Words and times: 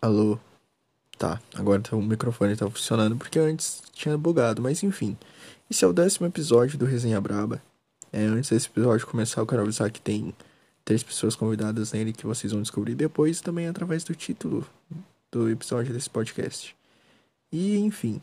Alô? 0.00 0.38
Tá, 1.18 1.40
agora 1.54 1.80
tá- 1.82 1.96
o 1.96 2.02
microfone 2.02 2.56
tá 2.56 2.70
funcionando 2.70 3.16
porque 3.16 3.38
antes 3.38 3.82
tinha 3.92 4.16
bugado, 4.16 4.62
mas 4.62 4.82
enfim. 4.82 5.16
Esse 5.68 5.84
é 5.84 5.88
o 5.88 5.92
décimo 5.92 6.26
episódio 6.26 6.78
do 6.78 6.84
Resenha 6.84 7.20
Braba. 7.20 7.60
É, 8.12 8.22
antes 8.24 8.50
desse 8.50 8.68
episódio 8.68 9.06
começar, 9.06 9.40
eu 9.40 9.46
quero 9.46 9.62
avisar 9.62 9.90
que 9.90 10.00
tem 10.00 10.32
três 10.84 11.02
pessoas 11.02 11.34
convidadas 11.34 11.92
nele 11.92 12.12
que 12.12 12.24
vocês 12.26 12.52
vão 12.52 12.62
descobrir 12.62 12.94
depois, 12.94 13.40
também 13.40 13.66
através 13.66 14.04
do 14.04 14.14
título 14.14 14.64
do 15.30 15.50
episódio 15.50 15.92
desse 15.92 16.08
podcast. 16.08 16.74
E 17.52 17.76
enfim, 17.78 18.20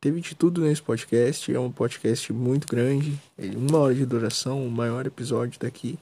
teve 0.00 0.20
de 0.20 0.34
tudo 0.34 0.60
nesse 0.60 0.82
podcast. 0.82 1.52
É 1.52 1.58
um 1.58 1.72
podcast 1.72 2.30
muito 2.32 2.68
grande, 2.68 3.18
uma 3.56 3.78
hora 3.78 3.94
de 3.94 4.04
duração, 4.04 4.64
o 4.64 4.70
maior 4.70 5.06
episódio 5.06 5.58
daqui. 5.58 5.98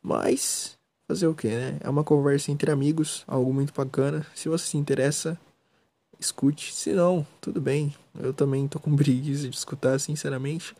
Mas 0.00 0.77
fazer 1.08 1.26
o 1.26 1.34
que, 1.34 1.48
né? 1.48 1.78
É 1.80 1.88
uma 1.88 2.04
conversa 2.04 2.52
entre 2.52 2.70
amigos, 2.70 3.24
algo 3.26 3.52
muito 3.52 3.72
bacana. 3.72 4.24
Se 4.34 4.48
você 4.48 4.66
se 4.66 4.76
interessa, 4.76 5.40
escute. 6.20 6.74
Se 6.74 6.92
não, 6.92 7.26
tudo 7.40 7.62
bem. 7.62 7.94
Eu 8.20 8.34
também 8.34 8.68
tô 8.68 8.78
com 8.78 8.94
preguiça 8.94 9.48
de 9.48 9.56
escutar, 9.56 9.98
sinceramente. 9.98 10.76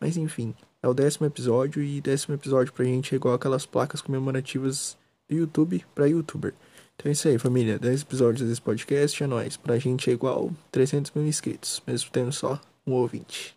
Mas 0.00 0.16
enfim, 0.16 0.54
é 0.80 0.88
o 0.88 0.94
décimo 0.94 1.26
episódio 1.26 1.82
e 1.82 2.00
décimo 2.00 2.36
episódio 2.36 2.72
pra 2.72 2.84
gente 2.84 3.12
é 3.12 3.16
igual 3.16 3.34
aquelas 3.34 3.66
placas 3.66 4.00
comemorativas 4.00 4.96
do 5.28 5.36
YouTube 5.36 5.84
pra 5.94 6.06
youtuber. 6.06 6.54
Então 6.94 7.10
é 7.10 7.12
isso 7.12 7.26
aí, 7.26 7.38
família. 7.38 7.78
10 7.78 8.02
episódios 8.02 8.48
desse 8.48 8.60
podcast 8.60 9.22
é 9.22 9.26
nóis. 9.26 9.56
Pra 9.56 9.78
gente 9.78 10.08
é 10.08 10.12
igual 10.12 10.52
300 10.70 11.10
mil 11.12 11.26
inscritos, 11.26 11.82
mesmo 11.86 12.10
tendo 12.12 12.32
só 12.32 12.60
um 12.86 12.92
ouvinte. 12.92 13.56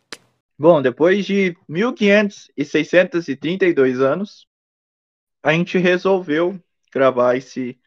Bom, 0.58 0.82
depois 0.82 1.26
de 1.26 1.56
1532 1.68 4.00
anos, 4.00 4.48
a 5.46 5.54
gente 5.54 5.78
resolveu 5.78 6.60
gravar 6.92 7.36
esse, 7.36 7.80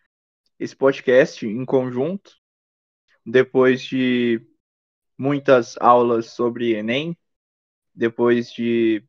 esse 0.60 0.76
podcast 0.76 1.44
em 1.44 1.64
conjunto. 1.64 2.30
Depois 3.26 3.82
de 3.82 4.40
muitas 5.18 5.76
aulas 5.78 6.26
sobre 6.26 6.76
Enem, 6.76 7.18
depois 7.92 8.52
de 8.52 9.04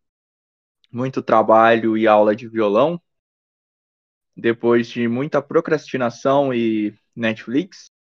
muito 0.92 1.22
trabalho 1.22 1.96
e 1.96 2.08
aula 2.08 2.36
de 2.36 2.48
violão, 2.48 3.00
depois 4.36 4.88
de 4.88 5.08
muita 5.08 5.44
procrastinação 5.44 6.52
e 6.52 6.98
Netflix, 7.16 7.92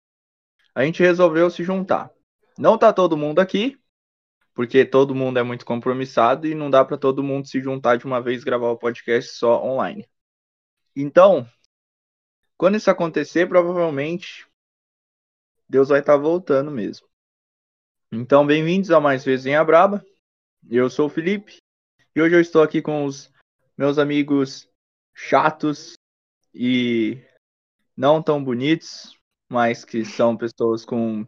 a 0.73 0.83
gente 0.83 1.03
resolveu 1.03 1.52
se 1.52 1.64
juntar. 1.64 2.09
Não 2.58 2.75
tá 2.75 2.92
todo 2.92 3.16
mundo 3.16 3.38
aqui, 3.38 3.77
porque 4.55 4.83
todo 4.83 5.14
mundo 5.14 5.38
é 5.38 5.44
muito 5.44 5.64
compromissado 5.64 6.47
e 6.47 6.55
não 6.55 6.72
dá 6.72 6.83
para 6.83 6.97
todo 6.97 7.22
mundo 7.22 7.47
se 7.47 7.61
juntar 7.61 7.97
de 8.00 8.05
uma 8.05 8.20
vez 8.20 8.42
e 8.42 8.45
gravar 8.45 8.72
o 8.72 8.80
podcast 8.80 9.38
só 9.38 9.64
online. 9.64 10.09
Então, 11.02 11.47
quando 12.58 12.75
isso 12.75 12.92
acontecer, 12.92 13.47
provavelmente 13.47 14.45
Deus 15.69 15.88
vai 15.88 16.02
estar 16.02 16.17
voltando 16.17 16.69
mesmo. 16.69 17.08
Então, 18.11 18.45
bem-vindos 18.45 18.92
a 18.92 19.00
mais 19.00 19.23
Resenha 19.23 19.64
Braba. 19.64 20.05
Eu 20.70 20.89
sou 20.89 21.05
o 21.05 21.09
Felipe 21.09 21.55
e 22.14 22.22
hoje 22.22 22.36
eu 22.36 22.42
estou 22.42 22.61
aqui 22.61 22.81
com 22.81 23.05
os 23.05 23.31
meus 23.77 23.97
amigos 23.97 24.67
chatos 25.16 25.94
e 26.53 27.23
não 27.95 28.22
tão 28.22 28.44
bonitos, 28.44 29.17
mas 29.47 29.86
que 29.86 30.03
são 30.03 30.36
pessoas 30.36 30.83
com 30.83 31.25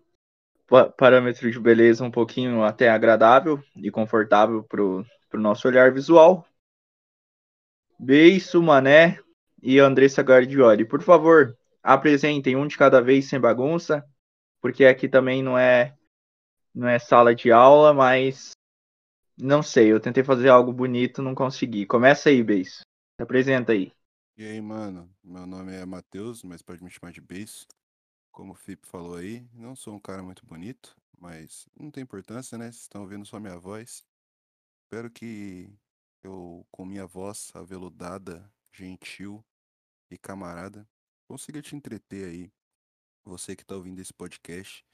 pa- 0.68 0.90
parâmetro 0.90 1.50
de 1.50 1.58
beleza 1.58 2.04
um 2.04 2.12
pouquinho 2.12 2.62
até 2.62 2.90
agradável 2.90 3.64
e 3.78 3.90
confortável 3.90 4.66
pro, 4.66 5.06
pro 5.30 5.40
nosso 5.40 5.66
olhar 5.66 5.94
visual. 5.94 6.46
Beiço, 7.98 8.62
Mané 8.62 9.18
e 9.62 9.80
Andressa 9.80 10.22
Guardioli. 10.22 10.86
Por 10.86 11.02
favor, 11.02 11.58
apresentem 11.84 12.56
um 12.56 12.68
de 12.68 12.78
cada 12.78 13.02
vez 13.02 13.30
sem 13.30 13.40
bagunça, 13.40 14.04
porque 14.62 14.86
aqui 14.86 15.08
também 15.08 15.44
não 15.44 15.58
é 15.58 15.96
não 16.74 16.88
é 16.88 16.98
sala 16.98 17.36
de 17.36 17.52
aula, 17.52 17.94
mas 17.94 18.52
não 19.38 19.62
sei, 19.62 19.92
eu 19.92 20.00
tentei 20.00 20.24
fazer 20.24 20.50
algo 20.50 20.72
bonito, 20.72 21.22
não 21.22 21.36
consegui. 21.36 21.86
Começa 21.86 22.30
aí, 22.30 22.44
Beiço. 22.44 22.80
Se 22.80 23.24
apresenta 23.24 23.74
aí. 23.74 23.92
E 24.38 24.46
aí, 24.46 24.62
mano, 24.62 25.14
meu 25.24 25.46
nome 25.46 25.74
é 25.76 25.86
Matheus, 25.86 26.44
mas 26.44 26.62
pode 26.62 26.84
me 26.84 26.90
chamar 26.90 27.12
de 27.12 27.22
Beiço. 27.22 27.68
Como 28.32 28.54
o 28.54 28.56
Felipe 28.56 28.88
falou 28.88 29.18
aí, 29.18 29.46
não 29.54 29.76
sou 29.76 29.94
um 29.94 30.00
cara 30.00 30.24
muito 30.24 30.46
bonito, 30.46 30.96
mas 31.20 31.68
não 31.78 31.92
tem 31.92 32.04
importância, 32.04 32.58
né? 32.58 32.66
Vocês 32.66 32.84
estão 32.84 33.02
ouvindo 33.02 33.26
só 33.26 33.40
minha 33.40 33.60
voz. 33.60 34.04
Espero 34.86 35.12
que 35.12 35.70
eu, 36.24 36.66
com 36.72 36.86
minha 36.86 37.06
voz 37.06 37.52
aveludada, 37.54 38.50
gentil 38.72 39.44
e 40.14 40.18
camarada, 40.18 40.88
consiga 41.28 41.62
te 41.62 41.76
entreter 41.76 42.26
aí. 42.28 42.52
Você 43.24 43.56
que 43.56 43.64
tá 43.66 43.76
ouvindo 43.76 44.00
esse 44.00 44.14
podcast 44.14 44.86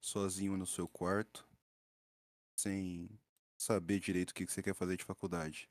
sozinho 0.00 0.56
no 0.56 0.66
seu 0.66 0.86
quarto, 0.88 1.48
sem 2.56 3.08
saber 3.58 3.98
direito 4.00 4.30
o 4.30 4.34
que 4.34 4.46
você 4.46 4.62
quer 4.62 4.74
fazer 4.74 4.96
de 4.96 5.04
faculdade. 5.04 5.68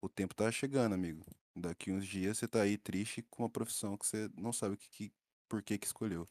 O 0.00 0.08
tempo 0.08 0.34
tá 0.34 0.50
chegando, 0.52 0.94
amigo. 0.94 1.24
Daqui 1.54 1.90
uns 1.90 2.06
dias 2.06 2.38
você 2.38 2.46
tá 2.46 2.62
aí 2.62 2.76
triste 2.78 3.22
com 3.22 3.42
uma 3.42 3.50
profissão 3.50 3.96
que 3.96 4.06
você 4.06 4.28
não 4.36 4.52
sabe 4.52 4.74
o 4.74 4.78
que, 4.78 4.88
que- 4.90 5.12
por 5.48 5.62
que 5.62 5.78
que 5.78 5.86
escolheu. 5.86 6.28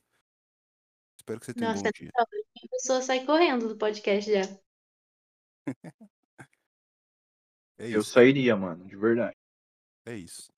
Espero 1.18 1.40
que 1.40 1.46
você 1.46 1.54
tenha 1.54 1.70
um 1.72 1.74
Nossa, 1.74 1.84
bom 1.84 1.90
dia. 1.92 2.12
a 2.16 2.68
pessoa 2.70 3.02
sai 3.02 3.26
correndo 3.26 3.68
do 3.68 3.78
podcast 3.78 4.32
já. 4.32 4.42
É 7.78 7.90
Eu 7.90 8.02
sairia, 8.04 8.56
mano, 8.56 8.86
de 8.88 8.96
verdade. 8.96 9.36
é 10.06 10.16
isso. 10.16 10.50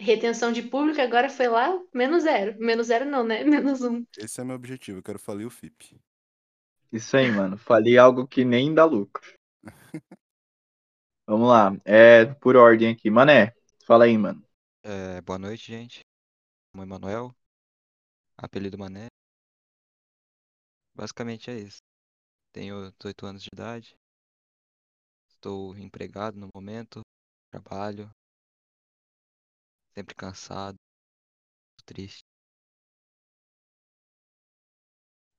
Retenção 0.00 0.50
de 0.50 0.62
público 0.62 0.98
agora 0.98 1.28
foi 1.28 1.46
lá, 1.46 1.78
menos 1.92 2.22
zero. 2.22 2.58
Menos 2.58 2.86
zero 2.86 3.04
não, 3.04 3.22
né? 3.22 3.44
Menos 3.44 3.82
um. 3.82 4.02
Esse 4.16 4.40
é 4.40 4.44
meu 4.44 4.56
objetivo, 4.56 4.98
eu 4.98 5.02
quero 5.02 5.18
falir 5.18 5.46
o 5.46 5.50
FIP. 5.50 6.00
Isso 6.90 7.18
aí, 7.18 7.30
mano. 7.30 7.58
Falei 7.58 7.98
algo 7.98 8.26
que 8.26 8.42
nem 8.42 8.72
dá 8.72 8.86
lucro. 8.86 9.22
Vamos 11.26 11.50
lá. 11.50 11.76
É 11.84 12.24
por 12.24 12.56
ordem 12.56 12.88
aqui. 12.88 13.10
Mané, 13.10 13.52
fala 13.84 14.06
aí, 14.06 14.16
mano. 14.16 14.42
É, 14.82 15.20
boa 15.20 15.38
noite, 15.38 15.66
gente. 15.66 16.00
Meu 16.74 16.86
nome 16.86 16.96
é 16.96 16.98
Manuel, 16.98 17.34
apelido 18.38 18.78
Mané. 18.78 19.08
Basicamente 20.94 21.50
é 21.50 21.58
isso. 21.58 21.80
Tenho 22.52 22.90
18 22.98 23.26
anos 23.26 23.42
de 23.42 23.48
idade. 23.52 23.94
Estou 25.28 25.76
empregado 25.76 26.38
no 26.38 26.48
momento. 26.54 27.02
Trabalho. 27.50 28.10
Sempre 29.94 30.14
cansado. 30.14 30.76
Triste. 31.84 32.24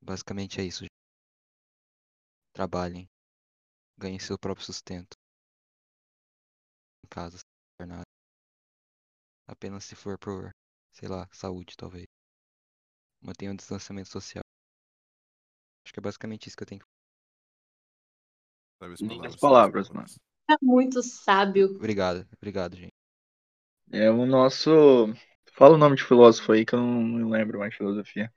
Basicamente 0.02 0.60
é 0.60 0.64
isso. 0.64 0.84
gente. 0.84 0.92
Trabalhem. 2.54 3.08
Ganhem 3.98 4.20
seu 4.20 4.38
próprio 4.38 4.66
sustento. 4.66 5.16
Em 7.06 7.10
casa, 7.10 7.38
sem 7.38 7.46
fazer 7.78 7.90
nada. 7.90 8.04
Apenas 9.48 9.86
se 9.86 9.96
for 9.96 10.18
por, 10.18 10.52
sei 10.92 11.08
lá, 11.08 11.28
saúde, 11.32 11.76
talvez. 11.78 12.06
Mantenha 13.22 13.52
o 13.52 13.56
distanciamento 13.56 14.10
social. 14.10 14.44
Acho 15.86 15.94
que 15.94 16.00
é 16.00 16.04
basicamente 16.04 16.48
isso 16.48 16.58
que 16.58 16.64
eu 16.64 16.68
tenho 16.68 16.82
que 16.82 16.92
Lindas 19.04 19.36
palavras, 19.36 19.90
as 19.96 20.18
É 20.50 20.56
muito 20.62 21.04
sábio. 21.04 21.76
Obrigado, 21.76 22.28
obrigado, 22.36 22.76
gente. 22.76 22.91
É 23.92 24.10
o 24.10 24.26
nosso. 24.26 25.14
Fala 25.54 25.76
o 25.76 25.78
nome 25.78 25.96
de 25.96 26.04
filósofo 26.04 26.52
aí 26.54 26.66
que 26.66 26.74
eu 26.74 26.80
não, 26.80 27.02
não 27.02 27.30
lembro 27.30 27.60
mais 27.60 27.72
de 27.72 27.78
filosofia. 27.78 28.34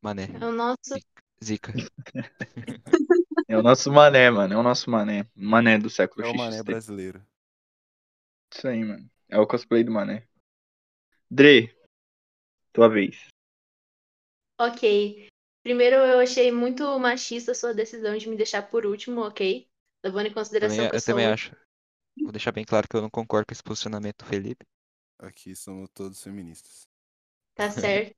Mané. 0.00 0.28
É 0.40 0.46
o 0.46 0.52
nosso. 0.52 0.98
Zica. 1.42 1.72
É 3.48 3.56
o 3.58 3.62
nosso 3.62 3.92
mané, 3.92 4.30
mano. 4.30 4.54
É 4.54 4.56
o 4.56 4.62
nosso 4.62 4.90
mané. 4.90 5.26
Mané 5.34 5.78
do 5.78 5.90
século 5.90 6.24
É 6.24 6.30
o 6.30 6.34
mané 6.34 6.62
brasileiro. 6.62 7.22
Isso 8.50 8.66
aí, 8.66 8.82
mano. 8.84 9.10
É 9.28 9.38
o 9.38 9.46
cosplay 9.46 9.84
do 9.84 9.92
mané. 9.92 10.26
Dre, 11.30 11.74
tua 12.72 12.88
vez. 12.88 13.28
Ok. 14.58 15.28
Primeiro, 15.62 15.96
eu 15.96 16.20
achei 16.20 16.50
muito 16.50 16.98
machista 16.98 17.52
a 17.52 17.54
sua 17.54 17.74
decisão 17.74 18.16
de 18.16 18.28
me 18.28 18.36
deixar 18.36 18.62
por 18.62 18.86
último, 18.86 19.22
ok? 19.22 19.66
Levando 20.04 20.26
em 20.26 20.32
consideração 20.32 20.76
Também, 20.76 20.90
que 20.90 20.94
eu 20.94 20.98
eu 20.98 21.00
sou. 21.00 21.14
também 21.14 21.26
acho. 21.26 21.56
Vou 22.20 22.32
deixar 22.32 22.52
bem 22.52 22.64
claro 22.64 22.86
que 22.88 22.96
eu 22.96 23.02
não 23.02 23.10
concordo 23.10 23.46
com 23.46 23.52
esse 23.52 23.62
posicionamento 23.62 24.18
do 24.18 24.26
Felipe. 24.26 24.64
Aqui 25.18 25.54
somos 25.54 25.88
todos 25.94 26.22
feministas. 26.22 26.86
Tá 27.54 27.70
certo. 27.70 28.14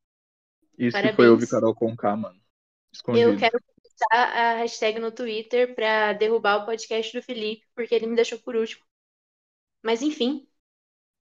Isso 0.79 0.91
que 0.91 0.93
Parabéns. 0.93 1.17
foi 1.17 1.29
ouvir 1.29 1.49
Carol 1.49 1.75
Conká, 1.75 2.17
mano. 2.17 2.41
Escondido. 2.93 3.31
Eu 3.32 3.38
quero 3.38 3.58
postar 3.82 4.25
a 4.37 4.55
hashtag 4.56 4.99
no 4.99 5.12
Twitter 5.12 5.75
pra 5.75 6.12
derrubar 6.12 6.62
o 6.62 6.67
podcast 6.67 7.17
do 7.17 7.23
Felipe, 7.23 7.64
porque 7.75 7.94
ele 7.94 8.06
me 8.06 8.17
deixou 8.17 8.38
por 8.41 8.56
último. 8.56 8.85
Mas 9.82 10.02
enfim. 10.02 10.49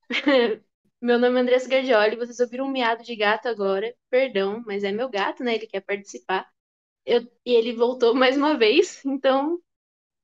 Meu 1.01 1.19
nome 1.19 1.37
é 1.37 1.41
Andressa 1.41 1.67
Gardioli, 1.67 2.15
vocês 2.15 2.39
ouviram 2.39 2.65
um 2.65 2.71
miado 2.71 3.03
de 3.03 3.15
gato 3.15 3.47
agora. 3.47 3.93
Perdão, 4.09 4.63
mas 4.65 4.83
é 4.83 4.91
meu 4.91 5.09
gato, 5.09 5.43
né? 5.43 5.55
Ele 5.55 5.67
quer 5.67 5.81
participar. 5.81 6.49
Eu- 7.05 7.23
E 7.45 7.53
ele 7.53 7.73
voltou 7.73 8.15
mais 8.15 8.37
uma 8.37 8.57
vez, 8.57 9.03
então 9.05 9.59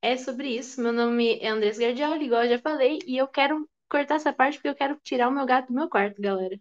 é 0.02 0.18
sobre 0.18 0.50
isso. 0.58 0.82
Meu 0.82 0.92
nome 0.94 1.40
é 1.40 1.48
Andressa 1.50 1.82
Gardioli, 1.82 2.26
igual 2.26 2.44
eu 2.44 2.50
já 2.50 2.60
falei, 2.60 3.00
e 3.08 3.18
eu 3.18 3.28
quero 3.28 3.70
cortar 3.90 4.16
essa 4.16 4.34
parte 4.34 4.58
porque 4.58 4.70
eu 4.70 4.76
quero 4.76 5.00
tirar 5.04 5.30
o 5.30 5.32
meu 5.32 5.46
gato 5.46 5.68
do 5.68 5.74
meu 5.74 5.90
quarto, 5.90 6.22
galera. 6.22 6.60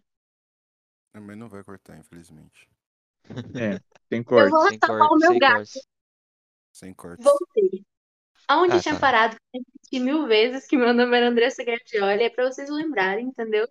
Mas 1.13 1.37
não 1.37 1.49
vai 1.49 1.63
cortar, 1.63 1.97
infelizmente. 1.97 2.67
É, 3.55 3.81
tem 4.09 4.23
Eu 4.35 4.49
corte. 4.49 4.49
vou 4.49 4.65
Sem 4.65 4.79
tapar 4.79 5.07
o 5.11 5.17
corte, 5.17 5.19
meu 5.19 5.35
sem 5.35 5.39
gato. 5.39 5.69
cortes. 5.69 5.87
Sem 6.73 6.93
cortes. 6.95 7.43
Voltei. 7.53 7.85
Aonde 8.47 8.75
Ah, 8.75 8.79
eu 8.79 8.81
tinha 8.81 8.97
tá. 8.97 8.99
parado, 8.99 9.37
eu 9.53 9.61
repeti 9.61 9.99
mil 9.99 10.27
vezes 10.27 10.67
que 10.67 10.77
meu 10.77 10.93
nome 10.93 11.15
era 11.17 11.29
Andressa 11.29 11.63
Gardioli, 11.63 12.23
é 12.25 12.29
pra 12.31 12.51
vocês 12.51 12.69
lembrarem, 12.69 13.27
entendeu? 13.27 13.67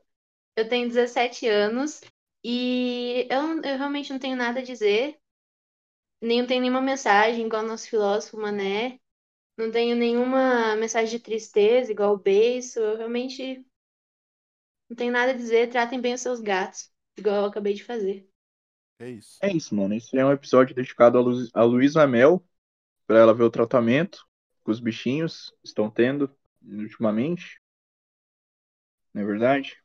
Eu 0.57 0.69
tenho 0.69 0.89
17 0.89 1.49
anos 1.49 2.03
e 2.45 3.27
eu, 3.31 3.63
eu 3.63 3.79
realmente 3.79 4.13
não 4.13 4.19
tenho 4.21 4.37
nada 4.37 4.61
a 4.61 4.65
dizer. 4.65 5.19
Nem 6.23 6.47
tenho 6.47 6.61
nenhuma 6.61 6.81
mensagem, 6.81 7.47
igual 7.47 7.65
o 7.65 7.67
nosso 7.67 7.89
filósofo 7.89 8.37
Mané. 8.39 9.01
Não 9.59 9.71
tenho 9.71 9.95
nenhuma 9.95 10.75
mensagem 10.77 11.19
de 11.19 11.23
tristeza, 11.23 11.93
igual 11.93 12.15
o 12.15 12.19
Beiço. 12.19 12.79
Eu 12.81 12.97
realmente 12.97 13.63
não 14.89 14.97
tenho 14.97 15.13
nada 15.13 15.33
a 15.33 15.35
dizer. 15.35 15.71
Tratem 15.71 15.99
bem 16.01 16.13
os 16.15 16.21
seus 16.21 16.41
gatos, 16.41 16.91
igual 17.17 17.37
eu 17.37 17.45
acabei 17.47 17.73
de 17.75 17.85
fazer. 17.85 18.29
É 18.99 19.11
isso. 19.11 19.39
É 19.43 19.53
isso, 19.53 19.75
mano. 19.75 19.95
Esse 19.95 20.17
é 20.19 20.25
um 20.25 20.33
episódio 20.33 20.75
dedicado 20.75 21.19
a, 21.19 21.21
Lu 21.21 21.49
a 21.55 21.63
Luísa 21.65 22.07
Mel, 22.07 22.45
pra 23.07 23.19
ela 23.21 23.35
ver 23.35 23.45
o 23.45 23.51
tratamento 23.51 24.27
que 24.65 24.71
os 24.71 24.81
bichinhos 24.81 25.55
estão 25.65 25.91
tendo 25.91 26.31
ultimamente. 26.63 27.61
Não 29.13 29.23
é 29.23 29.25
verdade? 29.27 29.77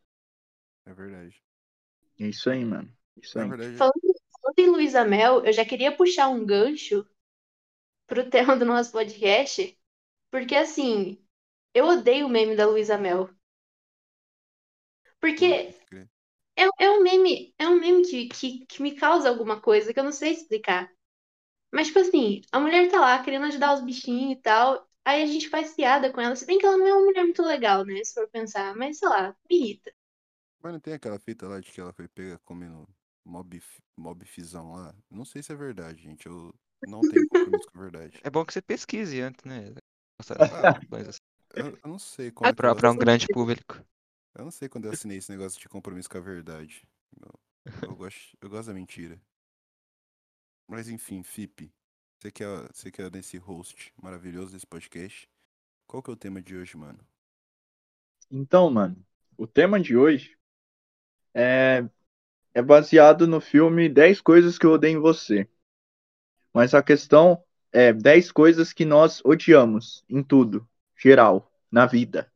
É 0.85 0.93
verdade. 0.93 1.35
É 2.19 2.27
isso 2.27 2.49
aí, 2.49 2.65
mano. 2.65 2.91
Isso 3.17 3.37
Na 3.37 3.45
aí. 3.45 3.53
verdade, 3.55 3.77
Falando, 3.77 3.93
falando 4.41 4.59
em 4.59 4.69
Luísa 4.69 5.05
Mel, 5.05 5.43
eu 5.45 5.53
já 5.53 5.65
queria 5.65 5.95
puxar 5.95 6.29
um 6.29 6.45
gancho 6.45 7.05
pro 8.07 8.29
tema 8.29 8.55
do 8.55 8.65
nosso 8.65 8.91
podcast, 8.91 9.77
porque 10.31 10.55
assim, 10.55 11.23
eu 11.73 11.85
odeio 11.85 12.27
o 12.27 12.29
meme 12.29 12.55
da 12.55 12.67
Luísa 12.67 12.97
Mel. 12.97 13.29
Porque 15.19 15.73
é, 16.55 16.67
é 16.79 16.89
um 16.91 17.01
meme, 17.01 17.53
é 17.57 17.67
um 17.67 17.79
meme 17.79 18.03
que, 18.03 18.27
que, 18.27 18.65
que 18.65 18.81
me 18.81 18.95
causa 18.95 19.29
alguma 19.29 19.59
coisa 19.59 19.93
que 19.93 19.99
eu 19.99 20.03
não 20.03 20.11
sei 20.11 20.33
explicar. 20.33 20.91
Mas, 21.71 21.87
tipo 21.87 21.99
assim, 21.99 22.41
a 22.51 22.59
mulher 22.59 22.89
tá 22.91 22.99
lá 22.99 23.23
querendo 23.23 23.45
ajudar 23.45 23.73
os 23.73 23.81
bichinhos 23.81 24.33
e 24.33 24.41
tal. 24.41 24.87
Aí 25.03 25.23
a 25.23 25.25
gente 25.25 25.49
faz 25.49 25.73
piada 25.73 26.13
com 26.13 26.21
ela. 26.21 26.35
Se 26.35 26.45
bem 26.45 26.59
que 26.59 26.65
ela 26.65 26.77
não 26.77 26.85
é 26.85 26.93
uma 26.93 27.05
mulher 27.05 27.23
muito 27.23 27.41
legal, 27.41 27.83
né? 27.83 28.03
Se 28.03 28.13
for 28.13 28.29
pensar. 28.29 28.75
Mas, 28.75 28.99
sei 28.99 29.09
lá, 29.09 29.35
me 29.49 29.57
irrita. 29.57 29.91
Mas 30.61 30.73
não 30.73 30.79
tem 30.79 30.93
aquela 30.93 31.19
fita 31.19 31.47
lá 31.47 31.59
de 31.59 31.71
que 31.71 31.81
ela 31.81 31.91
foi 31.91 32.07
pega 32.07 32.39
comendo 32.45 32.87
mob, 33.25 33.61
mob 33.97 34.25
fizão 34.25 34.73
lá? 34.73 34.95
Não 35.09 35.25
sei 35.25 35.41
se 35.41 35.51
é 35.51 35.55
verdade, 35.55 36.03
gente. 36.03 36.27
Eu 36.27 36.53
não 36.87 37.01
tenho 37.01 37.27
compromisso 37.27 37.71
com 37.71 37.79
a 37.79 37.81
verdade. 37.81 38.19
É 38.23 38.29
bom 38.29 38.45
que 38.45 38.53
você 38.53 38.61
pesquise 38.61 39.21
antes, 39.21 39.43
né? 39.45 39.73
Ah, 40.39 40.79
assim. 41.09 41.19
Eu, 41.55 41.67
eu 41.67 41.89
não 41.89 41.99
sei 41.99 42.31
quando 42.31 42.49
que 42.51 42.55
Pra, 42.55 42.69
eu 42.69 42.75
pra 42.75 42.91
um 42.91 42.97
grande 42.97 43.27
público. 43.27 43.83
Eu 44.35 44.45
não 44.45 44.51
sei 44.51 44.67
quando 44.67 44.85
eu 44.85 44.91
assinei 44.91 45.17
esse 45.17 45.31
negócio 45.31 45.59
de 45.59 45.69
compromisso 45.69 46.09
com 46.09 46.17
a 46.17 46.21
verdade. 46.21 46.83
Eu, 47.21 47.31
eu 47.83 47.95
gosto, 47.95 48.37
eu 48.41 48.49
gosto 48.49 48.67
da 48.67 48.73
mentira. 48.73 49.21
Mas 50.67 50.89
enfim, 50.89 51.21
Fip, 51.21 51.71
você 52.19 52.31
que, 52.31 52.43
é, 52.43 52.47
você 52.73 52.89
que 52.89 53.01
é 53.01 53.09
nesse 53.09 53.37
host 53.37 53.93
maravilhoso 54.01 54.53
desse 54.53 54.65
podcast, 54.65 55.29
qual 55.85 56.01
que 56.01 56.09
é 56.09 56.13
o 56.13 56.17
tema 56.17 56.41
de 56.41 56.55
hoje, 56.55 56.75
mano? 56.75 56.99
Então, 58.31 58.71
mano, 58.71 59.05
o 59.37 59.45
tema 59.45 59.79
de 59.79 59.95
hoje 59.95 60.35
é, 61.33 61.87
é 62.53 62.61
baseado 62.61 63.27
no 63.27 63.39
filme 63.39 63.89
10 63.89 64.21
Coisas 64.21 64.57
que 64.57 64.65
eu 64.65 64.71
odeio 64.71 64.97
em 64.97 65.01
você. 65.01 65.47
Mas 66.53 66.73
a 66.73 66.83
questão 66.83 67.43
é 67.71 67.93
10 67.93 68.31
coisas 68.31 68.73
que 68.73 68.85
nós 68.85 69.21
odiamos 69.25 70.03
em 70.09 70.23
tudo, 70.23 70.67
geral, 70.97 71.51
na 71.71 71.85
vida. 71.85 72.31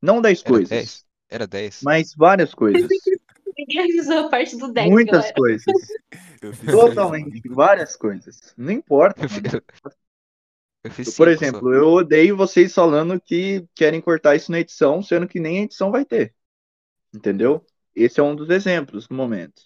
Não 0.00 0.20
10 0.22 0.42
Era 0.44 0.60
coisas, 0.60 0.70
10? 0.70 1.04
Era 1.28 1.46
10? 1.46 1.76
mas 1.80 2.14
várias 2.16 2.54
coisas. 2.54 3.10
Ninguém 3.58 3.82
avisou 3.84 4.18
a 4.26 4.28
parte 4.30 4.56
do 4.56 4.72
10, 4.72 4.94
Muitas 4.94 5.02
galera. 5.02 5.32
coisas. 5.32 5.96
Eu 6.42 6.52
fiz 6.54 6.78
Totalmente, 6.80 7.48
várias 7.48 7.96
coisas. 7.96 8.54
Não 8.56 8.72
importa, 8.72 9.26
Eu, 10.84 10.90
fiz 10.90 11.08
cinco 11.10 11.16
Por 11.16 11.28
só. 11.36 11.36
exemplo, 11.36 11.72
eu 11.74 11.88
odeio 11.88 12.36
vocês 12.36 12.72
falando 12.74 13.20
que 13.20 13.66
querem 13.74 14.00
cortar 14.00 14.36
isso 14.36 14.50
na 14.52 14.60
edição, 14.60 15.02
sendo 15.02 15.26
que 15.28 15.40
nem 15.40 15.60
a 15.60 15.62
edição 15.64 15.90
vai 15.90 16.04
ter. 16.04 16.34
Entendeu? 17.14 17.64
Esse 17.94 18.20
é 18.20 18.22
um 18.24 18.36
dos 18.36 18.50
exemplos 18.50 19.08
no 19.08 19.16
momento. 19.16 19.62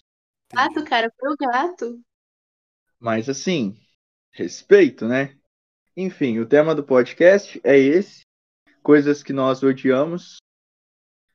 Gato, 0.53 0.83
cara, 0.85 1.11
foi 1.19 1.29
o 1.33 1.35
gato. 1.37 2.01
Mas 3.01 3.27
assim, 3.27 3.75
respeito, 4.31 5.07
né? 5.07 5.35
Enfim, 5.97 6.37
o 6.37 6.45
tema 6.45 6.75
do 6.75 6.83
podcast 6.83 7.59
é 7.63 7.75
esse. 7.75 8.21
Coisas 8.83 9.23
que 9.23 9.33
nós 9.33 9.63
odiamos. 9.63 10.37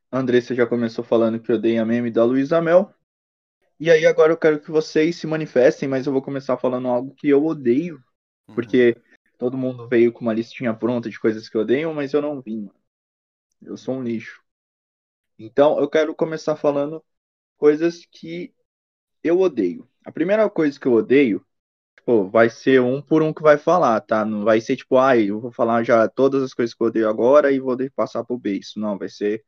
A 0.08 0.20
Andressa 0.20 0.54
já 0.54 0.64
começou 0.64 1.02
falando 1.02 1.40
que 1.40 1.52
odeia 1.52 1.84
meme 1.84 2.08
da 2.08 2.24
Luísa 2.24 2.62
Mel. 2.62 2.94
E 3.80 3.90
aí 3.90 4.06
agora 4.06 4.32
eu 4.32 4.36
quero 4.36 4.60
que 4.60 4.70
vocês 4.70 5.16
se 5.16 5.26
manifestem, 5.26 5.88
mas 5.88 6.06
eu 6.06 6.12
vou 6.12 6.22
começar 6.22 6.56
falando 6.56 6.86
algo 6.86 7.12
que 7.16 7.28
eu 7.28 7.44
odeio, 7.44 7.96
Uhum. 8.48 8.54
porque 8.54 8.96
todo 9.36 9.58
mundo 9.58 9.88
veio 9.88 10.12
com 10.12 10.20
uma 10.20 10.32
listinha 10.32 10.72
pronta 10.72 11.10
de 11.10 11.18
coisas 11.18 11.48
que 11.48 11.56
eu 11.56 11.62
odeio, 11.62 11.92
mas 11.92 12.12
eu 12.12 12.22
não 12.22 12.40
vim, 12.40 12.58
mano. 12.60 12.80
Eu 13.60 13.76
sou 13.76 13.96
um 13.96 14.04
lixo. 14.04 14.40
Então 15.36 15.80
eu 15.80 15.90
quero 15.90 16.14
começar 16.14 16.54
falando 16.54 17.04
coisas 17.56 18.06
que 18.06 18.54
eu 19.24 19.40
odeio. 19.40 19.90
A 20.04 20.12
primeira 20.12 20.48
coisa 20.48 20.78
que 20.78 20.86
eu 20.86 20.92
odeio, 20.92 21.44
tipo, 22.06 22.28
vai 22.30 22.48
ser 22.48 22.80
um 22.80 23.02
por 23.02 23.20
um 23.22 23.32
que 23.32 23.42
vai 23.42 23.58
falar, 23.58 24.00
tá? 24.00 24.24
Não 24.24 24.44
vai 24.44 24.60
ser 24.60 24.76
tipo, 24.76 24.96
ai, 24.96 25.24
eu 25.30 25.40
vou 25.40 25.50
falar 25.50 25.82
já 25.82 26.08
todas 26.08 26.42
as 26.42 26.54
coisas 26.54 26.72
que 26.72 26.80
eu 26.82 26.86
odeio 26.86 27.08
agora 27.08 27.50
e 27.50 27.58
vou 27.58 27.76
passar 27.94 28.24
pro 28.24 28.38
beijo. 28.38 28.74
Não, 28.76 28.96
vai 28.96 29.08
ser 29.08 29.44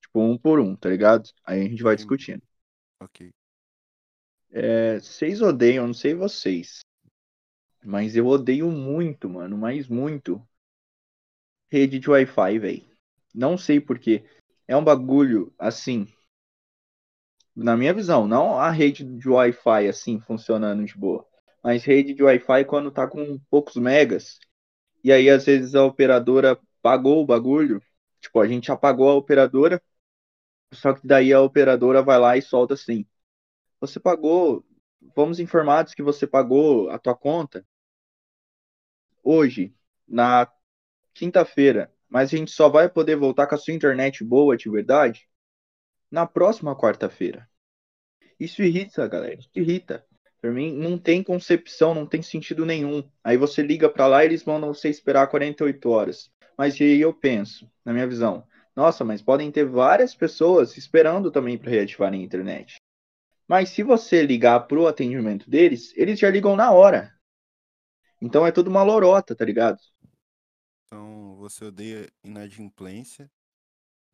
tipo 0.00 0.20
um 0.20 0.36
por 0.36 0.60
um, 0.60 0.76
tá 0.76 0.90
ligado? 0.90 1.28
Aí 1.44 1.60
a 1.60 1.68
gente 1.68 1.82
vai 1.82 1.96
discutindo. 1.96 2.42
Ok. 3.00 3.30
É, 4.50 5.00
vocês 5.00 5.40
odeiam, 5.40 5.86
não 5.86 5.94
sei 5.94 6.14
vocês, 6.14 6.80
mas 7.84 8.14
eu 8.14 8.26
odeio 8.26 8.70
muito, 8.70 9.28
mano, 9.28 9.56
mas 9.56 9.88
muito. 9.88 10.46
Rede 11.68 11.98
de 11.98 12.08
Wi-Fi, 12.08 12.58
velho. 12.58 12.86
Não 13.34 13.58
sei 13.58 13.80
porquê. 13.80 14.24
É 14.68 14.76
um 14.76 14.84
bagulho 14.84 15.52
assim. 15.58 16.06
Na 17.54 17.76
minha 17.76 17.92
visão, 17.92 18.28
não 18.28 18.58
a 18.58 18.70
rede 18.70 19.02
de 19.04 19.28
Wi-Fi 19.28 19.88
assim 19.88 20.20
funcionando 20.20 20.84
de 20.84 20.96
boa, 20.96 21.26
mas 21.66 21.82
rede 21.82 22.14
de 22.14 22.22
Wi-Fi 22.22 22.64
quando 22.64 22.92
tá 22.92 23.08
com 23.08 23.40
poucos 23.50 23.74
megas. 23.74 24.38
E 25.02 25.12
aí 25.12 25.28
às 25.28 25.46
vezes 25.46 25.74
a 25.74 25.84
operadora 25.84 26.56
pagou 26.80 27.20
o 27.20 27.26
bagulho. 27.26 27.82
Tipo, 28.20 28.38
a 28.40 28.46
gente 28.46 28.70
apagou 28.70 29.10
a 29.10 29.16
operadora, 29.16 29.82
só 30.72 30.94
que 30.94 31.04
daí 31.04 31.32
a 31.32 31.40
operadora 31.42 32.02
vai 32.02 32.20
lá 32.20 32.36
e 32.36 32.42
solta 32.42 32.74
assim. 32.74 33.04
Você 33.80 33.98
pagou, 33.98 34.64
fomos 35.12 35.40
informados 35.40 35.92
que 35.92 36.04
você 36.04 36.24
pagou 36.24 36.88
a 36.88 37.00
tua 37.00 37.16
conta 37.16 37.66
hoje, 39.24 39.74
na 40.06 40.48
quinta-feira, 41.14 41.92
mas 42.08 42.32
a 42.32 42.36
gente 42.36 42.52
só 42.52 42.68
vai 42.68 42.88
poder 42.88 43.16
voltar 43.16 43.48
com 43.48 43.56
a 43.56 43.58
sua 43.58 43.74
internet 43.74 44.22
boa 44.22 44.56
de 44.56 44.70
verdade 44.70 45.28
na 46.08 46.26
próxima 46.28 46.76
quarta-feira. 46.76 47.50
Isso 48.38 48.62
irrita, 48.62 49.08
galera, 49.08 49.34
isso 49.40 49.50
irrita. 49.56 50.05
Pra 50.46 50.54
mim, 50.54 50.72
não 50.72 50.96
tem 50.96 51.24
concepção, 51.24 51.92
não 51.92 52.06
tem 52.06 52.22
sentido 52.22 52.64
nenhum. 52.64 53.02
Aí 53.24 53.36
você 53.36 53.62
liga 53.62 53.88
pra 53.88 54.06
lá 54.06 54.22
e 54.22 54.28
eles 54.28 54.44
mandam 54.44 54.72
você 54.72 54.88
esperar 54.88 55.26
48 55.26 55.90
horas. 55.90 56.30
Mas 56.56 56.80
aí 56.80 57.00
eu 57.00 57.12
penso, 57.12 57.68
na 57.84 57.92
minha 57.92 58.06
visão, 58.06 58.46
nossa, 58.76 59.04
mas 59.04 59.20
podem 59.20 59.50
ter 59.50 59.64
várias 59.64 60.14
pessoas 60.14 60.76
esperando 60.76 61.32
também 61.32 61.58
para 61.58 61.72
reativarem 61.72 62.20
a 62.20 62.24
internet. 62.24 62.76
Mas 63.48 63.70
se 63.70 63.82
você 63.82 64.22
ligar 64.22 64.68
pro 64.68 64.86
atendimento 64.86 65.50
deles, 65.50 65.92
eles 65.96 66.16
já 66.16 66.30
ligam 66.30 66.54
na 66.54 66.70
hora. 66.70 67.12
Então 68.22 68.46
é 68.46 68.52
tudo 68.52 68.70
uma 68.70 68.84
lorota, 68.84 69.34
tá 69.34 69.44
ligado? 69.44 69.80
Então 70.84 71.34
você 71.38 71.64
odeia 71.64 72.08
inadimplência 72.22 73.28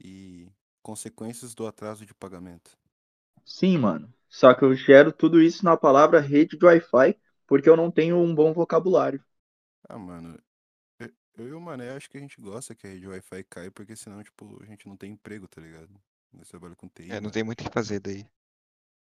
e 0.02 0.48
consequências 0.82 1.54
do 1.54 1.66
atraso 1.66 2.06
de 2.06 2.14
pagamento. 2.14 2.70
Sim, 3.44 3.78
mano. 3.78 4.12
Só 4.28 4.52
que 4.54 4.64
eu 4.64 4.74
gero 4.74 5.12
tudo 5.12 5.40
isso 5.40 5.64
na 5.64 5.76
palavra 5.76 6.20
rede 6.20 6.56
de 6.58 6.64
Wi-Fi 6.66 7.16
porque 7.46 7.68
eu 7.68 7.76
não 7.76 7.88
tenho 7.90 8.16
um 8.18 8.34
bom 8.34 8.52
vocabulário. 8.52 9.22
Ah, 9.88 9.98
mano, 9.98 10.38
eu, 11.00 11.10
eu 11.36 11.48
e 11.48 11.52
o 11.54 11.60
Mané 11.60 11.90
acho 11.92 12.10
que 12.10 12.18
a 12.18 12.20
gente 12.20 12.40
gosta 12.40 12.74
que 12.74 12.86
a 12.86 12.90
rede 12.90 13.08
Wi-Fi 13.08 13.44
cai, 13.44 13.70
porque 13.70 13.96
senão, 13.96 14.22
tipo, 14.24 14.62
a 14.62 14.66
gente 14.66 14.88
não 14.88 14.96
tem 14.96 15.12
emprego, 15.12 15.48
tá 15.48 15.60
ligado? 15.60 15.90
Nós 16.32 16.48
trabalhamos 16.48 16.78
com 16.80 16.88
TI, 16.88 17.16
É, 17.16 17.20
não 17.20 17.30
mano. 17.30 17.30
tem 17.30 17.44
muito 17.44 17.60
o 17.60 17.64
que 17.64 17.72
fazer 17.72 18.00
daí. 18.00 18.26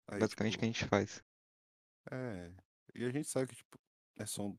Aí, 0.08 0.26
Basicamente 0.26 0.56
o 0.56 0.58
tipo, 0.58 0.60
que 0.60 0.64
a 0.66 0.68
gente 0.68 0.86
faz. 0.86 1.22
É, 2.10 2.50
e 2.94 3.04
a 3.04 3.10
gente 3.10 3.28
sabe 3.28 3.48
que, 3.48 3.56
tipo, 3.56 3.78
é 4.18 4.26
só 4.26 4.44
um, 4.48 4.58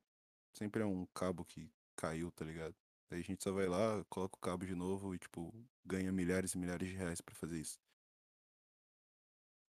sempre 0.53 0.83
é 0.83 0.85
um 0.85 1.05
cabo 1.15 1.45
que 1.45 1.71
caiu, 1.95 2.31
tá 2.31 2.45
ligado? 2.45 2.75
Daí 3.09 3.21
a 3.21 3.23
gente 3.23 3.43
só 3.43 3.51
vai 3.53 3.67
lá, 3.67 4.03
coloca 4.09 4.37
o 4.37 4.41
cabo 4.41 4.65
de 4.65 4.75
novo 4.75 5.15
e, 5.15 5.19
tipo, 5.19 5.53
ganha 5.85 6.11
milhares 6.11 6.53
e 6.53 6.57
milhares 6.59 6.89
de 6.89 6.95
reais 6.95 7.21
pra 7.21 7.35
fazer 7.35 7.59
isso. 7.59 7.79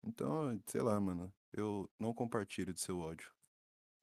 Então, 0.04 0.60
sei 0.66 0.80
lá, 0.82 1.00
mano, 1.00 1.32
eu 1.52 1.88
não 1.98 2.14
compartilho 2.14 2.72
do 2.72 2.80
seu 2.80 2.98
ódio. 3.00 3.30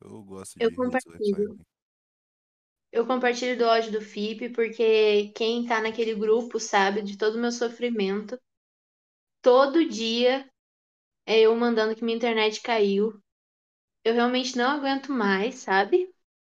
Eu 0.01 0.23
gosto 0.23 0.59
de 0.59 0.67
Eu 0.67 0.71
redes 0.71 1.05
compartilho. 1.11 1.57
Eu 2.91 3.03
compartilho 3.07 3.57
do 3.57 3.65
ódio 3.65 3.91
do 3.91 3.99
FIP 3.99 4.49
porque 4.49 5.29
quem 5.35 5.65
tá 5.65 5.81
naquele 5.81 6.13
grupo 6.13 6.59
sabe 6.59 7.01
de 7.01 7.17
todo 7.17 7.35
o 7.35 7.39
meu 7.41 7.51
sofrimento. 7.51 8.39
Todo 9.41 9.87
dia 9.87 10.49
é 11.25 11.41
eu 11.41 11.55
mandando 11.55 11.95
que 11.95 12.03
minha 12.03 12.17
internet 12.17 12.61
caiu. 12.61 13.21
Eu 14.03 14.13
realmente 14.15 14.57
não 14.57 14.71
aguento 14.71 15.11
mais, 15.13 15.55
sabe? 15.57 16.13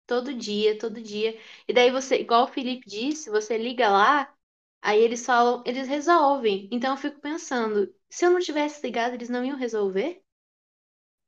Todo 0.07 0.33
dia, 0.36 0.77
todo 0.79 1.01
dia. 1.01 1.39
E 1.67 1.74
daí 1.74 1.91
você, 1.91 2.17
igual 2.21 2.45
o 2.45 2.48
Felipe 2.48 2.88
disse, 2.89 3.29
você 3.31 3.57
liga 3.57 3.89
lá, 3.89 4.33
aí 4.81 5.01
eles 5.01 5.25
falam, 5.25 5.63
eles 5.65 5.88
resolvem. 5.88 6.69
Então 6.71 6.91
eu 6.93 6.98
fico 6.98 7.19
pensando, 7.21 7.93
se 8.12 8.25
eu 8.25 8.30
não 8.32 8.39
tivesse 8.39 8.86
ligado, 8.86 9.15
eles 9.15 9.30
não 9.30 9.44
iam 9.44 9.58
resolver? 9.58 10.24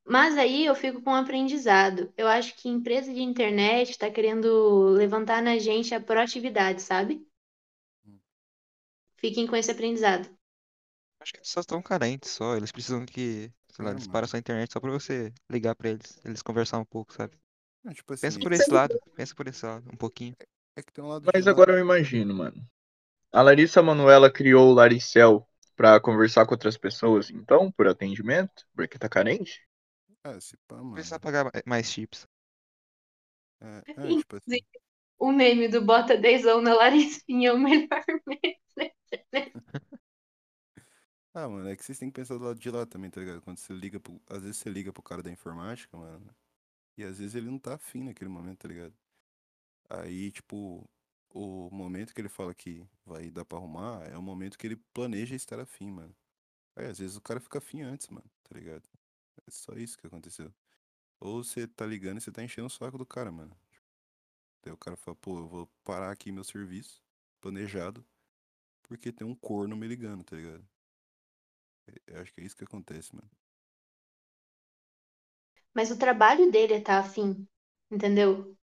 Mas 0.06 0.38
aí 0.38 0.66
eu 0.66 0.74
fico 0.76 1.02
com 1.02 1.12
um 1.12 1.16
aprendizado. 1.16 2.14
Eu 2.16 2.26
acho 2.30 2.56
que 2.56 2.70
empresa 2.70 3.14
de 3.14 3.22
internet 3.22 3.90
está 3.90 4.10
querendo 4.10 4.86
levantar 4.92 5.42
na 5.42 5.58
gente 5.60 5.94
a 5.94 6.00
proatividade, 6.00 6.82
sabe? 6.82 7.28
Hum. 8.06 8.20
Fiquem 9.18 9.48
com 9.48 9.56
esse 9.56 9.72
aprendizado. 9.72 10.30
Acho 11.20 11.32
que 11.34 11.40
eles 11.40 11.50
só 11.50 11.62
estão 11.62 11.82
carentes, 11.82 12.32
só. 12.32 12.56
Eles 12.56 12.72
precisam 12.72 13.06
que, 13.06 13.52
sei 13.72 13.86
lá, 13.86 13.92
É, 13.92 13.94
eles 13.94 14.08
param 14.08 14.28
sua 14.28 14.40
internet 14.40 14.72
só 14.74 14.80
pra 14.80 14.92
você 14.92 15.34
ligar 15.50 15.76
pra 15.76 15.90
eles, 15.90 16.20
eles 16.26 16.42
conversar 16.42 16.80
um 16.80 16.86
pouco, 16.86 17.14
sabe? 17.14 17.38
Não, 17.84 17.94
tipo 17.94 18.14
assim, 18.14 18.26
Pensa 18.28 18.40
por 18.40 18.52
esse 18.54 18.72
lado, 18.72 19.00
pensa 19.16 19.36
por 19.36 19.48
esse 19.48 19.66
lado, 19.66 19.90
um 19.92 19.98
pouquinho. 19.98 20.36
é 20.76 20.82
que 20.82 20.92
tem 20.92 21.04
um 21.04 21.08
lado 21.08 21.30
Mas 21.34 21.48
agora 21.48 21.74
eu 21.74 21.80
imagino, 21.80 22.34
mano. 22.34 22.66
A 23.34 23.42
Larissa 23.42 23.82
Manoela 23.84 24.32
criou 24.32 24.70
o 24.70 24.74
Laricel 24.74 25.46
pra 25.76 26.00
conversar 26.00 26.46
com 26.46 26.54
outras 26.54 26.78
pessoas, 26.78 27.30
então, 27.30 27.72
por 27.72 27.88
atendimento? 27.88 28.66
Porque 28.76 28.98
tá 29.00 29.10
carente? 29.10 29.62
É, 30.24 30.40
se 30.40 30.58
pá, 30.68 30.78
mano. 30.84 30.96
Precisa 30.96 31.20
pagar 31.20 31.46
ma- 31.46 31.52
mais 31.68 31.86
chips. 31.92 32.28
É, 33.62 33.84
é, 34.12 34.16
tipo 34.16 34.36
assim. 34.36 34.60
O 35.20 35.32
meme 35.32 35.68
do 35.70 35.82
bota 35.86 36.18
10 36.18 36.44
na 36.44 36.74
Laricinha 36.76 37.50
é 37.50 37.54
o 37.54 37.60
melhor 37.60 38.04
meme. 38.28 38.58
Ah, 41.34 41.48
mano, 41.50 41.68
é 41.70 41.76
que 41.76 41.84
vocês 41.84 41.98
têm 41.98 42.10
que 42.10 42.16
pensar 42.22 42.38
do 42.38 42.44
lado 42.44 42.60
de 42.60 42.70
lá 42.70 42.86
também, 42.86 43.10
tá 43.10 43.20
ligado? 43.20 43.42
Quando 43.42 43.58
você 43.58 43.74
liga 43.74 44.00
pro. 44.00 44.22
Às 44.30 44.42
vezes 44.44 44.58
você 44.58 44.70
liga 44.70 44.94
pro 44.94 45.02
cara 45.02 45.24
da 45.24 45.32
informática, 45.32 45.98
mano. 45.98 46.30
E 46.98 47.04
às 47.04 47.20
vezes 47.20 47.36
ele 47.36 47.50
não 47.50 47.60
tá 47.60 47.76
afim 47.76 48.04
naquele 48.04 48.30
momento, 48.30 48.60
tá 48.62 48.70
ligado? 48.70 48.94
Aí, 49.90 50.32
tipo, 50.32 50.90
o 51.34 51.70
momento 51.72 52.14
que 52.16 52.22
ele 52.22 52.30
fala 52.30 52.54
que 52.56 52.88
vai 53.06 53.32
dar 53.32 53.46
pra 53.46 53.58
arrumar 53.60 54.04
é 54.08 54.18
o 54.18 54.24
momento 54.24 54.58
que 54.58 54.68
ele 54.68 54.78
planeja 54.94 55.36
estar 55.36 55.60
afim, 55.60 55.92
mano. 55.92 56.16
Aí 56.76 56.88
às 56.88 57.00
vezes 57.00 57.18
o 57.18 57.22
cara 57.22 57.40
fica 57.42 57.60
afim 57.60 57.82
antes, 57.84 58.10
mano, 58.10 58.30
tá 58.44 58.58
ligado? 58.58 58.84
É 59.48 59.52
só 59.52 59.74
isso 59.76 59.98
que 59.98 60.08
aconteceu. 60.08 60.54
Ou 61.20 61.44
você 61.44 61.68
tá 61.68 61.86
ligando 61.86 62.20
e 62.20 62.22
você 62.22 62.32
tá 62.32 62.44
enchendo 62.44 62.68
o 62.68 62.72
saco 62.72 62.98
do 62.98 63.06
cara, 63.06 63.32
mano. 63.32 63.56
Daí 64.64 64.74
o 64.74 64.78
cara 64.78 64.98
fala, 64.98 65.16
pô, 65.16 65.38
eu 65.40 65.48
vou 65.48 65.68
parar 65.84 66.12
aqui 66.12 66.32
meu 66.32 66.44
serviço, 66.44 67.02
planejado, 67.40 68.04
porque 68.84 69.12
tem 69.12 69.28
um 69.28 69.36
corno 69.36 69.76
me 69.78 69.88
ligando, 69.88 70.24
tá 70.24 70.36
ligado? 70.36 70.66
É- 71.88 72.02
Eu 72.08 72.22
acho 72.22 72.34
que 72.34 72.42
é 72.42 72.44
isso 72.44 72.56
que 72.58 72.64
acontece, 72.66 73.16
mano. 73.16 73.30
Mas 75.74 75.92
o 75.92 75.98
trabalho 76.00 76.50
dele 76.52 76.74
é 76.76 76.82
tá 76.82 76.98
afim, 77.00 77.48
entendeu? 77.92 78.58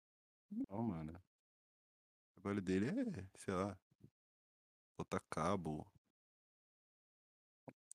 Não, 0.69 0.81
mano. 0.83 1.19
O 2.39 2.41
trabalho 2.41 2.61
dele 2.61 2.87
é, 2.87 3.27
sei 3.37 3.53
lá, 3.53 3.77
botar 4.95 5.19
cabo. 5.31 5.83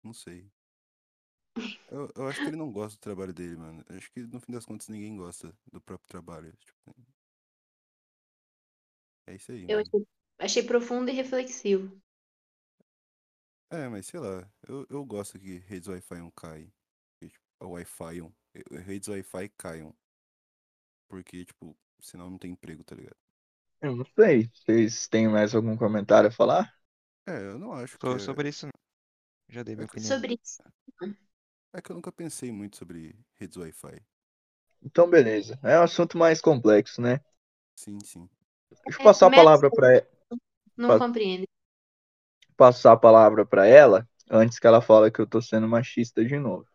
Não 0.03 0.13
sei. 0.15 0.51
Eu, 1.89 2.11
eu 2.17 2.29
acho 2.29 2.43
que 2.43 2.49
ele 2.51 2.57
não 2.59 2.71
gosta 2.73 2.97
do 2.99 3.01
trabalho 3.01 3.33
dele, 3.33 3.57
mano. 3.57 3.85
Eu 3.89 3.97
acho 3.97 4.11
que 4.13 4.21
no 4.23 4.41
fim 4.41 4.53
das 4.53 4.65
contas 4.67 4.89
ninguém 4.89 5.17
gosta 5.17 5.57
do 5.73 5.81
próprio 5.81 6.09
trabalho. 6.09 6.53
Tipo, 6.59 6.95
é 9.27 9.35
isso 9.35 9.53
aí, 9.53 9.69
Eu 9.69 9.79
achei, 9.79 10.07
achei 10.39 10.63
profundo 10.63 11.11
e 11.11 11.15
reflexivo. 11.15 12.01
É, 13.71 13.89
mas 13.89 14.07
sei 14.07 14.21
lá, 14.21 14.49
eu, 14.69 14.87
eu 14.89 15.05
gosto 15.05 15.39
que 15.39 15.59
redes 15.59 15.89
Wi-Fi 15.89 16.19
não 16.19 16.31
caem. 16.31 16.73
Tipo, 17.21 17.41
Wi-Fi, 17.63 18.23
um- 18.23 18.33
eh, 18.55 18.79
redes 18.81 19.09
Wi-Fi 19.09 19.49
caiam. 19.59 19.95
Porque, 21.09 21.45
tipo, 21.47 21.75
senão 22.01 22.29
não 22.31 22.37
tem 22.39 22.51
emprego, 22.53 22.85
tá 22.85 22.95
ligado? 22.95 23.17
Eu 23.85 23.95
não 23.97 24.05
sei. 24.17 24.51
Vocês 24.55 25.07
têm 25.09 25.29
mais 25.29 25.55
algum 25.55 25.77
comentário 25.77 26.29
a 26.29 26.33
falar? 26.33 26.75
É, 27.27 27.37
eu 27.39 27.59
não 27.59 27.73
acho 27.73 27.99
que 27.99 28.07
So- 28.07 28.17
é, 28.17 28.19
Sobre 28.19 28.49
isso, 28.49 28.67
não. 28.67 28.73
Já 29.49 29.63
dei 29.63 29.77
minha 29.77 29.87
opinião. 29.87 30.11
Sobre 30.13 30.39
isso. 30.43 30.63
é 31.75 31.83
que 31.83 31.91
eu 31.91 31.97
nunca 31.97 32.11
pensei 32.11 32.51
muito 32.51 32.77
sobre 32.79 33.15
redes 33.35 33.57
Wi-Fi. 33.59 34.01
Então, 34.83 35.09
beleza. 35.11 35.59
É 35.65 35.79
um 35.81 35.83
assunto 35.83 36.17
mais 36.19 36.41
complexo, 36.41 37.01
né? 37.01 37.21
Sim, 37.77 37.99
sim. 38.05 38.29
Deixa 38.87 38.99
eu 38.99 39.03
passar 39.05 39.27
a 39.27 39.31
palavra 39.31 39.71
pra, 39.71 40.03
Não 40.77 40.89
Pa- 40.89 40.99
compreende. 40.99 41.47
passar 42.57 42.93
a 42.93 42.97
palavra 42.97 43.45
pra 43.47 43.67
ela 43.67 44.09
antes 44.31 44.59
que 44.59 44.67
ela 44.67 44.81
fale 44.81 45.11
que 45.11 45.21
eu 45.21 45.27
tô 45.27 45.41
sendo 45.43 45.69
machista 45.69 46.25
de 46.25 46.39
novo. 46.39 46.67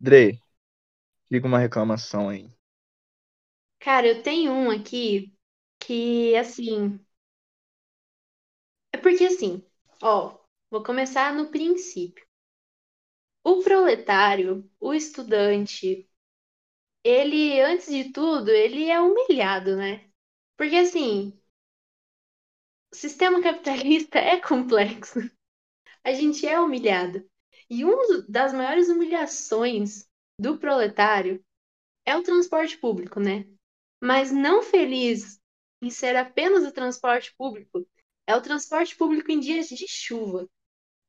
Dre, 0.00 0.40
diga 1.30 1.46
uma 1.48 1.58
reclamação 1.60 2.28
aí. 2.30 2.50
Cara, 3.80 4.06
eu 4.06 4.22
tenho 4.22 4.50
um 4.52 4.70
aqui 4.70 5.31
que, 5.84 6.34
assim. 6.36 6.98
É 8.90 8.96
porque, 8.96 9.24
assim, 9.26 9.62
ó, 10.02 10.38
vou 10.70 10.82
começar 10.82 11.34
no 11.34 11.50
princípio. 11.50 12.24
O 13.44 13.62
proletário, 13.62 14.68
o 14.80 14.92
estudante, 14.92 16.08
ele, 17.04 17.60
antes 17.62 17.86
de 17.88 18.12
tudo, 18.12 18.50
ele 18.50 18.90
é 18.90 19.00
humilhado, 19.00 19.76
né? 19.76 20.10
Porque, 20.56 20.76
assim, 20.76 21.38
o 22.92 22.96
sistema 22.96 23.42
capitalista 23.42 24.18
é 24.18 24.40
complexo. 24.40 25.18
A 26.04 26.12
gente 26.14 26.46
é 26.46 26.60
humilhado. 26.60 27.24
E 27.70 27.84
uma 27.84 28.22
das 28.28 28.52
maiores 28.54 28.88
humilhações 28.88 30.06
do 30.38 30.58
proletário 30.58 31.44
é 32.06 32.16
o 32.16 32.22
transporte 32.24 32.78
público, 32.78 33.20
né? 33.20 33.46
Mas 34.02 34.32
não 34.32 34.62
feliz 34.62 35.40
em 35.82 35.90
ser 35.90 36.14
apenas 36.14 36.64
o 36.64 36.72
transporte 36.72 37.34
público, 37.36 37.84
é 38.24 38.36
o 38.36 38.40
transporte 38.40 38.94
público 38.96 39.32
em 39.32 39.40
dias 39.40 39.66
de 39.66 39.86
chuva. 39.88 40.48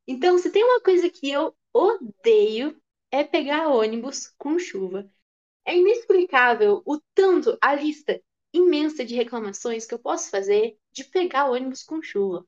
Então, 0.08 0.38
se 0.40 0.50
tem 0.50 0.64
uma 0.64 0.82
coisa 0.82 1.10
que 1.10 1.30
eu 1.30 1.56
odeio, 1.72 2.82
é 3.12 3.24
pegar 3.24 3.70
ônibus 3.70 4.34
com 4.38 4.58
chuva. 4.58 5.08
É 5.64 5.78
inexplicável 5.78 6.82
o 6.86 7.00
tanto, 7.14 7.56
a 7.62 7.76
lista 7.76 8.20
imensa 8.52 9.06
de 9.06 9.16
reclamações 9.16 9.86
que 9.86 9.94
eu 9.94 10.00
posso 10.00 10.30
fazer 10.32 10.76
de 10.92 11.04
pegar 11.06 11.50
ônibus 11.50 11.84
com 11.84 12.02
chuva. 12.02 12.46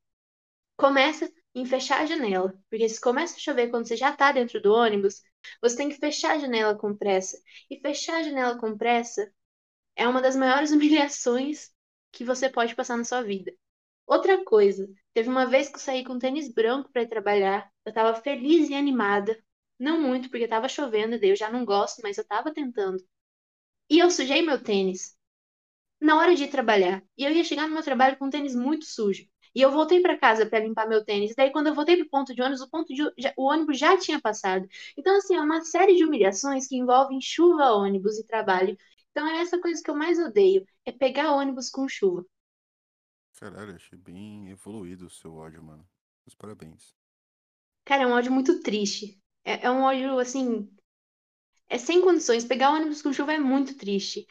Começa 0.76 1.32
em 1.54 1.66
fechar 1.66 2.02
a 2.02 2.06
janela, 2.06 2.60
porque 2.70 2.90
se 2.90 3.00
começa 3.00 3.36
a 3.38 3.40
chover 3.40 3.70
quando 3.70 3.88
você 3.88 3.96
já 3.96 4.10
está 4.10 4.32
dentro 4.32 4.60
do 4.62 4.74
ônibus, 4.74 5.22
você 5.62 5.78
tem 5.78 5.90
que 5.90 5.96
fechar 5.96 6.32
a 6.34 6.40
janela 6.40 6.76
com 6.76 6.98
pressa. 6.98 7.40
E 7.70 7.80
fechar 7.80 8.18
a 8.18 8.24
janela 8.24 8.58
com 8.58 8.76
pressa 8.76 9.32
é 9.96 10.08
uma 10.08 10.22
das 10.22 10.36
maiores 10.36 10.72
humilhações 10.74 11.75
que 12.16 12.26
você 12.26 12.50
pode 12.50 12.76
passar 12.76 12.98
na 12.98 13.04
sua 13.04 13.22
vida. 13.22 13.54
Outra 14.08 14.44
coisa, 14.44 14.88
teve 15.14 15.30
uma 15.30 15.46
vez 15.46 15.70
que 15.70 15.76
eu 15.76 15.80
saí 15.80 16.04
com 16.04 16.20
tênis 16.20 16.54
branco 16.54 16.92
para 16.92 17.04
ir 17.04 17.10
trabalhar, 17.10 17.72
eu 17.86 17.94
tava 17.94 18.20
feliz 18.22 18.70
e 18.70 18.76
animada, 18.76 19.38
não 19.80 20.02
muito 20.02 20.30
porque 20.30 20.48
tava 20.48 20.70
chovendo, 20.70 21.20
daí 21.20 21.30
eu 21.32 21.36
já 21.36 21.52
não 21.52 21.66
gosto, 21.66 22.02
mas 22.04 22.18
eu 22.18 22.26
tava 22.26 22.54
tentando. 22.54 23.04
E 23.90 24.00
eu 24.00 24.10
sujei 24.12 24.42
meu 24.42 24.62
tênis 24.62 25.16
na 26.02 26.18
hora 26.18 26.36
de 26.36 26.44
ir 26.46 26.50
trabalhar. 26.50 27.04
E 27.18 27.24
eu 27.26 27.32
ia 27.32 27.44
chegar 27.44 27.68
no 27.68 27.74
meu 27.74 27.84
trabalho 27.84 28.18
com 28.18 28.26
um 28.26 28.30
tênis 28.30 28.56
muito 28.56 28.86
sujo. 28.86 29.28
E 29.54 29.62
eu 29.62 29.72
voltei 29.72 30.02
para 30.02 30.18
casa 30.18 30.46
para 30.46 30.60
limpar 30.60 30.88
meu 30.88 31.04
tênis. 31.04 31.34
Daí, 31.36 31.52
quando 31.52 31.68
eu 31.68 31.76
voltei 31.76 31.98
pro 31.98 32.10
ponto 32.10 32.36
de 32.36 32.42
ônibus, 32.42 32.62
o, 32.62 32.70
ponto 32.70 32.94
de, 32.94 33.04
o 33.38 33.46
ônibus 33.50 33.80
já 33.80 33.98
tinha 33.98 34.20
passado. 34.22 34.68
Então, 34.98 35.16
assim, 35.18 35.36
é 35.36 35.42
uma 35.42 35.62
série 35.64 35.96
de 35.96 36.04
humilhações 36.04 36.68
que 36.68 36.76
envolvem 36.78 37.22
chuva, 37.22 37.72
ônibus 37.72 38.20
e 38.20 38.28
trabalho. 38.28 38.78
Então, 39.16 39.28
é 39.28 39.40
essa 39.42 39.60
coisa 39.62 39.82
que 39.82 39.90
eu 39.90 39.96
mais 39.96 40.20
odeio: 40.20 40.68
é 40.86 40.92
pegar 40.92 41.32
ônibus 41.32 41.70
com 41.70 41.88
chuva. 41.88 42.26
Caralho, 43.36 43.76
achei 43.76 43.98
bem 43.98 44.50
evoluído 44.50 45.06
o 45.06 45.10
seu 45.12 45.36
ódio, 45.36 45.64
mano. 45.64 45.88
Meus 46.26 46.36
parabéns. 46.36 46.94
Cara, 47.86 48.04
é 48.04 48.08
um 48.08 48.12
ódio 48.12 48.32
muito 48.32 48.62
triste. 48.62 49.20
É, 49.44 49.66
é 49.68 49.72
um 49.72 49.82
ódio, 49.84 50.20
assim. 50.20 50.70
É 51.70 51.78
sem 51.78 52.02
condições. 52.02 52.44
Pegar 52.46 52.72
ônibus 52.72 53.02
com 53.04 53.14
chuva 53.14 53.34
é 53.34 53.40
muito 53.40 53.76
triste. 53.78 54.28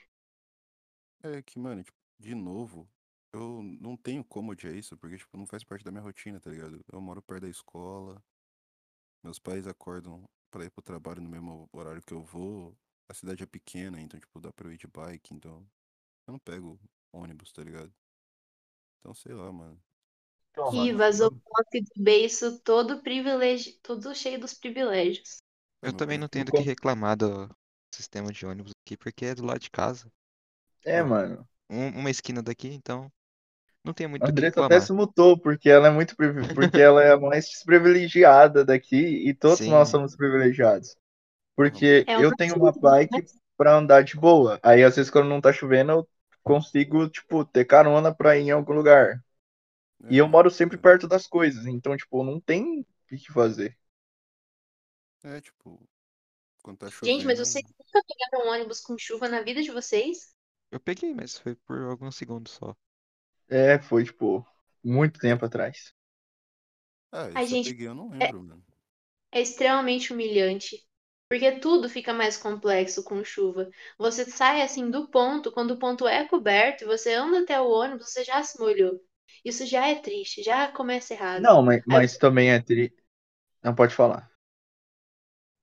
É 1.24 1.42
que, 1.42 1.58
mano, 1.58 1.82
tipo, 1.82 1.98
de 2.20 2.34
novo, 2.36 2.88
eu 3.32 3.62
não 3.80 3.96
tenho 3.96 4.22
como 4.24 4.52
odiar 4.52 4.74
isso, 4.74 4.96
porque, 4.96 5.16
tipo, 5.18 5.36
não 5.36 5.46
faz 5.46 5.64
parte 5.64 5.84
da 5.84 5.90
minha 5.90 6.02
rotina, 6.02 6.38
tá 6.40 6.50
ligado? 6.50 6.80
Eu 6.92 7.00
moro 7.00 7.20
perto 7.22 7.42
da 7.42 7.48
escola, 7.48 8.22
meus 9.24 9.38
pais 9.40 9.66
acordam 9.66 10.24
pra 10.52 10.64
ir 10.64 10.70
pro 10.70 10.82
trabalho 10.82 11.20
no 11.20 11.28
mesmo 11.28 11.68
horário 11.72 12.00
que 12.02 12.12
eu 12.14 12.22
vou, 12.22 12.76
a 13.08 13.14
cidade 13.14 13.42
é 13.42 13.46
pequena, 13.46 14.00
então, 14.00 14.20
tipo, 14.20 14.40
dá 14.40 14.52
pra 14.52 14.68
eu 14.68 14.72
ir 14.72 14.78
de 14.78 14.86
bike, 14.88 15.34
então 15.34 15.66
eu 16.26 16.32
não 16.32 16.38
pego 16.40 16.80
ônibus, 17.12 17.52
tá 17.52 17.62
ligado? 17.64 17.92
Então, 18.98 19.14
sei 19.14 19.32
lá, 19.34 19.52
mano. 19.52 19.80
E 20.72 20.92
vazou 20.92 21.28
o 21.28 21.30
toque 21.54 21.80
do 21.82 22.02
beiço 22.02 22.58
todo 22.60 23.02
privilégio, 23.02 23.72
todo 23.82 24.14
cheio 24.14 24.38
dos 24.40 24.54
privilégios. 24.54 25.38
É, 25.82 25.88
Eu 25.88 25.92
também 25.92 26.18
não 26.18 26.28
tenho 26.28 26.44
do 26.44 26.52
que 26.52 26.62
reclamar 26.64 27.16
do 27.16 27.48
sistema 27.94 28.32
de 28.32 28.44
ônibus 28.44 28.72
aqui, 28.84 28.96
porque 28.96 29.26
é 29.26 29.34
do 29.36 29.44
lado 29.46 29.60
de 29.60 29.70
casa. 29.70 30.10
É, 30.84 31.02
mano. 31.02 31.46
Um- 31.70 31.98
uma 32.00 32.10
esquina 32.10 32.42
daqui, 32.42 32.68
então 32.68 33.12
não 33.84 33.94
tem 33.94 34.06
muito 34.08 34.24
A 34.24 34.26
que 34.32 34.32
Andressa 34.32 34.60
até 34.60 34.80
reclamar. 34.80 34.80
se 34.80 34.92
mutou, 34.92 35.38
porque 35.38 35.68
ela 35.70 35.86
é 35.88 35.90
muito 35.90 36.16
porque 36.52 36.80
ela 36.80 37.00
é 37.02 37.12
a 37.12 37.16
mais 37.20 37.46
desprivilegiada 37.46 38.64
daqui 38.64 38.96
e 39.28 39.32
todos 39.34 39.66
Sim. 39.66 39.68
nós 39.68 39.88
somos 39.88 40.16
privilegiados. 40.16 40.96
Porque 41.56 42.06
É 42.06 42.18
um 42.18 42.24
eu 42.24 42.34
tenho 42.34 42.56
uma 42.56 42.72
bike 42.72 43.24
pra 43.56 43.76
andar 43.76 44.02
de 44.04 44.16
boa. 44.16 44.60
Aí 44.62 44.82
às 44.84 44.96
vezes 44.96 45.10
quando 45.10 45.28
não 45.28 45.40
tá 45.40 45.52
chovendo, 45.52 45.92
eu 45.92 46.08
consigo, 46.42 47.08
tipo, 47.08 47.44
ter 47.44 47.64
carona 47.64 48.14
pra 48.14 48.36
ir 48.38 48.42
em 48.44 48.50
algum 48.50 48.72
lugar. 48.74 49.22
E 50.08 50.18
eu 50.18 50.28
É, 50.28 50.28
moro 50.28 50.50
sempre 50.50 50.78
perto 50.78 51.08
das 51.08 51.26
coisas, 51.26 51.66
então, 51.66 51.96
tipo, 51.96 52.24
não 52.24 52.40
tem 52.40 52.80
o 53.12 53.16
que 53.16 53.32
fazer. 53.32 53.76
É, 55.24 55.40
tipo, 55.40 55.88
quando 56.62 56.78
tá 56.78 56.90
chovendo. 56.90 57.04
Gente, 57.04 57.24
mas 57.26 57.38
vocês 57.38 57.62
nunca 57.78 58.02
pegaram 58.06 58.46
um 58.48 58.50
ônibus 58.52 58.80
com 58.80 58.98
chuva 58.98 59.28
na 59.28 59.42
vida 59.42 59.62
de 59.62 59.70
vocês? 59.70 60.34
Eu 60.70 60.78
peguei, 60.78 61.14
mas 61.14 61.38
foi 61.38 61.54
por 61.54 61.78
alguns 61.84 62.16
segundos 62.16 62.52
só. 62.52 62.76
É, 63.48 63.78
foi, 63.78 64.04
tipo, 64.04 64.46
muito 64.82 65.18
tempo 65.18 65.44
atrás. 65.46 65.94
Ah, 67.12 67.30
Ai, 67.34 67.46
isso 67.46 67.54
eu 67.54 67.58
gente, 67.58 67.58
peguei, 67.58 67.86
eu 67.88 67.94
não 67.94 68.08
lembro, 68.10 68.42
mano. 68.42 68.64
É 69.32 69.40
extremamente 69.42 70.12
humilhante. 70.14 70.82
Porque 71.28 71.52
tudo 71.60 71.88
fica 71.88 72.14
mais 72.14 72.36
complexo 72.36 73.02
com 73.04 73.22
chuva. 73.24 73.68
Você 73.98 74.24
sai 74.24 74.62
assim 74.62 74.90
do 74.90 75.08
ponto, 75.08 75.52
quando 75.52 75.72
o 75.72 75.78
ponto 75.78 76.06
é 76.08 76.26
coberto 76.26 76.84
e 76.84 76.86
você 76.86 77.12
anda 77.14 77.40
até 77.40 77.60
o 77.60 77.68
ônibus, 77.68 78.10
você 78.10 78.24
já 78.24 78.42
se 78.42 78.58
molhou. 78.58 79.00
Isso 79.44 79.66
já 79.66 79.86
é 79.88 79.96
triste, 79.96 80.42
já 80.42 80.68
começa 80.72 81.12
errado. 81.14 81.42
Não, 81.42 81.62
mas, 81.62 81.82
mas 81.86 82.16
também 82.18 82.50
é 82.50 82.60
tri... 82.60 82.94
Não 83.62 83.74
pode 83.74 83.94
falar. 83.94 84.30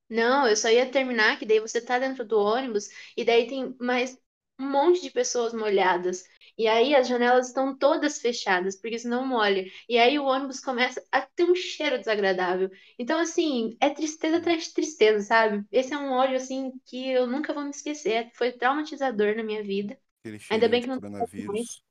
Não, 0.09 0.47
eu 0.47 0.55
só 0.55 0.69
ia 0.69 0.91
terminar 0.91 1.39
que 1.39 1.45
daí 1.45 1.59
você 1.59 1.81
tá 1.81 1.97
dentro 1.97 2.25
do 2.25 2.37
ônibus 2.37 2.89
e 3.15 3.23
daí 3.23 3.47
tem 3.47 3.75
mais 3.79 4.17
um 4.59 4.69
monte 4.69 5.01
de 5.01 5.09
pessoas 5.09 5.53
molhadas. 5.53 6.23
E 6.57 6.67
aí 6.67 6.95
as 6.95 7.07
janelas 7.07 7.47
estão 7.47 7.75
todas 7.77 8.19
fechadas, 8.19 8.75
porque 8.75 8.99
senão 8.99 9.25
molha. 9.25 9.65
E 9.87 9.97
aí 9.97 10.17
o 10.19 10.25
ônibus 10.25 10.59
começa 10.59 11.03
a 11.11 11.21
ter 11.21 11.43
um 11.43 11.55
cheiro 11.55 11.97
desagradável. 11.97 12.69
Então, 12.97 13.19
assim, 13.19 13.75
é 13.79 13.89
tristeza 13.89 14.37
atrás 14.37 14.65
de 14.65 14.73
tristeza, 14.73 15.21
sabe? 15.21 15.65
Esse 15.71 15.93
é 15.93 15.97
um 15.97 16.11
ódio, 16.11 16.35
assim, 16.35 16.71
que 16.85 17.09
eu 17.09 17.27
nunca 17.27 17.53
vou 17.53 17.63
me 17.63 17.71
esquecer. 17.71 18.29
Foi 18.33 18.51
traumatizador 18.51 19.35
na 19.35 19.43
minha 19.43 19.63
vida. 19.63 19.97
Aquele 20.21 20.39
Ainda 20.49 20.67
bem 20.67 20.81
que 20.81 20.87
não 20.87 20.99
coronavírus. 20.99 21.83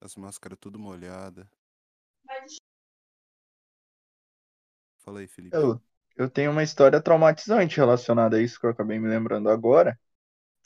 As 0.00 0.16
máscaras 0.16 0.58
tudo 0.60 0.78
molhadas. 0.78 1.46
Fala 4.98 5.20
aí, 5.20 5.28
Felipe. 5.28 5.56
Eu, 5.56 5.80
eu 6.16 6.28
tenho 6.28 6.50
uma 6.50 6.62
história 6.62 7.00
traumatizante 7.00 7.76
relacionada 7.76 8.36
a 8.36 8.42
isso 8.42 8.58
que 8.58 8.66
eu 8.66 8.70
acabei 8.70 8.98
me 8.98 9.08
lembrando 9.08 9.48
agora, 9.48 9.98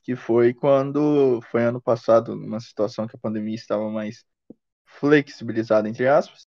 que 0.03 0.17
foi 0.17 0.55
quando 0.55 1.41
foi 1.51 1.65
ano 1.65 1.81
passado, 1.81 2.35
numa 2.35 2.61
situação 2.61 3.07
que 3.07 3.17
a 3.17 3.21
pandemia 3.21 3.55
estava 3.55 3.91
mais 3.91 4.25
flexibilizada, 4.87 5.89
entre 5.89 6.09
aspas, 6.09 6.47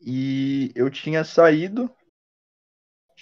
e 0.00 0.72
eu 0.74 0.90
tinha 0.90 1.24
saído, 1.24 1.90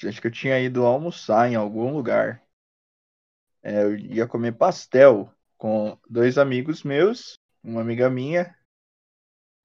acho 0.05 0.21
que 0.21 0.27
eu 0.27 0.33
tinha 0.33 0.59
ido 0.61 0.85
almoçar 0.85 1.51
em 1.51 1.55
algum 1.55 1.93
lugar. 1.93 2.43
É, 3.63 3.83
eu 3.83 3.97
ia 3.97 4.27
comer 4.27 4.53
pastel 4.53 5.33
com 5.57 5.99
dois 6.09 6.37
amigos 6.37 6.83
meus, 6.83 7.39
uma 7.63 7.81
amiga 7.81 8.11
minha, 8.11 8.55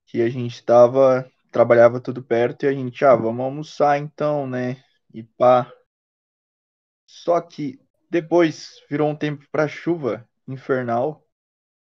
que 0.06 0.22
a 0.22 0.30
gente 0.30 0.64
tava, 0.64 1.30
trabalhava 1.52 2.00
tudo 2.00 2.24
perto, 2.24 2.64
e 2.64 2.68
a 2.68 2.74
gente, 2.74 3.04
ah, 3.04 3.16
vamos 3.16 3.44
almoçar 3.44 3.98
então, 3.98 4.48
né? 4.48 4.84
E 5.14 5.24
pá. 5.24 5.72
Só 7.08 7.42
que 7.42 7.80
depois 8.10 8.82
virou 8.90 9.10
um 9.10 9.16
tempo 9.16 9.46
pra 9.52 9.68
chuva 9.68 10.28
infernal, 10.48 11.24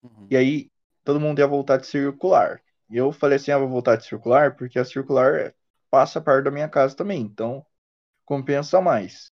Uhum. 0.03 0.27
e 0.29 0.37
aí 0.37 0.71
todo 1.03 1.19
mundo 1.19 1.39
ia 1.39 1.47
voltar 1.47 1.77
de 1.77 1.87
circular. 1.87 2.61
E 2.89 2.97
eu 2.97 3.11
falei 3.11 3.37
assim, 3.37 3.51
ah, 3.51 3.57
vou 3.59 3.69
voltar 3.69 3.95
de 3.97 4.05
circular, 4.05 4.55
porque 4.55 4.79
a 4.79 4.85
circular 4.85 5.53
passa 5.89 6.21
perto 6.21 6.45
da 6.45 6.51
minha 6.51 6.69
casa 6.69 6.95
também, 6.95 7.21
então 7.21 7.65
compensa 8.25 8.81
mais. 8.81 9.31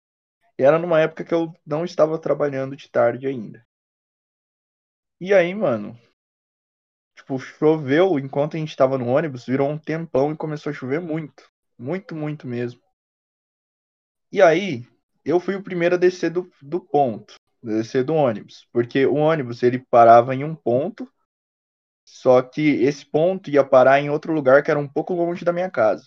E 0.59 0.65
era 0.65 0.79
numa 0.79 1.01
época 1.01 1.25
que 1.25 1.35
eu 1.35 1.53
não 1.67 1.85
estava 1.85 2.19
trabalhando 2.19 2.77
de 2.77 2.91
tarde 2.91 3.27
ainda. 3.27 3.67
E 5.21 5.35
aí, 5.35 5.55
mano, 5.55 5.99
tipo, 7.17 7.39
choveu 7.39 8.17
enquanto 8.19 8.57
a 8.57 8.61
gente 8.61 8.77
tava 8.77 8.97
no 8.97 9.09
ônibus, 9.09 9.45
virou 9.45 9.69
um 9.69 9.77
tempão 9.79 10.33
e 10.33 10.37
começou 10.37 10.71
a 10.71 10.73
chover 10.73 11.01
muito. 11.01 11.51
Muito, 11.79 12.15
muito 12.15 12.47
mesmo. 12.47 12.81
E 14.31 14.41
aí, 14.41 14.87
eu 15.27 15.41
fui 15.41 15.57
o 15.57 15.63
primeiro 15.63 15.97
a 15.97 15.99
descer 15.99 16.31
do, 16.31 16.49
do 16.63 16.81
ponto, 16.81 17.35
descer 17.61 18.05
do 18.05 18.15
ônibus, 18.15 18.69
porque 18.73 19.05
o 19.05 19.17
ônibus 19.17 19.63
ele 19.65 19.81
parava 19.91 20.35
em 20.35 20.45
um 20.45 20.55
ponto, 20.55 21.13
só 22.05 22.41
que 22.41 22.63
esse 22.83 23.05
ponto 23.05 23.51
ia 23.51 23.65
parar 23.65 24.01
em 24.01 24.09
outro 24.09 24.33
lugar 24.33 24.63
que 24.63 24.71
era 24.71 24.79
um 24.79 24.89
pouco 24.89 25.13
longe 25.15 25.45
da 25.45 25.53
minha 25.53 25.69
casa. 25.69 26.05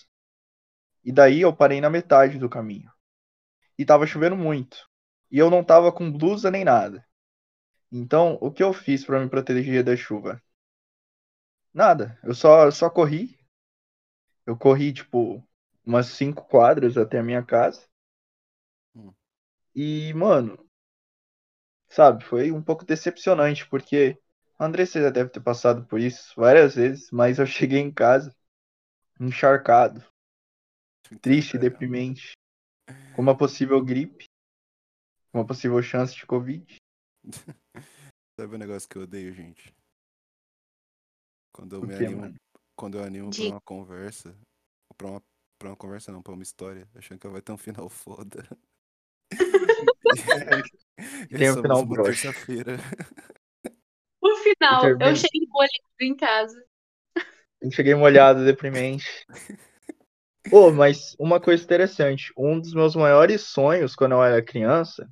E 1.03 1.11
daí 1.11 1.41
eu 1.41 1.53
parei 1.53 1.81
na 1.81 1.89
metade 1.89 2.39
do 2.39 2.49
caminho. 2.49 2.89
E 3.77 3.85
tava 3.85 4.07
chovendo 4.07 4.37
muito. 4.37 4.77
E 5.29 5.37
eu 5.37 5.49
não 5.49 5.63
tava 5.63 5.91
com 5.91 6.11
blusa 6.11 6.49
nem 6.49 6.63
nada. 6.63 7.05
Então, 7.91 8.37
o 8.39 8.51
que 8.51 8.63
eu 8.63 8.71
fiz 8.71 9.03
para 9.03 9.19
me 9.19 9.29
proteger 9.29 9.83
da 9.83 9.95
chuva? 9.97 10.41
Nada. 11.73 12.17
Eu 12.23 12.33
só, 12.33 12.65
eu 12.65 12.71
só 12.71 12.89
corri. 12.89 13.37
Eu 14.45 14.57
corri, 14.57 14.93
tipo, 14.93 15.43
umas 15.85 16.07
cinco 16.07 16.45
quadras 16.47 16.97
até 16.97 17.19
a 17.19 17.23
minha 17.23 17.43
casa. 17.43 17.88
E, 19.75 20.13
mano, 20.13 20.57
sabe, 21.89 22.23
foi 22.25 22.51
um 22.51 22.61
pouco 22.61 22.85
decepcionante, 22.85 23.67
porque 23.67 24.19
André, 24.59 24.85
você 24.85 25.01
já 25.01 25.09
deve 25.09 25.29
ter 25.29 25.39
passado 25.39 25.85
por 25.85 25.99
isso 25.99 26.33
várias 26.35 26.75
vezes, 26.75 27.09
mas 27.11 27.39
eu 27.39 27.45
cheguei 27.47 27.79
em 27.79 27.91
casa 27.91 28.35
encharcado, 29.19 30.03
triste, 31.21 31.53
Caramba. 31.53 31.69
deprimente, 31.69 32.33
com 33.15 33.21
uma 33.21 33.37
possível 33.37 33.83
gripe, 33.83 34.25
uma 35.33 35.45
possível 35.45 35.81
chance 35.81 36.15
de 36.15 36.25
Covid. 36.25 36.77
Sabe 38.39 38.55
o 38.55 38.57
negócio 38.57 38.87
que 38.87 38.97
eu 38.97 39.03
odeio, 39.03 39.33
gente? 39.33 39.73
Quando 41.53 41.75
eu 41.75 41.81
me 41.81 41.87
quê, 41.97 42.05
animo, 42.05 42.21
mano? 42.21 42.35
quando 42.75 42.97
eu 42.97 43.03
animo 43.03 43.29
pra 43.29 43.45
uma 43.45 43.61
conversa, 43.61 44.33
pra 44.97 45.07
uma, 45.07 45.23
pra 45.57 45.69
uma 45.69 45.75
conversa 45.75 46.11
não, 46.11 46.21
pra 46.21 46.33
uma 46.33 46.43
história, 46.43 46.87
achando 46.95 47.19
que 47.19 47.27
vai 47.27 47.41
ter 47.41 47.51
um 47.51 47.57
final 47.57 47.89
foda. 47.89 48.47
E 51.31 51.37
Tem 51.37 51.47
somos 51.47 51.61
final 51.61 51.85
broxa. 51.85 52.31
terça-feira. 52.31 52.77
No 54.21 54.33
final, 54.37 54.95
eu 55.01 55.13
termino- 55.13 55.15
cheguei 55.15 55.45
molhado 55.49 55.73
em 56.01 56.15
casa. 56.15 56.55
Eu 57.61 57.71
cheguei 57.71 57.95
molhado, 57.95 58.45
deprimente. 58.45 59.05
Pô, 60.49 60.71
mas 60.71 61.15
uma 61.19 61.39
coisa 61.39 61.63
interessante, 61.63 62.31
um 62.37 62.59
dos 62.59 62.73
meus 62.73 62.95
maiores 62.95 63.41
sonhos 63.41 63.95
quando 63.95 64.13
eu 64.13 64.23
era 64.23 64.41
criança, 64.41 65.07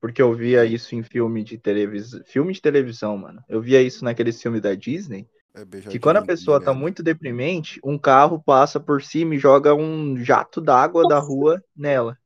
porque 0.00 0.22
eu 0.22 0.34
via 0.34 0.64
isso 0.66 0.94
em 0.96 1.02
filme 1.02 1.44
de 1.44 1.58
televisão, 1.58 2.22
filme 2.26 2.52
de 2.54 2.62
televisão, 2.62 3.16
mano. 3.18 3.42
Eu 3.48 3.60
via 3.62 3.82
isso 3.82 4.04
naqueles 4.04 4.40
filmes 4.42 4.62
da 4.62 4.74
Disney, 4.74 5.28
É 5.54 5.64
que 5.88 5.98
quando 6.00 6.18
a 6.18 6.22
pessoa 6.22 6.60
tá 6.62 6.72
velho. 6.72 6.80
muito 6.80 7.02
deprimente, 7.02 7.80
um 7.84 7.98
carro 7.98 8.42
passa 8.42 8.80
por 8.80 9.02
cima 9.02 9.34
e 9.36 9.38
joga 9.38 9.74
um 9.74 10.16
jato 10.18 10.60
d'água 10.60 11.06
da 11.06 11.18
rua 11.18 11.62
nela. 11.76 12.18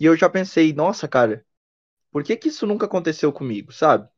E 0.00 0.04
eu 0.06 0.16
já 0.16 0.28
pensei, 0.30 0.72
nossa, 0.72 1.08
cara, 1.08 1.44
por 2.12 2.24
que 2.24 2.36
que 2.36 2.48
isso 2.48 2.66
nunca 2.66 2.86
aconteceu 2.86 3.32
comigo, 3.32 3.72
sabe? 3.72 4.08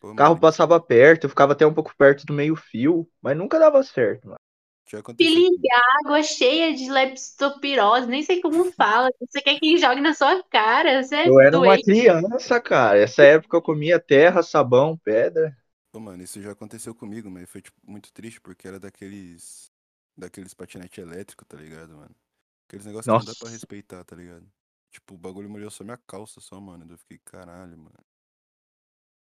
Pô, 0.00 0.12
O 0.12 0.16
carro 0.16 0.38
mano, 0.38 0.40
passava 0.40 0.80
perto, 0.80 1.24
eu 1.26 1.30
ficava 1.30 1.52
até 1.54 1.66
um 1.66 1.74
pouco 1.74 1.94
perto 1.96 2.26
do 2.26 2.32
meio-fio, 2.34 3.10
mas 3.22 3.36
nunca 3.36 3.58
dava 3.58 3.82
certo, 3.84 4.26
mano. 4.28 4.38
já 4.90 4.98
aconteceu 5.00 5.44
Felipe, 5.46 5.56
comigo. 5.56 5.72
a 5.72 5.80
água 6.08 6.22
cheia 6.22 6.74
de 6.74 6.90
leptopirose, 6.90 8.06
nem 8.06 8.22
sei 8.22 8.40
como 8.40 8.70
fala. 8.72 9.08
Você 9.20 9.40
quer 9.42 9.58
que 9.58 9.78
jogue 9.78 10.00
na 10.00 10.12
sua 10.14 10.42
cara? 10.44 11.02
Você 11.02 11.16
é 11.16 11.30
Eu 11.30 11.40
era 11.40 11.58
uma 11.58 11.76
doente. 11.76 11.78
criança, 11.78 12.60
cara. 12.60 12.98
Essa 12.98 13.22
época 13.24 13.56
eu 13.56 13.62
comia 13.62 13.98
terra, 14.00 14.42
sabão, 14.42 14.96
pedra. 14.96 15.56
Pô, 15.92 16.00
mano, 16.00 16.22
isso 16.22 16.40
já 16.42 16.52
aconteceu 16.52 16.94
comigo, 16.94 17.30
mas 17.30 17.48
foi 17.50 17.62
tipo, 17.62 17.78
muito 17.84 18.12
triste 18.12 18.40
porque 18.40 18.68
era 18.68 18.78
daqueles. 18.80 19.70
Daqueles 20.16 20.54
patinete 20.54 20.98
elétrico, 21.00 21.44
tá 21.44 21.56
ligado, 21.58 21.94
mano? 21.94 22.14
Aqueles 22.68 22.86
negócios 22.86 23.08
que 23.08 23.16
não 23.16 23.24
dá 23.24 23.34
pra 23.34 23.50
respeitar, 23.50 24.04
tá 24.04 24.16
ligado? 24.16 24.50
Tipo, 24.96 25.14
o 25.14 25.18
bagulho 25.18 25.48
molhou 25.50 25.70
só 25.70 25.84
minha 25.84 25.98
calça 26.08 26.40
só, 26.40 26.60
mano. 26.60 26.86
Eu 26.92 26.98
fiquei, 26.98 27.18
caralho, 27.24 27.78
mano. 27.78 27.94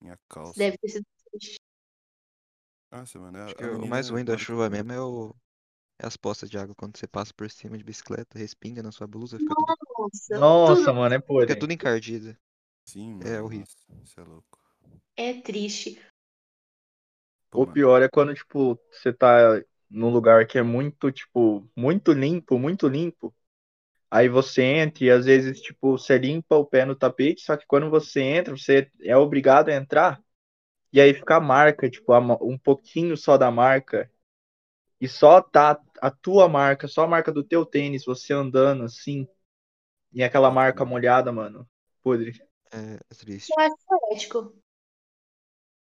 Minha 0.01 0.17
calça. 0.29 0.61
Deve 0.61 0.79
ter 0.79 0.89
sido 0.89 1.07
triste. 1.31 1.59
Nossa, 2.91 3.19
mano. 3.19 3.39
A, 3.39 3.45
Acho 3.45 3.55
a 3.57 3.57
que 3.57 3.67
o 3.67 3.87
mais 3.87 4.09
ruim 4.09 4.25
da 4.25 4.37
chuva 4.39 4.71
mesmo 4.71 4.93
é, 4.93 5.01
o... 5.01 5.35
é 6.01 6.07
as 6.07 6.17
poças 6.17 6.51
de 6.51 6.59
água. 6.59 6.75
Quando 6.77 6.97
você 6.99 7.07
passa 7.09 7.35
por 7.35 7.51
cima 7.51 7.79
de 7.79 7.85
bicicleta, 7.85 8.39
respinga 8.39 8.83
na 8.83 8.93
sua 8.93 9.07
blusa, 9.09 9.39
fica 9.41 9.57
tudo, 9.57 9.75
Nossa, 9.99 10.35
Nossa, 10.35 10.93
tudo 10.93 10.95
mano, 10.95 11.15
é 11.15 11.21
fica 11.41 11.57
podre. 11.57 11.57
tudo 11.57 11.73
encardido. 11.73 12.37
Sim, 12.87 13.15
É 13.21 13.41
mano. 13.41 13.43
horrível. 13.43 13.69
Nossa, 13.69 13.87
isso 14.05 14.21
é 14.21 14.25
louco. 14.25 14.59
é 15.17 15.41
triste. 15.43 16.01
Pô, 17.51 17.63
O 17.63 17.67
mano. 17.67 17.77
pior 17.77 18.03
é 18.03 18.09
quando, 18.09 18.35
tipo, 18.35 18.79
você 18.91 19.13
tá 19.13 19.63
num 19.91 20.11
lugar 20.11 20.47
que 20.47 20.59
é 20.59 20.63
muito, 20.63 21.11
tipo, 21.13 21.69
muito 21.77 22.13
limpo, 22.13 22.59
muito 22.59 22.89
limpo. 22.89 23.35
Aí 24.15 24.29
você 24.29 24.63
entra 24.63 25.05
e 25.05 25.11
às 25.11 25.25
vezes, 25.25 25.61
tipo, 25.61 25.99
você 25.99 26.17
limpa 26.17 26.55
o 26.55 26.65
pé 26.65 26.85
no 26.85 26.95
tapete, 26.95 27.43
só 27.43 27.57
que 27.57 27.67
quando 27.67 27.91
você 27.91 28.23
entra, 28.23 28.57
você 28.57 28.89
é 29.01 29.17
obrigado 29.17 29.71
a 29.71 29.75
entrar. 29.75 30.23
E 30.93 31.01
aí 31.01 31.13
fica 31.13 31.35
a 31.35 31.41
marca, 31.41 31.91
tipo, 31.91 32.17
um 32.41 32.57
pouquinho 32.57 33.17
só 33.17 33.37
da 33.37 33.51
marca. 33.51 34.09
E 35.01 35.09
só 35.09 35.43
tá 35.43 35.83
a 36.01 36.13
tua 36.13 36.49
marca, 36.49 36.87
só 36.87 37.03
a 37.03 37.09
marca 37.09 37.33
do 37.33 37.43
teu 37.43 37.67
tênis, 37.67 38.05
você 38.05 38.33
andando 38.33 38.85
assim. 38.85 39.27
E 40.13 40.23
aquela 40.23 40.49
marca 40.49 40.85
molhada, 40.85 41.33
mano. 41.33 41.69
Podre. 42.01 42.41
É 42.71 42.97
triste. 43.17 43.53
Eu 43.59 43.65
acho 43.65 43.77
poético. 43.85 44.57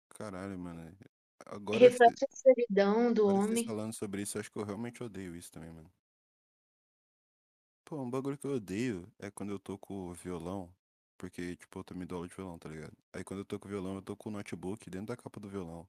Caralho, 0.07 0.57
mano. 0.57 0.89
Agora, 1.47 1.79
Reflete 1.79 2.23
a 2.23 2.33
solidão 2.33 3.11
do 3.11 3.27
homem. 3.27 3.65
falando 3.65 3.91
sobre 3.91 4.21
isso, 4.21 4.39
acho 4.39 4.49
que 4.49 4.57
eu 4.57 4.63
realmente 4.63 5.03
odeio 5.03 5.35
isso 5.35 5.51
também, 5.51 5.69
mano. 5.69 5.91
Pô, 7.91 8.01
um 8.01 8.09
bagulho 8.09 8.37
que 8.37 8.47
eu 8.47 8.51
odeio 8.55 9.05
é 9.19 9.29
quando 9.29 9.51
eu 9.51 9.59
toco 9.59 10.13
violão. 10.13 10.73
Porque, 11.17 11.57
tipo, 11.57 11.79
eu 11.79 11.83
também 11.83 12.07
dou 12.07 12.15
aula 12.19 12.27
de 12.29 12.33
violão, 12.33 12.57
tá 12.57 12.69
ligado? 12.69 12.95
Aí 13.11 13.21
quando 13.21 13.41
eu 13.41 13.45
toco 13.45 13.67
violão, 13.67 13.95
eu 13.95 14.01
toco 14.01 14.29
o 14.29 14.31
notebook 14.31 14.89
dentro 14.89 15.07
da 15.07 15.17
capa 15.17 15.41
do 15.41 15.49
violão. 15.49 15.85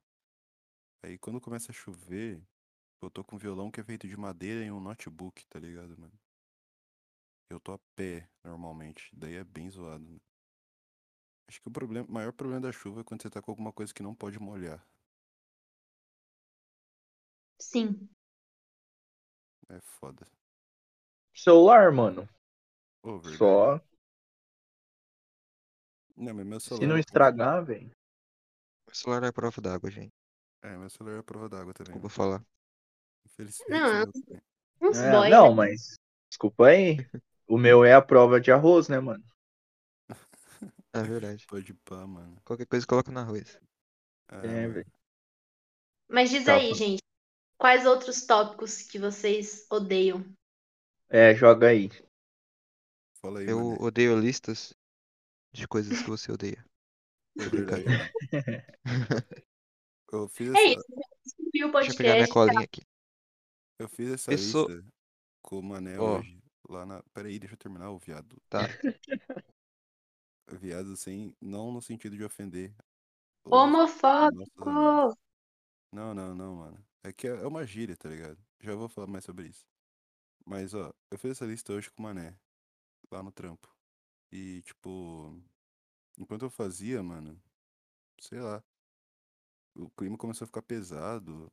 Aí 1.01 1.17
quando 1.17 1.39
começa 1.39 1.71
a 1.71 1.75
chover, 1.75 2.41
eu 3.01 3.09
tô 3.11 3.23
com 3.23 3.35
um 3.35 3.39
violão 3.39 3.71
que 3.71 3.79
é 3.81 3.83
feito 3.83 4.07
de 4.07 4.17
madeira 4.17 4.65
e 4.65 4.71
um 4.71 4.79
notebook, 4.81 5.45
tá 5.47 5.59
ligado, 5.59 5.97
mano? 5.99 6.13
Eu 7.49 7.57
tô 7.57 7.71
a 7.71 7.79
pé, 7.95 8.29
normalmente. 8.43 9.09
Daí 9.13 9.35
é 9.35 9.43
bem 9.45 9.69
zoado, 9.69 10.03
né? 10.05 10.19
Acho 11.47 11.61
que 11.61 11.69
o 11.69 11.71
problema, 11.71 12.05
o 12.05 12.11
maior 12.11 12.33
problema 12.33 12.59
da 12.59 12.71
chuva 12.73 12.99
é 12.99 13.03
quando 13.05 13.21
você 13.21 13.29
tá 13.29 13.41
com 13.41 13.49
alguma 13.51 13.71
coisa 13.71 13.93
que 13.93 14.03
não 14.03 14.13
pode 14.13 14.37
molhar. 14.39 14.85
Sim. 17.59 18.09
É 19.69 19.81
foda. 19.81 20.25
Celular, 21.33 21.91
mano. 21.91 22.27
Só. 23.37 23.81
Não, 26.15 26.33
mas 26.33 26.45
meu 26.45 26.59
celular. 26.59 26.81
Se 26.83 26.87
não 26.87 26.95
é 26.95 26.99
estragar, 26.99 27.65
velho. 27.65 27.91
O 28.87 28.95
celular 28.95 29.23
é 29.23 29.31
prova 29.31 29.61
d'água, 29.61 29.89
gente. 29.89 30.13
É, 30.61 30.77
meu 30.77 30.89
celular 30.89 31.19
é 31.19 31.21
prova 31.23 31.49
d'água 31.49 31.73
também. 31.73 31.91
Desculpa 31.93 32.09
falar. 32.09 32.45
Infelizmente. 33.25 33.69
Não. 33.69 34.89
Uns 34.89 34.97
É, 34.97 35.11
boy, 35.11 35.29
não, 35.29 35.49
né? 35.49 35.55
mas. 35.55 35.97
Desculpa 36.29 36.67
aí. 36.67 36.97
O 37.47 37.57
meu 37.57 37.83
é 37.83 37.93
a 37.93 38.01
prova 38.01 38.39
de 38.39 38.51
arroz, 38.51 38.87
né, 38.87 38.99
mano? 38.99 39.23
É 40.93 41.01
verdade. 41.01 41.45
Pode 41.47 41.73
pá, 41.73 42.05
mano. 42.05 42.39
Qualquer 42.45 42.67
coisa 42.67 42.85
coloca 42.85 43.11
no 43.11 43.19
arroz. 43.19 43.59
É, 44.29 44.35
É, 44.37 44.67
velho. 44.67 44.91
Mas 46.07 46.29
diz 46.29 46.45
Tá, 46.45 46.55
aí, 46.55 46.73
gente. 46.73 47.01
Quais 47.57 47.85
outros 47.85 48.25
tópicos 48.25 48.81
que 48.83 48.99
vocês 48.99 49.65
odeiam? 49.69 50.23
É, 51.13 51.35
joga 51.35 51.67
aí. 51.69 51.89
Fala 53.21 53.39
aí, 53.39 53.47
Eu 53.47 53.59
mano. 53.59 53.81
odeio 53.83 54.19
listas 54.19 54.73
de 55.53 55.67
coisas 55.67 56.01
que 56.01 56.09
você 56.09 56.31
odeia. 56.31 56.65
É 57.37 57.43
mano. 57.45 57.67
Eu 60.11 60.27
fiz 60.29 60.49
É 60.49 60.51
essa, 60.51 60.79
isso. 60.79 60.85
Descobri 61.25 61.63
o 61.65 61.71
Deixa 61.71 61.91
eu 61.91 61.97
pegar 61.97 62.13
minha 62.13 62.27
podcast. 62.27 62.33
colinha 62.33 62.61
aqui. 62.63 62.81
eu 63.79 63.89
fiz 63.89 64.09
essa 64.11 64.29
Pessoa- 64.31 64.71
lista 64.71 64.87
com 65.43 65.57
o 65.59 65.63
Mané 65.63 65.97
Ó. 65.99 66.19
hoje. 66.19 66.39
Lá 66.69 66.85
na. 66.85 67.01
Pera 67.13 67.27
aí, 67.27 67.39
deixa 67.39 67.55
eu 67.55 67.57
terminar 67.57 67.89
o 67.91 67.97
viado. 67.97 68.37
Tá. 68.47 68.59
Viado 70.61 70.95
sem. 70.95 71.35
Não 71.41 71.71
no 71.71 71.81
sentido 71.81 72.15
de 72.15 72.23
ofender. 72.23 72.73
Homofóbico. 73.45 74.69
Não, 75.91 76.13
não, 76.13 76.35
não, 76.35 76.55
mano. 76.57 76.85
É 77.03 77.11
que 77.11 77.27
é 77.27 77.31
é 77.31 77.47
uma 77.47 77.65
gíria, 77.65 77.97
tá 77.97 78.07
ligado? 78.07 78.37
Já 78.61 78.75
vou 78.75 78.87
falar 78.87 79.07
mais 79.07 79.25
sobre 79.25 79.47
isso. 79.47 79.65
Mas, 80.45 80.73
ó, 80.73 80.93
eu 81.09 81.17
fiz 81.17 81.31
essa 81.31 81.45
lista 81.45 81.73
hoje 81.73 81.89
com 81.91 82.01
o 82.01 82.03
Mané. 82.03 82.37
Lá 83.11 83.23
no 83.23 83.31
trampo. 83.31 83.73
E, 84.31 84.61
tipo. 84.63 85.41
Enquanto 86.17 86.43
eu 86.43 86.49
fazia, 86.49 87.01
mano. 87.01 87.41
Sei 88.19 88.39
lá. 88.39 88.63
O 89.75 89.89
clima 89.91 90.17
começou 90.17 90.45
a 90.45 90.47
ficar 90.47 90.61
pesado. 90.61 91.51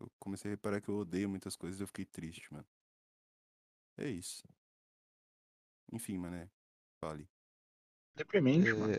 Eu 0.00 0.10
comecei 0.18 0.50
a 0.50 0.54
reparar 0.54 0.80
que 0.80 0.88
eu 0.88 0.96
odeio 0.96 1.28
muitas 1.28 1.56
coisas 1.56 1.78
e 1.80 1.82
eu 1.82 1.86
fiquei 1.86 2.04
triste, 2.04 2.52
mano. 2.52 2.66
É 3.96 4.08
isso. 4.08 4.42
Enfim, 5.92 6.16
mané. 6.16 6.50
Fale. 7.00 7.28
Deprimente, 8.14 8.72
mano. 8.72 8.94
É, 8.94 8.98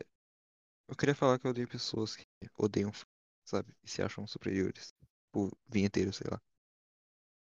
eu 0.88 0.96
queria 0.96 1.16
falar 1.16 1.40
que 1.40 1.48
eu 1.48 1.52
odeio 1.52 1.68
pessoas 1.68 2.16
que 2.16 2.26
odeiam, 2.58 2.92
sabe? 3.46 3.76
E 3.84 3.90
se 3.90 4.02
acham 4.02 4.28
superiores. 4.28 4.94
Tipo, 5.26 5.52
vinheteiro, 5.68 6.14
sei 6.14 6.28
lá. 6.30 6.42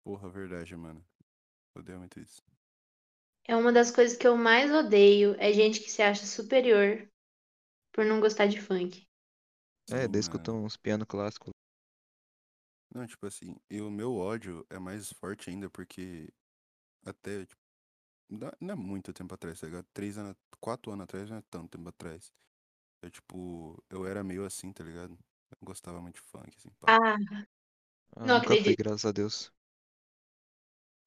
Porra, 0.03 0.29
verdade, 0.29 0.75
mano. 0.75 1.05
Odeio 1.75 1.99
muito 1.99 2.19
isso. 2.19 2.41
É 3.47 3.55
uma 3.55 3.71
das 3.71 3.89
coisas 3.89 4.17
que 4.17 4.27
eu 4.27 4.36
mais 4.36 4.69
odeio. 4.69 5.33
É 5.39 5.53
gente 5.53 5.79
que 5.79 5.89
se 5.89 6.01
acha 6.01 6.25
superior 6.25 7.07
por 7.93 8.05
não 8.05 8.21
gostar 8.21 8.47
de 8.47 8.62
funk. 8.62 9.07
É, 9.89 10.07
daí 10.09 10.19
escutam 10.19 10.62
uns 10.65 10.75
piano 10.75 11.05
clássicos. 11.05 11.53
Não, 12.93 13.05
tipo 13.07 13.25
assim, 13.25 13.55
e 13.69 13.81
o 13.81 13.89
meu 13.89 14.15
ódio 14.15 14.65
é 14.69 14.77
mais 14.79 15.12
forte 15.13 15.49
ainda 15.49 15.69
porque 15.69 16.31
até, 17.05 17.45
tipo, 17.45 17.62
não 18.62 18.73
é- 18.73 18.75
muito 18.75 19.13
tempo 19.13 19.33
atrás, 19.36 19.59
tá 19.62 19.67
ligado? 19.67 19.88
Três 19.93 20.17
anos, 20.17 20.36
quatro 20.62 20.91
anos 20.91 21.05
atrás 21.05 21.29
não 21.29 21.38
é 21.38 21.43
tanto 21.51 21.77
tempo 21.77 21.89
atrás. 21.89 22.31
É 23.03 23.09
tipo, 23.09 23.83
eu 23.89 24.05
era 24.07 24.23
meio 24.23 24.45
assim, 24.45 24.73
tá 24.73 24.83
ligado? 24.83 25.13
Eu 25.13 25.57
não 25.62 25.65
gostava 25.67 26.01
muito 26.01 26.15
de 26.15 26.21
funk, 26.21 26.55
assim, 26.57 26.71
pá. 26.81 26.88
Ah, 26.88 27.17
Ah, 28.15 28.27
Não 28.27 28.36
nunca 28.36 28.57
fui, 28.57 28.73
acredito. 28.73 28.75
graças 28.75 29.05
a 29.05 29.12
Deus. 29.12 29.51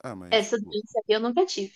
Ah, 0.03 0.15
mas, 0.15 0.31
essa 0.33 0.57
tipo, 0.59 0.71
doença 0.71 1.01
eu 1.09 1.21
nunca 1.21 1.45
tive. 1.47 1.75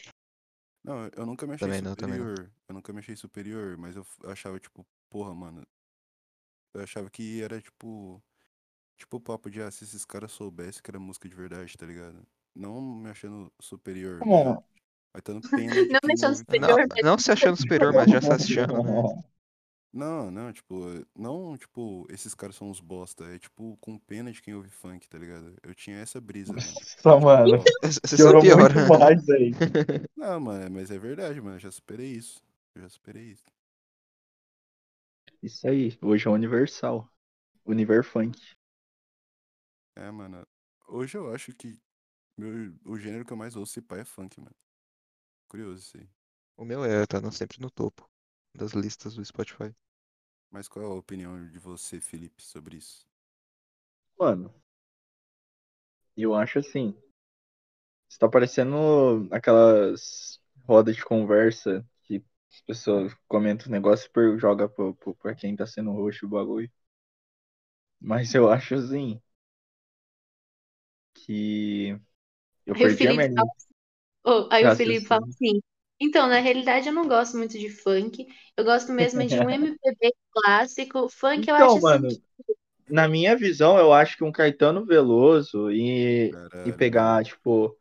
não, 0.85 1.09
eu 1.16 1.26
nunca 1.26 1.46
me 1.46 1.54
achei 1.54 1.66
Também 1.66 1.83
não, 1.83 1.94
também 1.96 2.18
não. 2.18 2.26
superior. 2.28 2.52
Eu 2.68 2.74
nunca 2.74 2.92
me 2.92 2.98
achei 3.00 3.16
superior, 3.16 3.76
mas 3.76 3.96
eu 3.96 4.06
achava, 4.24 4.59
tipo, 4.61 4.87
porra, 5.09 5.35
mano. 5.35 5.66
Eu 6.74 6.83
achava 6.83 7.11
que 7.11 7.42
era, 7.42 7.61
tipo, 7.61 8.22
tipo 8.96 9.16
o 9.16 9.20
papo 9.20 9.50
de, 9.50 9.61
ah, 9.61 9.70
se 9.70 9.85
esses 9.85 10.04
caras 10.04 10.30
soubessem 10.33 10.83
que 10.83 10.90
era 10.90 11.00
música 11.00 11.28
de 11.28 11.35
verdade, 11.35 11.76
tá 11.76 11.87
ligado? 11.87 12.24
Não 12.54 12.80
me 12.80 13.11
achando 13.11 13.52
superior, 13.61 14.20
É. 14.22 14.62
mas 15.12 15.22
tendo 15.24 15.40
pena 15.50 15.72
de 15.74 15.88
Não 15.88 16.00
me 16.04 16.12
achando 16.12 16.33
ouve 16.33 16.44
falar. 16.44 16.61
Não, 16.61 16.68
superior, 16.68 16.87
mas 16.88 17.04
não 17.04 17.18
se 17.18 17.33
achando 17.33 17.56
superior, 17.56 17.92
mas 17.92 18.11
já 18.11 18.20
se 18.20 18.30
achando, 18.33 18.83
né? 18.83 18.92
Não, 19.92 20.31
não, 20.31 20.53
tipo, 20.53 20.74
não, 21.16 21.57
tipo, 21.57 22.07
esses 22.11 22.33
caras 22.35 22.55
são 22.55 22.70
uns 22.70 22.81
bosta, 22.81 23.24
é 23.24 23.38
tipo, 23.38 23.76
com 23.81 23.98
pena 23.98 24.31
de 24.33 24.40
quem 24.40 24.55
ouve 24.55 24.70
funk, 24.70 25.09
tá 25.09 25.18
ligado? 25.18 25.57
Eu 25.62 25.74
tinha 25.74 25.96
essa 25.98 26.20
brisa, 26.20 26.57
mano. 26.57 26.79
Só, 27.03 27.18
mano. 27.20 27.59
Você 27.83 28.16
Piorou 28.16 28.42
muito 28.44 28.81
mais 28.87 29.29
aí. 29.31 29.53
Não, 30.16 30.38
mano, 30.40 30.70
mas 30.70 30.90
é 30.90 30.98
verdade, 30.98 31.40
mano, 31.40 31.57
eu 31.57 31.61
já 31.61 31.70
superei 31.70 32.12
isso. 32.12 32.42
Eu 32.74 32.83
já 32.83 32.88
superei 32.88 33.33
isso. 33.33 33.44
Isso 35.42 35.68
aí. 35.68 35.98
Hoje 36.03 36.26
é 36.29 36.31
universal. 36.31 37.07
Univer 37.66 38.05
Funk. 38.05 38.38
É, 39.96 40.11
mano, 40.11 40.46
hoje 40.88 41.16
eu 41.16 41.33
acho 41.35 41.53
que 41.55 41.79
meu, 42.37 42.74
o 42.87 42.98
gênero 42.98 43.24
que 43.24 43.33
eu 43.33 43.38
mais 43.38 43.57
ouço 43.57 43.74
se 43.74 43.83
pá 43.83 43.98
é 43.98 44.05
funk, 44.05 44.40
mano. 44.40 44.57
Curioso 45.48 45.83
isso 45.83 45.98
aí. 45.98 46.09
O 46.57 46.64
meu 46.64 46.85
é, 46.85 47.07
tá 47.07 47.20
no- 47.20 47.33
sempre 47.33 47.61
no 47.61 47.70
topo 47.70 48.09
das 48.54 48.72
listas 48.72 49.14
do 49.14 49.24
Spotify. 49.24 49.74
Mas 50.50 50.68
qual 50.68 50.84
é 50.84 50.88
a 50.88 50.92
opinião 50.92 51.46
de 51.48 51.58
você, 51.58 52.00
Felipe, 52.00 52.42
sobre 52.42 52.76
isso? 52.76 53.06
Mano. 54.18 54.54
Eu 56.16 56.34
acho 56.34 56.58
assim. 56.58 56.94
Isso 58.08 58.18
tá 58.18 58.28
parecendo 58.28 59.28
aquelas 59.30 60.40
rodas 60.64 60.96
de 60.96 61.04
conversa 61.04 61.86
que 62.02 62.24
as 62.52 62.60
pessoas 62.62 63.14
comentam 63.28 63.66
os 63.66 63.70
negócios 63.70 64.10
e 64.16 64.38
joga 64.38 64.68
pra 64.68 65.34
quem 65.34 65.54
tá 65.54 65.66
sendo 65.66 65.92
roxo 65.92 66.26
o 66.26 66.28
bagulho. 66.28 66.70
Mas 68.00 68.34
eu 68.34 68.50
acho 68.50 68.74
assim. 68.74 69.20
Que. 71.14 71.98
Eu 72.66 72.74
Aí 72.74 72.84
o 72.84 72.88
perdi 72.88 73.08
a 73.08 73.12
minha 73.14 73.32
fala, 73.34 73.48
oh, 74.24 74.48
aí 74.50 74.66
o 74.66 74.76
Felipe 74.76 75.06
fala 75.06 75.26
assim. 75.26 75.60
Então, 76.00 76.28
na 76.28 76.40
realidade, 76.40 76.88
eu 76.88 76.92
não 76.94 77.06
gosto 77.08 77.36
muito 77.36 77.58
de 77.58 77.68
funk. 77.70 78.26
Eu 78.56 78.64
gosto 78.64 78.92
mesmo 78.92 79.20
é 79.22 79.26
de 79.26 79.38
um 79.40 79.48
MPB 79.50 80.12
clássico. 80.32 81.08
Funk 81.08 81.48
eu 81.48 81.54
Então, 81.54 81.56
acho 81.56 81.78
assim 81.78 82.02
mano, 82.02 82.08
que 82.08 82.22
na 82.88 83.08
minha 83.08 83.36
visão, 83.36 83.78
eu 83.78 83.92
acho 83.92 84.16
que 84.18 84.24
um 84.24 84.32
Caetano 84.32 84.86
Veloso 84.86 85.70
e, 85.72 86.38
e 86.64 86.72
pegar, 86.72 87.24
tipo, 87.24 87.76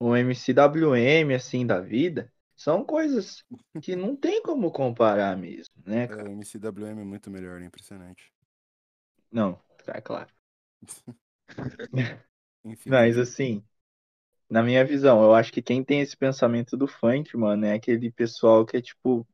um 0.00 0.16
MCWM, 0.16 1.34
assim, 1.34 1.66
da 1.66 1.80
vida, 1.80 2.32
são 2.56 2.84
coisas 2.84 3.44
que 3.82 3.96
não 3.96 4.16
tem 4.16 4.42
como 4.42 4.72
comparar 4.72 5.36
mesmo, 5.38 5.74
né, 5.86 6.08
É, 6.08 6.14
cara? 6.16 6.30
o 6.30 6.30
MCWM 6.32 7.00
é 7.02 7.04
muito 7.04 7.30
melhor, 7.30 7.60
é 7.60 7.66
impressionante. 7.66 8.32
Não, 9.30 9.60
é 9.86 10.00
claro. 10.00 10.32
Enfim, 10.78 11.14
Mas, 12.86 13.18
assim, 13.18 13.64
na 14.48 14.62
minha 14.62 14.84
visão, 14.84 15.22
eu 15.22 15.34
acho 15.34 15.52
que 15.52 15.62
quem 15.62 15.84
tem 15.84 16.00
esse 16.00 16.16
pensamento 16.16 16.76
do 16.76 16.86
funk, 16.86 17.36
mano, 17.36 17.66
é 17.66 17.74
aquele 17.74 18.10
pessoal 18.10 18.64
que 18.66 18.76
é, 18.76 18.82
tipo, 18.82 19.26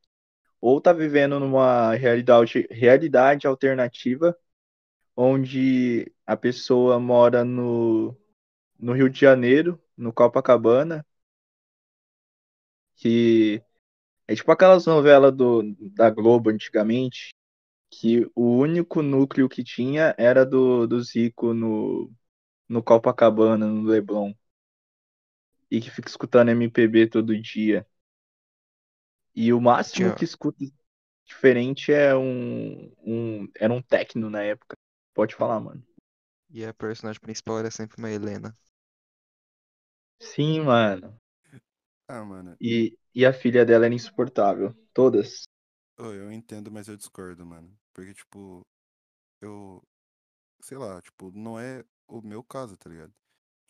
ou 0.61 0.81
tá 0.81 0.93
vivendo 0.93 1.41
numa 1.41 1.95
realidade, 1.95 2.67
realidade 2.71 3.47
alternativa, 3.47 4.37
onde 5.17 6.13
a 6.27 6.37
pessoa 6.37 7.01
mora 7.01 7.45
no, 7.45 8.17
no 8.79 8.93
Rio 8.95 9.11
de 9.11 9.21
Janeiro, 9.21 9.81
no 9.97 10.13
Copacabana, 10.13 11.07
que 12.97 13.63
é 14.29 14.35
tipo 14.35 14.53
aquelas 14.53 14.87
novelas 14.87 15.35
do, 15.35 15.63
da 15.95 16.11
Globo 16.11 16.51
antigamente, 16.51 17.31
que 17.91 18.27
o 18.37 18.59
único 18.59 19.03
núcleo 19.03 19.49
que 19.49 19.65
tinha 19.65 20.15
era 20.19 20.47
do, 20.47 20.87
do 20.87 21.03
Zico 21.03 21.55
no, 21.55 22.13
no 22.69 22.83
Copacabana, 22.83 23.67
no 23.67 23.83
Leblon, 23.85 24.35
e 25.71 25.81
que 25.81 25.91
fica 25.91 26.09
escutando 26.09 26.51
MPB 26.51 27.07
todo 27.09 27.39
dia. 27.41 27.87
E 29.35 29.53
o 29.53 29.61
máximo 29.61 30.13
Tinha- 30.13 30.15
que 30.15 30.25
escuta. 30.25 30.65
diferente 31.27 31.93
é 31.93 32.15
um, 32.17 32.93
um. 33.05 33.49
Era 33.57 33.73
um 33.73 33.83
techno 33.83 34.31
na 34.31 34.43
época. 34.43 34.77
Pode 35.15 35.35
falar, 35.35 35.61
mano. 35.61 35.83
E 36.51 36.63
a 36.67 36.75
personagem 36.75 37.19
principal 37.21 37.59
era 37.61 37.71
sempre 37.71 37.97
uma 37.99 38.11
Helena. 38.11 38.55
Sim, 40.21 40.61
mano. 40.65 41.19
Ah, 42.09 42.25
mano, 42.25 42.59
E, 42.61 42.97
e 43.15 43.27
a 43.27 43.33
filha 43.33 43.65
dela 43.67 43.87
era 43.87 43.95
insuportável. 43.95 44.75
Todas. 44.95 45.45
ô, 45.99 46.07
eu 46.13 46.33
entendo, 46.33 46.71
mas 46.71 46.89
eu 46.89 46.97
discordo, 46.97 47.45
mano. 47.47 47.77
Porque, 47.93 48.15
tipo, 48.15 48.63
eu. 49.41 49.83
Sei 50.63 50.79
lá, 50.79 51.01
tipo, 51.03 51.33
não 51.33 51.59
é 51.61 51.85
o 52.09 52.23
meu 52.23 52.43
caso, 52.45 52.77
tá 52.79 52.91
ligado? 52.91 53.15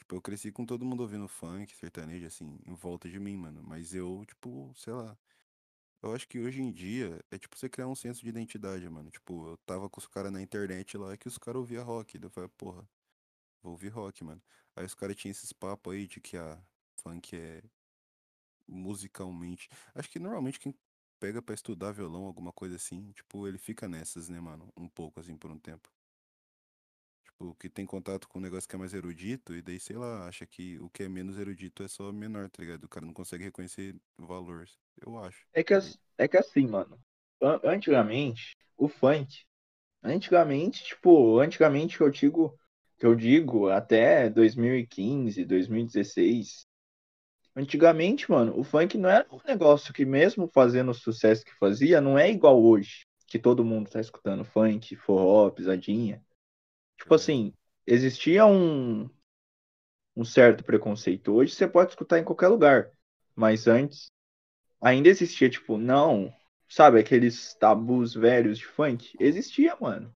Tipo, 0.01 0.17
eu 0.17 0.23
cresci 0.23 0.51
com 0.51 0.67
todo 0.67 0.85
mundo 0.85 1.03
ouvindo 1.03 1.29
funk, 1.29 1.77
sertanejo, 1.77 2.27
assim, 2.27 2.59
em 2.67 2.75
volta 2.75 3.09
de 3.09 3.21
mim, 3.21 3.37
mano. 3.37 3.63
Mas 3.63 3.95
eu, 3.95 4.25
tipo, 4.27 4.73
sei 4.77 4.93
lá. 4.95 5.17
Eu 6.03 6.15
acho 6.15 6.29
que 6.29 6.41
hoje 6.41 6.63
em 6.63 6.73
dia 6.73 7.25
é 7.31 7.39
tipo 7.39 7.57
você 7.59 7.69
criar 7.69 7.89
um 7.89 7.95
senso 7.95 8.23
de 8.23 8.29
identidade, 8.31 8.89
mano. 8.89 9.11
Tipo, 9.11 9.49
eu 9.51 9.57
tava 9.59 9.89
com 9.91 10.01
os 10.01 10.07
caras 10.09 10.33
na 10.33 10.43
internet 10.43 10.97
lá 10.99 11.17
que 11.17 11.29
os 11.29 11.39
caras 11.39 11.61
ouviam 11.61 11.85
rock. 11.85 12.19
Daí 12.19 12.27
eu 12.29 12.31
falei, 12.33 12.51
porra, 12.59 12.89
vou 13.63 13.73
ouvir 13.73 13.89
rock, 13.91 14.25
mano. 14.25 14.43
Aí 14.77 14.85
os 14.87 14.95
caras 14.95 15.17
tinham 15.17 15.33
esses 15.33 15.53
papos 15.53 15.95
aí 15.95 16.07
de 16.07 16.21
que 16.21 16.37
a 16.37 16.59
funk 17.03 17.37
é 17.37 17.63
musicalmente. 18.69 19.69
Acho 19.95 20.11
que 20.11 20.19
normalmente 20.19 20.61
quem 20.61 20.75
pega 21.21 21.43
pra 21.43 21.55
estudar 21.55 21.93
violão, 21.93 22.25
alguma 22.27 22.53
coisa 22.53 22.77
assim, 22.77 23.13
tipo, 23.13 23.47
ele 23.47 23.59
fica 23.59 23.89
nessas, 23.89 24.29
né, 24.29 24.41
mano? 24.41 24.73
Um 24.77 24.89
pouco 24.89 25.21
assim 25.21 25.37
por 25.37 25.51
um 25.51 25.59
tempo. 25.59 25.91
Tipo, 27.40 27.55
que 27.55 27.70
tem 27.70 27.87
contato 27.87 28.29
com 28.29 28.38
um 28.38 28.42
negócio 28.42 28.68
que 28.68 28.76
é 28.76 28.79
mais 28.79 28.92
erudito, 28.94 29.55
e 29.55 29.62
daí, 29.62 29.81
sei 29.81 29.96
lá, 29.96 30.29
acha 30.29 30.44
que 30.46 30.79
o 30.79 30.90
que 30.90 31.05
é 31.05 31.09
menos 31.09 31.38
erudito 31.38 31.83
é 31.83 31.88
só 31.88 32.12
menor, 32.12 32.50
tá 32.50 32.62
ligado? 32.62 32.85
O 32.85 32.88
cara 32.88 33.07
não 33.07 33.14
consegue 33.14 33.44
reconhecer 33.44 33.96
o 34.18 34.26
valor. 34.26 34.68
Eu 35.00 35.18
acho. 35.18 35.46
É 35.53 35.62
que, 35.64 35.74
é 36.18 36.29
que 36.29 36.37
assim, 36.37 36.66
mano. 36.66 36.98
an- 37.40 37.61
Antigamente, 37.64 38.57
o 38.76 38.88
funk. 38.88 39.44
Antigamente, 40.05 40.85
tipo, 40.85 41.40
antigamente 41.40 41.96
que 41.98 42.03
eu 42.05 42.11
digo, 42.11 42.59
que 42.98 43.07
eu 43.07 43.14
digo 43.16 43.68
até 43.70 44.31
2015, 44.31 45.44
2016. 45.44 46.66
Antigamente, 47.57 48.31
mano, 48.31 48.59
o 48.59 48.64
funk 48.64 48.98
não 48.98 49.11
era 49.11 49.26
um 49.33 49.40
negócio 49.46 49.94
que, 49.94 50.05
mesmo 50.07 50.48
fazendo 50.55 50.90
o 50.92 50.94
sucesso 50.94 51.44
que 51.44 51.53
fazia, 51.59 52.00
não 52.00 52.18
é 52.18 52.31
igual 52.31 52.62
hoje, 52.62 53.07
que 53.29 53.38
todo 53.38 53.64
mundo 53.64 53.90
tá 53.90 54.00
escutando 54.00 54.44
funk, 54.44 54.96
forró, 54.96 55.50
pisadinha. 55.50 56.22
Tipo 57.01 57.15
assim, 57.15 57.55
existia 57.87 58.45
um, 58.47 59.09
um 60.15 60.25
certo 60.25 60.63
preconceito. 60.63 61.33
Hoje 61.33 61.55
você 61.55 61.67
pode 61.67 61.91
escutar 61.91 62.19
em 62.19 62.25
qualquer 62.25 62.49
lugar, 62.49 62.91
mas 63.35 63.67
antes 63.67 64.13
ainda 64.81 65.09
existia, 65.09 65.49
tipo, 65.49 65.79
não, 65.79 66.33
sabe, 66.69 67.01
aqueles 67.01 67.55
tabus 67.55 68.15
velhos 68.15 68.59
de 68.59 68.67
funk? 68.67 69.17
Existia, 69.19 69.77
mano. 69.81 70.15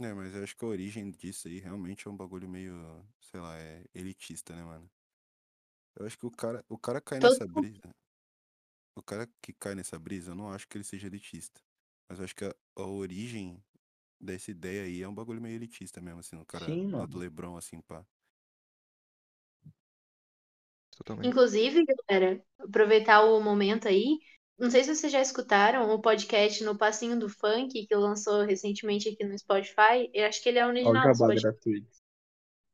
É, 0.00 0.14
mas 0.14 0.34
eu 0.34 0.42
acho 0.42 0.56
que 0.56 0.64
a 0.64 0.68
origem 0.68 1.10
disso 1.10 1.46
aí 1.46 1.58
realmente 1.58 2.08
é 2.08 2.10
um 2.10 2.16
bagulho 2.16 2.48
meio, 2.48 2.74
sei 3.20 3.38
lá, 3.38 3.58
é 3.58 3.84
elitista, 3.94 4.56
né, 4.56 4.64
mano? 4.64 4.90
Eu 5.96 6.06
acho 6.06 6.18
que 6.18 6.24
o 6.24 6.30
cara, 6.30 6.64
o 6.66 6.78
cara 6.78 7.00
cai 7.00 7.20
Todo 7.20 7.30
nessa 7.30 7.46
brisa. 7.46 7.94
O 8.96 9.02
cara 9.02 9.28
que 9.42 9.52
cai 9.52 9.74
nessa 9.74 9.98
brisa, 9.98 10.30
eu 10.30 10.34
não 10.34 10.50
acho 10.50 10.66
que 10.66 10.78
ele 10.78 10.84
seja 10.84 11.08
elitista. 11.08 11.60
Mas 12.08 12.18
eu 12.18 12.24
acho 12.24 12.34
que 12.34 12.44
a, 12.46 12.54
a 12.76 12.86
origem 12.86 13.62
dessa 14.20 14.50
ideia 14.50 14.82
aí 14.84 15.02
é 15.02 15.08
um 15.08 15.14
bagulho 15.14 15.40
meio 15.40 15.56
elitista 15.56 16.00
mesmo, 16.00 16.20
assim, 16.20 16.36
o 16.36 16.44
cara 16.44 16.64
Sim, 16.66 16.90
lá 16.90 17.06
do 17.06 17.18
Lebrão, 17.18 17.56
assim, 17.56 17.80
pá. 17.80 18.04
Totalmente. 20.96 21.28
Inclusive, 21.28 21.84
galera, 22.08 22.42
aproveitar 22.58 23.24
o 23.24 23.40
momento 23.40 23.88
aí. 23.88 24.18
Não 24.58 24.70
sei 24.70 24.84
se 24.84 24.94
vocês 24.94 25.10
já 25.10 25.20
escutaram 25.20 25.90
o 25.90 26.00
podcast 26.00 26.62
No 26.62 26.76
Passinho 26.76 27.18
do 27.18 27.28
Funk, 27.28 27.86
que 27.86 27.94
lançou 27.96 28.42
recentemente 28.44 29.08
aqui 29.08 29.24
no 29.24 29.38
Spotify. 29.38 30.10
Eu 30.12 30.26
acho 30.26 30.42
que 30.42 30.50
ele 30.50 30.58
é 30.58 30.66
Olha 30.66 30.68
o 30.68 30.70
original 30.70 31.08
do 31.08 31.14
Spotify. 31.14 31.40
gratuito. 31.40 32.00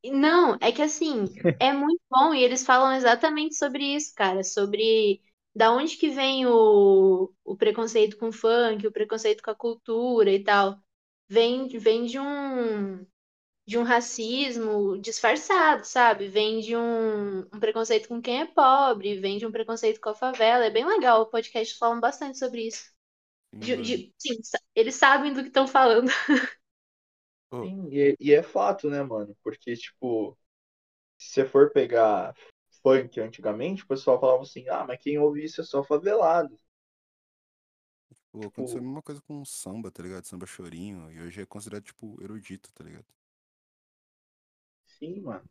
Não, 0.04 0.56
é 0.60 0.70
que 0.72 0.82
assim, 0.82 1.24
é 1.60 1.72
muito 1.72 2.00
bom 2.10 2.32
e 2.34 2.42
eles 2.42 2.64
falam 2.64 2.92
exatamente 2.94 3.56
sobre 3.56 3.84
isso, 3.96 4.12
cara, 4.14 4.42
sobre 4.44 5.20
da 5.54 5.72
onde 5.72 5.96
que 5.96 6.10
vem 6.10 6.46
o, 6.46 7.32
o 7.44 7.56
preconceito 7.56 8.16
com 8.18 8.28
o 8.28 8.32
funk, 8.32 8.86
o 8.86 8.92
preconceito 8.92 9.42
com 9.42 9.50
a 9.50 9.54
cultura 9.54 10.30
e 10.30 10.42
tal. 10.44 10.80
Vem, 11.28 11.68
vem 11.78 12.06
de 12.06 12.18
um 12.18 13.06
de 13.66 13.78
um 13.78 13.84
racismo 13.84 14.98
disfarçado, 15.00 15.84
sabe? 15.86 16.28
Vem 16.28 16.60
de 16.60 16.76
um, 16.76 17.40
um 17.42 17.60
preconceito 17.60 18.08
com 18.08 18.20
quem 18.22 18.42
é 18.42 18.46
pobre, 18.46 19.20
vem 19.20 19.38
de 19.38 19.46
um 19.46 19.52
preconceito 19.52 20.00
com 20.00 20.10
a 20.10 20.14
favela. 20.14 20.66
É 20.66 20.70
bem 20.70 20.86
legal, 20.86 21.22
o 21.22 21.26
podcast 21.26 21.78
falam 21.78 22.00
bastante 22.00 22.38
sobre 22.38 22.66
isso. 22.68 22.90
Sim, 23.52 23.60
De- 23.60 23.78
de- 23.82 24.14
sim, 24.18 24.38
eles 24.74 24.96
sabem 24.96 25.34
do 25.34 25.42
que 25.42 25.48
estão 25.48 25.66
falando. 25.68 26.08
Sim, 27.52 27.88
e, 27.90 28.00
é- 28.12 28.16
e 28.20 28.32
é 28.34 28.42
fato, 28.42 28.88
né, 28.90 29.02
mano? 29.02 29.36
Porque, 29.42 29.74
tipo, 29.76 30.36
se 31.18 31.30
você 31.34 31.46
for 31.46 31.72
pegar 31.72 32.34
funk 32.82 33.20
antigamente, 33.20 33.84
o 33.84 33.88
pessoal 33.88 34.20
falava 34.20 34.42
assim, 34.42 34.68
ah, 34.68 34.84
mas 34.86 35.00
quem 35.02 35.18
ouve 35.18 35.44
isso 35.44 35.60
é 35.62 35.64
só 35.64 35.84
favelado. 35.84 36.56
Pô, 38.36 38.46
aconteceu 38.46 38.78
a 38.80 38.82
Tipo, 38.82 38.84
mesma 38.84 39.02
coisa 39.02 39.20
com 39.22 39.44
samba, 39.44 39.90
tá 39.90 40.00
ligado? 40.02 40.24
Samba 40.26 40.46
chorinho, 40.46 41.10
e 41.10 41.20
hoje 41.20 41.40
é 41.42 41.46
considerado, 41.46 41.84
tipo, 41.84 42.22
erudito, 42.22 42.70
tá 42.72 42.84
ligado? 42.84 43.06
sim, 44.84 45.20
mano. 45.20 45.48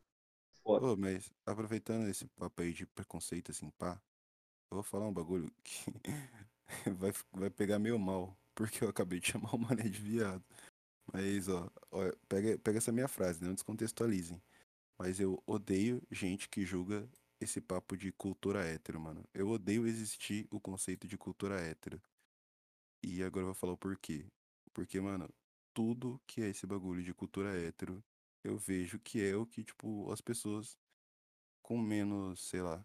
Foda. 0.63 0.87
Ô, 0.87 0.95
mas 0.97 1.31
aproveitando 1.45 2.07
esse 2.09 2.25
papo 2.27 2.61
aí 2.61 2.73
de 2.73 2.85
preconceito, 2.85 3.51
assim, 3.51 3.69
pá, 3.71 4.01
eu 4.71 4.77
vou 4.77 4.83
falar 4.83 5.07
um 5.07 5.13
bagulho 5.13 5.51
que 5.63 5.91
vai, 6.91 7.11
vai 7.33 7.49
pegar 7.49 7.79
meio 7.79 7.99
mal, 7.99 8.37
porque 8.55 8.83
eu 8.83 8.89
acabei 8.89 9.19
de 9.19 9.27
chamar 9.33 9.55
o 9.55 9.59
mané 9.59 9.83
de 9.89 10.01
viado. 10.01 10.43
Mas, 11.13 11.49
ó, 11.49 11.71
ó, 11.91 12.11
pega, 12.29 12.57
pega 12.59 12.79
essa 12.79 12.91
minha 12.91 13.07
frase, 13.07 13.43
não 13.43 13.53
descontextualizem. 13.53 14.41
Mas 14.99 15.19
eu 15.19 15.43
odeio 15.47 16.01
gente 16.11 16.49
que 16.49 16.65
julga 16.65 17.09
esse 17.41 17.61
papo 17.61 17.97
de 17.97 18.11
cultura 18.13 18.65
hétero, 18.65 18.99
mano. 19.01 19.23
Eu 19.33 19.49
odeio 19.49 19.87
existir 19.87 20.47
o 20.51 20.59
conceito 20.59 21.07
de 21.07 21.17
cultura 21.17 21.59
hétero. 21.61 22.01
E 23.05 23.23
agora 23.23 23.43
eu 23.43 23.47
vou 23.47 23.53
falar 23.53 23.73
o 23.73 23.77
porquê. 23.77 24.25
Porque, 24.73 24.99
mano, 24.99 25.29
tudo 25.73 26.19
que 26.25 26.41
é 26.41 26.49
esse 26.49 26.65
bagulho 26.65 27.03
de 27.03 27.13
cultura 27.13 27.55
hétero, 27.55 28.03
eu 28.43 28.57
vejo 28.57 28.99
que 28.99 29.23
é 29.23 29.35
o 29.35 29.45
que, 29.45 29.63
tipo, 29.63 30.11
as 30.11 30.21
pessoas 30.21 30.75
com 31.61 31.77
menos, 31.77 32.41
sei 32.49 32.61
lá. 32.63 32.83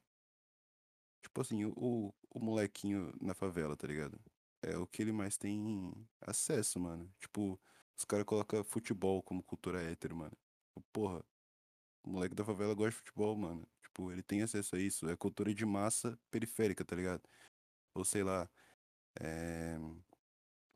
Tipo 1.23 1.41
assim, 1.41 1.65
o, 1.65 2.15
o, 2.31 2.41
molequinho 2.41 3.15
na 3.21 3.35
favela, 3.35 3.77
tá 3.77 3.87
ligado? 3.87 4.21
É 4.63 4.77
o 4.77 4.87
que 4.87 5.01
ele 5.03 5.13
mais 5.13 5.39
tem 5.39 5.93
acesso, 6.21 6.79
mano. 6.79 7.11
Tipo, 7.19 7.59
os 7.97 8.05
caras 8.05 8.27
colocam 8.27 8.63
futebol 8.65 9.23
como 9.23 9.43
cultura 9.43 9.83
hétero, 9.83 10.17
mano. 10.17 10.37
Tipo, 10.69 10.83
Porra, 10.93 11.25
o 12.05 12.11
moleque 12.11 12.35
da 12.35 12.45
favela 12.45 12.75
gosta 12.75 12.91
de 12.93 12.97
futebol, 12.99 13.37
mano. 13.37 13.67
Tipo, 13.83 14.13
ele 14.13 14.23
tem 14.23 14.43
acesso 14.43 14.77
a 14.77 14.81
isso. 14.81 15.09
É 15.09 15.17
cultura 15.17 15.55
de 15.55 15.65
massa 15.67 16.19
periférica, 16.31 16.85
tá 16.85 16.97
ligado? 16.97 17.23
Ou 17.95 18.05
sei 18.05 18.23
lá, 18.23 18.49
é. 19.21 19.79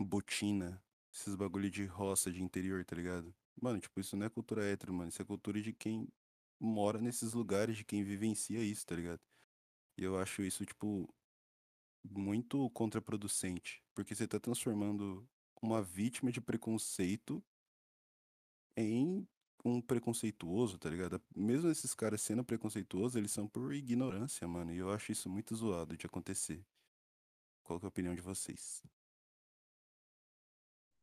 Botina, 0.01 0.83
esses 1.13 1.35
bagulho 1.35 1.71
de 1.71 1.85
roça, 1.87 2.33
de 2.33 2.43
interior, 2.43 2.85
tá 2.85 2.97
ligado? 2.97 3.35
Mano, 3.61 3.81
tipo, 3.81 4.01
isso 4.01 4.17
não 4.17 4.27
é 4.27 4.31
cultura 4.31 4.65
hétero, 4.65 4.93
mano. 4.93 5.09
Isso 5.09 5.23
é 5.23 5.25
cultura 5.25 5.61
de 5.63 5.73
quem 5.73 6.09
mora 6.61 7.01
nesses 7.01 7.33
lugares, 7.33 7.77
de 7.77 7.85
quem 7.85 8.03
vivencia 8.03 8.63
isso, 8.63 8.87
tá 8.87 8.97
ligado? 8.97 9.21
E 9.97 10.03
eu 10.05 10.19
acho 10.19 10.43
isso, 10.43 10.65
tipo, 10.67 11.09
muito 12.05 12.69
contraproducente. 12.71 13.83
Porque 13.95 14.15
você 14.15 14.27
tá 14.27 14.41
transformando 14.41 15.29
uma 15.63 15.83
vítima 15.83 16.33
de 16.33 16.41
preconceito 16.41 17.43
em 18.77 19.27
um 19.65 19.81
preconceituoso, 19.81 20.79
tá 20.79 20.91
ligado? 20.91 21.23
Mesmo 21.35 21.71
esses 21.71 21.95
caras 21.95 22.21
sendo 22.21 22.45
preconceituosos, 22.45 23.17
eles 23.17 23.33
são 23.33 23.49
por 23.49 23.73
ignorância, 23.73 24.47
mano. 24.47 24.73
E 24.73 24.79
eu 24.79 24.91
acho 24.91 25.13
isso 25.13 25.31
muito 25.31 25.55
zoado 25.57 25.97
de 25.97 26.07
acontecer. 26.07 26.65
Qual 27.63 27.79
é 27.81 27.85
a 27.85 27.89
opinião 27.89 28.15
de 28.15 28.21
vocês? 28.21 28.83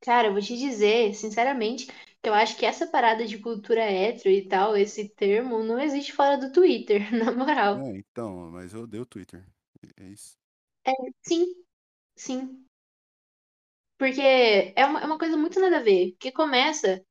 Cara, 0.01 0.27
eu 0.27 0.33
vou 0.33 0.41
te 0.41 0.57
dizer, 0.57 1.13
sinceramente, 1.15 1.87
que 2.21 2.29
eu 2.29 2.33
acho 2.33 2.57
que 2.57 2.65
essa 2.65 2.87
parada 2.87 3.25
de 3.25 3.37
cultura 3.39 3.81
hétero 3.83 4.29
e 4.29 4.47
tal, 4.47 4.75
esse 4.75 5.09
termo, 5.09 5.63
não 5.63 5.79
existe 5.79 6.11
fora 6.13 6.37
do 6.37 6.51
Twitter, 6.51 7.09
na 7.15 7.31
moral. 7.31 7.79
É, 7.79 7.97
então, 7.97 8.51
mas 8.51 8.73
eu 8.73 8.81
odeio 8.83 9.03
o 9.03 9.05
Twitter. 9.05 9.45
É 9.97 10.07
isso. 10.07 10.37
Sim, 11.23 11.45
sim. 12.17 12.67
Porque 13.97 14.21
é 14.75 14.85
uma, 14.85 14.99
é 15.01 15.05
uma 15.05 15.17
coisa 15.17 15.37
muito 15.37 15.59
nada 15.59 15.77
a 15.77 15.83
ver. 15.83 16.15
Que 16.19 16.29
começa. 16.31 17.01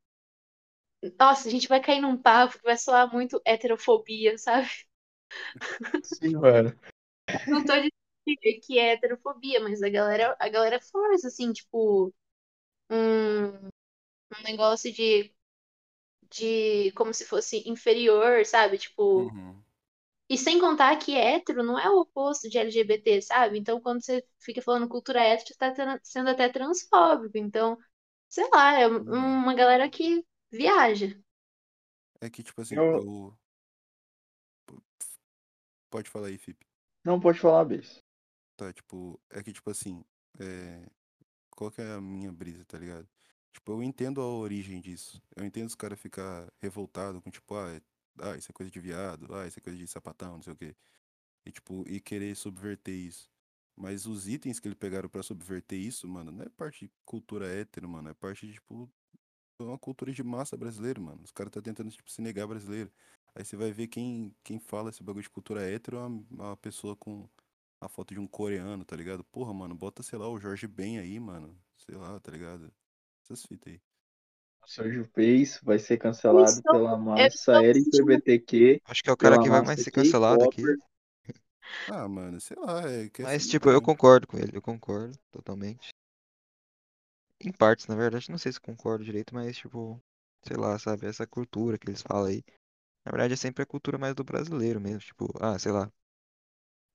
Nossa, 1.18 1.46
a 1.48 1.50
gente 1.50 1.68
vai 1.68 1.80
cair 1.80 2.00
num 2.00 2.16
papo 2.16 2.58
que 2.58 2.64
vai 2.64 2.76
soar 2.76 3.10
muito 3.12 3.40
heterofobia, 3.44 4.36
sabe? 4.38 4.68
Sim, 6.02 6.36
mano. 6.38 6.72
Não 7.46 7.64
tô 7.64 7.74
dizendo 7.74 7.92
que 8.62 8.78
é 8.78 8.92
heterofobia, 8.92 9.60
mas 9.60 9.82
a 9.82 9.88
galera, 9.88 10.36
a 10.38 10.48
galera 10.48 10.80
faz, 10.80 11.24
assim, 11.24 11.52
tipo, 11.52 12.12
um, 12.90 13.68
um 13.68 14.42
negócio 14.44 14.92
de, 14.92 15.34
de 16.30 16.92
como 16.94 17.14
se 17.14 17.24
fosse 17.26 17.68
inferior, 17.68 18.44
sabe? 18.46 18.78
Tipo, 18.78 19.34
Uhum. 19.34 19.64
E 20.28 20.38
sem 20.38 20.58
contar 20.60 20.96
que 20.98 21.14
hétero 21.16 21.62
não 21.62 21.78
é 21.78 21.90
o 21.90 22.00
oposto 22.00 22.48
de 22.48 22.56
LGBT, 22.58 23.20
sabe? 23.22 23.58
Então, 23.58 23.80
quando 23.80 24.02
você 24.02 24.24
fica 24.38 24.62
falando 24.62 24.88
cultura 24.88 25.20
hétero, 25.22 25.48
você 25.48 25.54
tá 25.56 26.00
sendo 26.04 26.30
até 26.30 26.48
transfóbico. 26.48 27.36
Então, 27.36 27.76
sei 28.28 28.48
lá, 28.52 28.78
é 28.80 28.86
um- 28.88 29.02
uma 29.12 29.54
galera 29.54 29.88
que 29.90 30.24
viaja. 30.50 31.08
É 32.20 32.30
que, 32.30 32.42
tipo 32.42 32.60
assim, 32.62 32.76
Eu- 32.76 32.84
eu. 32.90 33.38
Pode 35.90 36.08
falar 36.10 36.28
aí, 36.28 36.38
Felipe. 36.38 36.66
Não 37.04 37.20
pode 37.20 37.38
falar, 37.38 37.64
Bess. 37.64 38.02
Tá, 38.56 38.72
tipo, 38.72 39.20
é 39.30 39.42
que, 39.42 39.52
tipo 39.52 39.70
assim, 39.70 40.04
é... 40.40 40.86
qual 41.60 41.70
que 41.70 41.82
é 41.82 41.92
a 41.92 42.00
minha 42.00 42.32
brisa, 42.32 42.64
tá 42.64 42.78
ligado? 42.78 43.06
Tipo, 43.52 43.72
eu 43.72 43.82
entendo 43.82 44.22
a 44.22 44.26
origem 44.26 44.80
disso. 44.80 45.22
Eu 45.36 45.44
entendo 45.44 45.66
os 45.68 45.74
caras 45.74 46.00
ficar 46.00 46.50
revoltados 46.58 47.20
com, 47.22 47.30
tipo, 47.30 47.54
ah, 47.54 47.70
é- 47.76 47.82
ah, 48.20 48.36
isso 48.36 48.50
é 48.50 48.54
coisa 48.54 48.72
de 48.72 48.80
viado, 48.80 49.34
ah, 49.34 49.46
isso 49.46 49.58
é 49.58 49.62
coisa 49.62 49.78
de 49.78 49.86
sapatão, 49.86 50.36
não 50.36 50.42
sei 50.42 50.54
o 50.54 50.56
quê. 50.56 50.74
E, 51.46 51.52
tipo, 51.52 51.84
e 51.88 52.00
querer 52.00 52.34
subverter 52.36 52.94
isso. 52.94 53.30
Mas 53.76 54.06
os 54.06 54.28
itens 54.28 54.60
que 54.60 54.68
eles 54.68 54.78
pegaram 54.78 55.08
pra 55.08 55.22
subverter 55.22 55.78
isso, 55.78 56.08
mano, 56.08 56.32
não 56.32 56.44
é 56.44 56.48
parte 56.50 56.86
de 56.86 56.92
cultura 57.04 57.46
hétero, 57.48 57.88
mano. 57.88 58.08
É 58.10 58.14
parte 58.14 58.46
de, 58.46 58.54
tipo, 58.54 58.90
uma 59.60 59.78
cultura 59.78 60.12
de 60.12 60.22
massa 60.22 60.56
brasileira, 60.56 61.00
mano. 61.00 61.22
Os 61.24 61.32
caras 61.32 61.52
tá 61.52 61.62
tentando, 61.62 61.90
tipo, 61.90 62.10
se 62.10 62.22
negar 62.22 62.46
brasileiro. 62.46 62.92
Aí 63.34 63.44
você 63.44 63.56
vai 63.56 63.72
ver 63.72 63.88
quem, 63.88 64.34
quem 64.44 64.58
fala 64.58 64.90
esse 64.90 65.02
bagulho 65.02 65.22
de 65.24 65.30
cultura 65.30 65.62
hétero 65.62 65.98
é 65.98 66.06
uma, 66.06 66.26
uma 66.30 66.56
pessoa 66.56 66.96
com 66.96 67.28
a 67.80 67.88
foto 67.88 68.12
de 68.12 68.20
um 68.20 68.26
coreano, 68.26 68.84
tá 68.84 68.94
ligado? 68.94 69.24
Porra, 69.24 69.54
mano, 69.54 69.74
bota, 69.74 70.02
sei 70.02 70.18
lá, 70.18 70.28
o 70.28 70.38
Jorge 70.38 70.66
Ben 70.66 70.98
aí, 70.98 71.18
mano. 71.18 71.56
Sei 71.78 71.94
lá, 71.96 72.20
tá 72.20 72.30
ligado? 72.30 72.70
Essas 73.24 73.44
fitas 73.44 73.72
aí. 73.72 73.80
Sérgio 74.66 75.08
Peix 75.08 75.58
vai 75.62 75.78
ser 75.78 75.96
cancelado 75.96 76.46
estou- 76.58 76.74
pela 76.74 76.92
eu 76.92 76.98
massa 76.98 77.60
me 77.60 77.68
LGBTQ. 77.68 78.80
Acho 78.84 79.02
que 79.02 79.10
é 79.10 79.12
o 79.12 79.16
cara 79.16 79.38
que 79.38 79.48
vai 79.48 79.62
mais 79.62 79.80
ser 79.80 79.90
cancelado 79.90 80.44
aqui. 80.44 80.62
Ah, 81.88 82.06
mano, 82.06 82.40
sei 82.40 82.56
lá, 82.56 82.82
é 82.88 83.08
que 83.08 83.22
Mas, 83.22 83.42
assim, 83.42 83.50
tipo, 83.50 83.68
eu 83.68 83.74
mano. 83.74 83.86
concordo 83.86 84.26
com 84.26 84.38
ele, 84.38 84.56
eu 84.56 84.62
concordo 84.62 85.18
totalmente. 85.32 85.88
Em 87.40 87.50
partes, 87.50 87.86
na 87.86 87.96
verdade, 87.96 88.30
não 88.30 88.38
sei 88.38 88.52
se 88.52 88.60
concordo 88.60 89.04
direito, 89.04 89.34
mas, 89.34 89.56
tipo, 89.56 90.00
sei 90.46 90.56
lá, 90.56 90.78
sabe, 90.78 91.06
essa 91.06 91.26
cultura 91.26 91.78
que 91.78 91.88
eles 91.88 92.02
falam 92.02 92.26
aí. 92.26 92.44
Na 93.04 93.10
verdade, 93.10 93.34
é 93.34 93.36
sempre 93.36 93.62
a 93.62 93.66
cultura 93.66 93.98
mais 93.98 94.14
do 94.14 94.22
brasileiro 94.22 94.80
mesmo, 94.80 95.00
tipo, 95.00 95.26
ah, 95.40 95.58
sei 95.58 95.72
lá. 95.72 95.90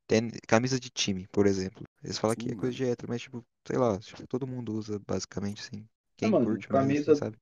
Tênis- 0.08 0.40
camisa 0.48 0.80
de 0.80 0.90
time, 0.90 1.28
por 1.30 1.46
exemplo. 1.48 1.84
Eles 2.04 2.18
falam 2.18 2.36
que 2.36 2.50
Sim, 2.50 2.52
é 2.52 2.56
coisa 2.56 2.74
mano. 2.74 2.76
de 2.76 2.86
hétero, 2.86 3.10
mas, 3.10 3.22
tipo, 3.22 3.46
sei 3.68 3.78
lá, 3.78 4.00
tipo, 4.00 4.26
todo 4.28 4.48
mundo 4.48 4.74
usa 4.74 5.00
basicamente, 5.08 5.62
assim. 5.62 5.88
Quem 6.18 6.34
mano, 6.34 6.38
curte 6.38 6.72
mais, 6.72 6.92
assim, 6.92 7.14
camisa- 7.14 7.14
sabe? 7.14 7.38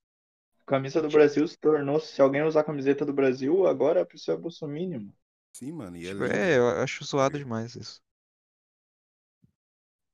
Camisa 0.67 1.01
do 1.01 1.09
Brasil 1.09 1.47
se 1.47 1.57
tornou. 1.59 1.99
Se 1.99 2.21
alguém 2.21 2.43
usar 2.43 2.61
a 2.61 2.65
camiseta 2.65 3.05
do 3.05 3.13
Brasil, 3.13 3.67
agora 3.67 4.01
a 4.03 4.05
pessoa 4.05 4.37
é 4.37 4.41
bolsominion. 4.41 5.07
Sim, 5.51 5.71
mano, 5.71 5.97
e 5.97 6.05
é 6.07 6.13
Tipo, 6.13 6.23
lindo. 6.25 6.35
é, 6.35 6.57
eu 6.57 6.67
acho 6.81 7.03
zoado 7.05 7.37
demais 7.39 7.75
isso. 7.75 8.01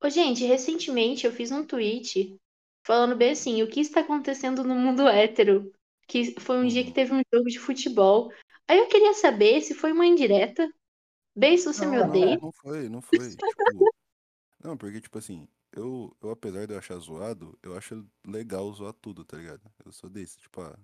Ô, 0.02 0.10
gente, 0.10 0.46
recentemente 0.46 1.26
eu 1.26 1.32
fiz 1.32 1.52
um 1.52 1.66
tweet 1.66 2.38
falando 2.86 3.16
bem 3.16 3.32
assim, 3.32 3.62
o 3.64 3.70
que 3.70 3.80
está 3.82 4.02
acontecendo 4.02 4.64
no 4.64 4.76
mundo 4.76 5.08
hétero? 5.08 5.72
Que 6.08 6.40
foi 6.40 6.58
um 6.58 6.68
dia 6.68 6.84
que 6.84 6.92
Uhum. 6.92 6.94
teve 6.94 7.14
um 7.14 7.22
jogo 7.34 7.50
de 7.50 7.60
futebol. 7.60 8.32
Aí 8.68 8.78
eu 8.78 8.88
queria 8.88 9.14
saber 9.14 9.62
se 9.62 9.74
foi 9.74 9.92
uma 9.92 10.06
indireta. 10.06 10.70
Bem, 11.36 11.58
se 11.58 11.66
você 11.66 11.86
me 11.86 11.98
Não, 11.98 12.08
odeia. 12.08 12.36
não, 12.36 12.42
não 12.42 12.52
foi, 12.52 12.90
não 12.90 13.02
foi. 13.02 13.18
Tipo, 13.38 13.92
não, 14.64 14.78
porque, 14.78 15.00
tipo 15.00 15.18
assim, 15.18 15.48
eu, 15.72 16.16
eu, 16.22 16.32
apesar 16.32 16.66
de 16.66 16.74
eu 16.74 16.78
achar 16.80 16.98
zoado, 16.98 17.58
eu 17.64 17.78
acho 17.78 18.06
legal 18.26 18.72
zoar 18.74 18.94
tudo, 18.94 19.24
tá 19.24 19.38
ligado? 19.38 19.62
Eu 19.86 19.92
sou 19.92 20.10
desse, 20.10 20.38
tipo, 20.38 20.62
ah, 20.62 20.78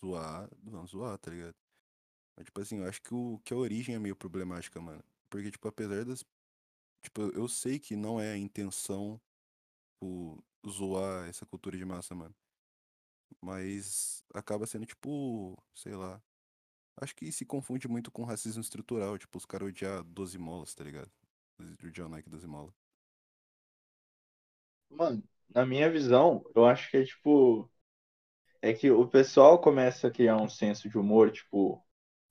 zoar, 0.00 0.48
não, 0.62 0.86
zoar, 0.86 1.18
tá 1.18 1.30
ligado? 1.30 1.54
Mas, 2.36 2.46
tipo 2.46 2.60
assim, 2.60 2.78
eu 2.78 2.88
acho 2.88 3.02
que, 3.02 3.14
o, 3.14 3.38
que 3.44 3.52
a 3.52 3.56
origem 3.56 3.94
é 3.94 3.98
meio 3.98 4.16
problemática, 4.16 4.80
mano. 4.80 5.02
Porque, 5.28 5.50
tipo, 5.50 5.68
apesar 5.68 6.04
das. 6.04 6.24
Tipo, 7.02 7.22
eu 7.34 7.46
sei 7.48 7.78
que 7.78 7.96
não 7.96 8.18
é 8.20 8.32
a 8.32 8.36
intenção, 8.36 9.20
tipo, 9.92 10.42
zoar 10.68 11.28
essa 11.28 11.44
cultura 11.46 11.76
de 11.76 11.84
massa, 11.84 12.14
mano. 12.14 12.34
Mas 13.40 14.24
acaba 14.32 14.66
sendo, 14.66 14.86
tipo, 14.86 15.56
sei 15.74 15.94
lá. 15.94 16.22
Acho 16.96 17.14
que 17.14 17.30
se 17.30 17.44
confunde 17.44 17.86
muito 17.88 18.10
com 18.10 18.24
racismo 18.24 18.60
estrutural, 18.60 19.16
tipo, 19.18 19.38
os 19.38 19.44
caras 19.46 19.68
odiar 19.68 20.02
12 20.04 20.38
molas, 20.38 20.74
tá 20.74 20.82
ligado? 20.84 21.10
Odiar 21.84 22.06
o 22.06 22.10
Nike 22.10 22.28
12 22.30 22.46
molas. 22.48 22.74
Mano, 24.90 25.22
na 25.54 25.66
minha 25.66 25.90
visão, 25.90 26.42
eu 26.54 26.64
acho 26.66 26.90
que 26.90 26.96
é 26.98 27.04
tipo. 27.04 27.70
É 28.62 28.72
que 28.74 28.90
o 28.90 29.08
pessoal 29.08 29.60
começa 29.60 30.08
a 30.08 30.10
criar 30.10 30.36
um 30.38 30.48
senso 30.48 30.88
de 30.88 30.98
humor, 30.98 31.30
tipo, 31.32 31.84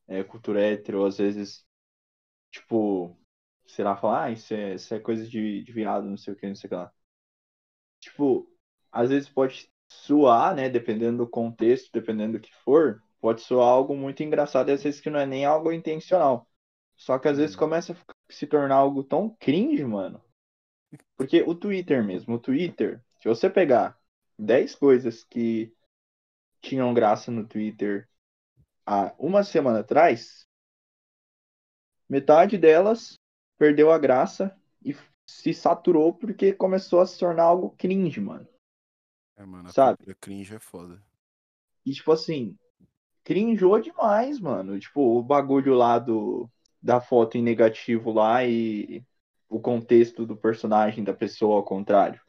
é, 0.07 0.23
cultura 0.23 0.61
hétero, 0.63 1.05
às 1.05 1.17
vezes, 1.19 1.65
tipo, 2.51 3.17
sei 3.67 3.85
lá, 3.85 3.97
falar, 3.97 4.25
ah, 4.25 4.31
isso 4.31 4.53
é, 4.53 4.75
isso 4.75 4.93
é 4.95 4.99
coisa 5.01 5.27
de, 5.27 5.63
de 5.63 5.73
viado, 5.73 6.05
não 6.07 6.17
sei 6.17 6.33
o 6.33 6.37
que, 6.37 6.47
não 6.47 6.55
sei 6.55 6.67
o 6.67 6.71
que 6.71 6.75
lá. 6.75 6.93
Tipo, 7.99 8.47
às 8.91 9.09
vezes 9.09 9.29
pode 9.29 9.69
soar, 9.89 10.55
né, 10.55 10.69
dependendo 10.69 11.19
do 11.19 11.29
contexto, 11.29 11.89
dependendo 11.93 12.33
do 12.33 12.39
que 12.41 12.53
for, 12.63 13.01
pode 13.23 13.41
soar 13.41 13.69
algo 13.69 13.95
muito 13.97 14.23
engraçado 14.23 14.69
e 14.69 14.73
às 14.73 14.83
vezes 14.83 15.01
que 15.01 15.09
não 15.11 15.19
é 15.21 15.27
nem 15.27 15.45
algo 15.45 15.73
intencional. 15.73 16.47
Só 16.97 17.19
que 17.19 17.29
às 17.29 17.39
vezes 17.39 17.55
Uhum. 17.55 17.57
começa 17.57 17.93
a 17.93 18.33
se 18.33 18.47
tornar 18.47 18.75
algo 18.77 19.03
tão 19.03 19.31
cringe, 19.39 19.85
mano. 19.85 20.21
Porque 21.17 21.43
o 21.43 21.55
Twitter 21.55 22.03
mesmo, 22.03 22.35
o 22.35 22.39
Twitter, 22.39 23.01
se 23.21 23.29
você 23.29 23.49
pegar 23.49 23.99
10 24.39 24.75
coisas 24.75 25.23
que 25.23 25.73
tinham 26.61 26.93
graça 26.93 27.31
no 27.31 27.47
Twitter 27.47 28.09
há 28.85 29.13
uma 29.19 29.43
semana 29.43 29.81
atrás, 29.81 30.47
metade 32.09 32.57
delas 32.57 33.19
perdeu 33.57 33.91
a 33.91 33.97
graça 33.99 34.55
e 34.85 34.95
se 35.27 35.53
saturou 35.53 36.13
porque 36.13 36.53
começou 36.53 37.01
a 37.01 37.05
se 37.05 37.19
tornar 37.19 37.43
algo 37.43 37.71
cringe, 37.77 38.21
mano. 38.21 38.47
É, 39.35 39.45
mano, 39.45 39.69
a 39.69 39.73
Sabe? 39.73 39.97
cringe 40.19 40.55
é 40.55 40.59
foda. 40.59 40.99
E 41.85 41.91
tipo 41.93 42.11
assim, 42.11 42.57
cringeou 43.23 43.79
demais, 43.79 44.39
mano. 44.39 44.79
Tipo, 44.79 45.17
o 45.17 45.23
bagulho 45.23 45.73
lá 45.73 45.99
do 45.99 46.49
da 46.81 46.99
foto 46.99 47.37
em 47.37 47.41
negativo 47.41 48.11
lá 48.11 48.43
e 48.43 49.01
o 49.47 49.57
contexto 49.59 50.25
do 50.25 50.35
personagem 50.35 51.01
da 51.03 51.13
pessoa 51.13 51.55
ao 51.55 51.63
contrário. 51.63 52.19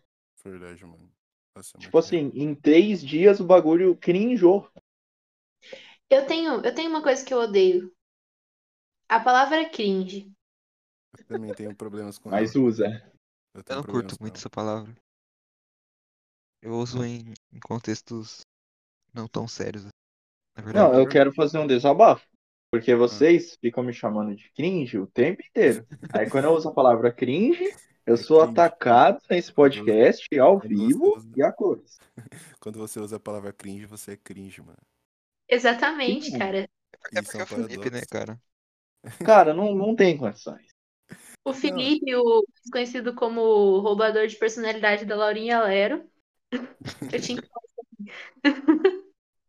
Verdade, 0.45 0.85
mano. 0.85 1.11
Nossa, 1.57 1.77
é 1.77 1.81
Tipo 1.81 1.99
assim, 1.99 2.31
em 2.35 2.55
três 2.55 3.03
dias 3.03 3.41
o 3.41 3.45
bagulho 3.45 3.97
cringeou. 3.97 4.71
Eu 6.09 6.27
tenho, 6.27 6.65
eu 6.65 6.75
tenho 6.75 6.91
uma 6.91 7.03
coisa 7.03 7.25
que 7.25 7.35
eu 7.35 7.39
odeio. 7.39 7.93
A 9.09 9.19
palavra 9.19 9.69
cringe. 9.69 10.31
Eu 11.19 11.25
também 11.25 11.55
tenho 11.55 11.75
problemas 11.75 12.19
com 12.19 12.31
Mas 12.31 12.55
ela. 12.55 12.65
usa. 12.67 12.87
Eu 13.55 13.63
Eu 13.69 13.77
não 13.77 13.83
curto 13.83 14.17
muito 14.21 14.35
ela. 14.35 14.39
essa 14.39 14.51
palavra. 14.51 14.95
Eu 16.63 16.75
uso 16.75 17.05
em, 17.05 17.35
em 17.53 17.61
contextos 17.61 18.41
não 19.13 19.29
tão 19.29 19.47
sérios, 19.47 19.87
verdade. 20.63 20.93
Não, 20.93 20.99
eu 21.01 21.09
quero 21.09 21.33
fazer 21.33 21.59
um 21.59 21.67
desabafo. 21.67 22.27
Porque 22.73 22.95
vocês 22.95 23.57
ficam 23.61 23.85
me 23.85 23.93
chamando 23.93 24.35
de 24.35 24.51
cringe 24.53 24.99
o 24.99 25.07
tempo 25.07 25.41
inteiro. 25.49 25.87
Aí 26.13 26.29
quando 26.29 26.47
eu 26.47 26.53
uso 26.53 26.69
a 26.69 26.73
palavra 26.75 27.13
cringe, 27.13 27.73
eu 28.05 28.15
É 28.15 28.17
sou 28.17 28.39
cringe. 28.41 28.53
atacado 28.53 29.19
nesse 29.31 29.53
podcast 29.53 30.27
ao 30.39 30.59
quando 30.61 30.63
você 30.63 30.87
vivo 30.87 31.17
usa- 31.17 31.29
e 31.37 31.43
a 31.43 31.53
cores. 31.53 31.99
Quando 32.61 32.79
você 32.79 32.99
usa 32.99 33.17
a 33.17 33.21
palavra 33.21 33.53
cringe, 33.53 33.87
você 33.87 34.13
é 34.13 34.17
cringe, 34.17 34.61
mano. 34.63 34.79
Exatamente, 35.49 36.31
Sim. 36.31 36.39
cara. 36.39 36.69
É 37.13 37.23
porque 37.23 37.37
é 37.37 37.41
é 37.41 37.43
um 37.43 37.45
o 37.45 37.47
Felipe, 37.47 37.91
né, 37.91 38.01
cara? 38.11 38.41
Cara, 39.25 39.53
não, 39.55 39.75
não 39.75 39.95
tem 39.95 40.17
condições. 40.17 40.67
O 41.47 41.53
Felipe, 41.53 42.15
o 42.17 42.43
conhecido 42.73 43.15
como 43.15 43.79
roubador 43.81 44.27
de 44.27 44.37
personalidade 44.37 45.05
da 45.05 45.15
Laurinha 45.15 45.63
Lero. 45.63 46.09
Eu 47.13 47.21
tinha 47.21 47.41
que 47.41 47.49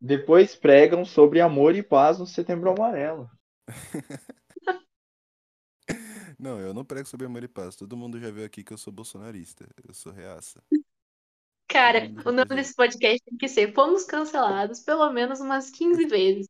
Depois 0.06 0.56
pregam 0.56 1.04
sobre 1.04 1.42
amor 1.42 1.76
e 1.76 1.82
paz 1.82 2.20
no 2.20 2.28
Setembro 2.28 2.70
Amarelo. 2.70 3.28
Não, 6.38 6.60
eu 6.60 6.74
não 6.74 6.86
prego 6.86 7.08
sobre 7.08 7.26
amor 7.26 7.44
e 7.44 7.48
paz. 7.48 7.76
Todo 7.78 7.98
mundo 7.98 8.20
já 8.20 8.30
viu 8.30 8.46
aqui 8.46 8.62
que 8.64 8.74
eu 8.74 8.78
sou 8.78 8.92
bolsonarista. 8.94 9.68
Eu 9.88 9.94
sou 9.94 10.12
reaça. 10.12 10.62
Cara, 11.68 12.12
o 12.26 12.32
nome 12.32 12.54
desse 12.56 12.76
podcast 12.76 13.24
tem 13.24 13.38
que 13.38 13.48
ser 13.48 13.74
Fomos 13.74 14.04
Cancelados 14.04 14.82
pelo 14.82 15.12
menos 15.12 15.40
umas 15.40 15.72
15 15.72 16.06
vezes. 16.06 16.48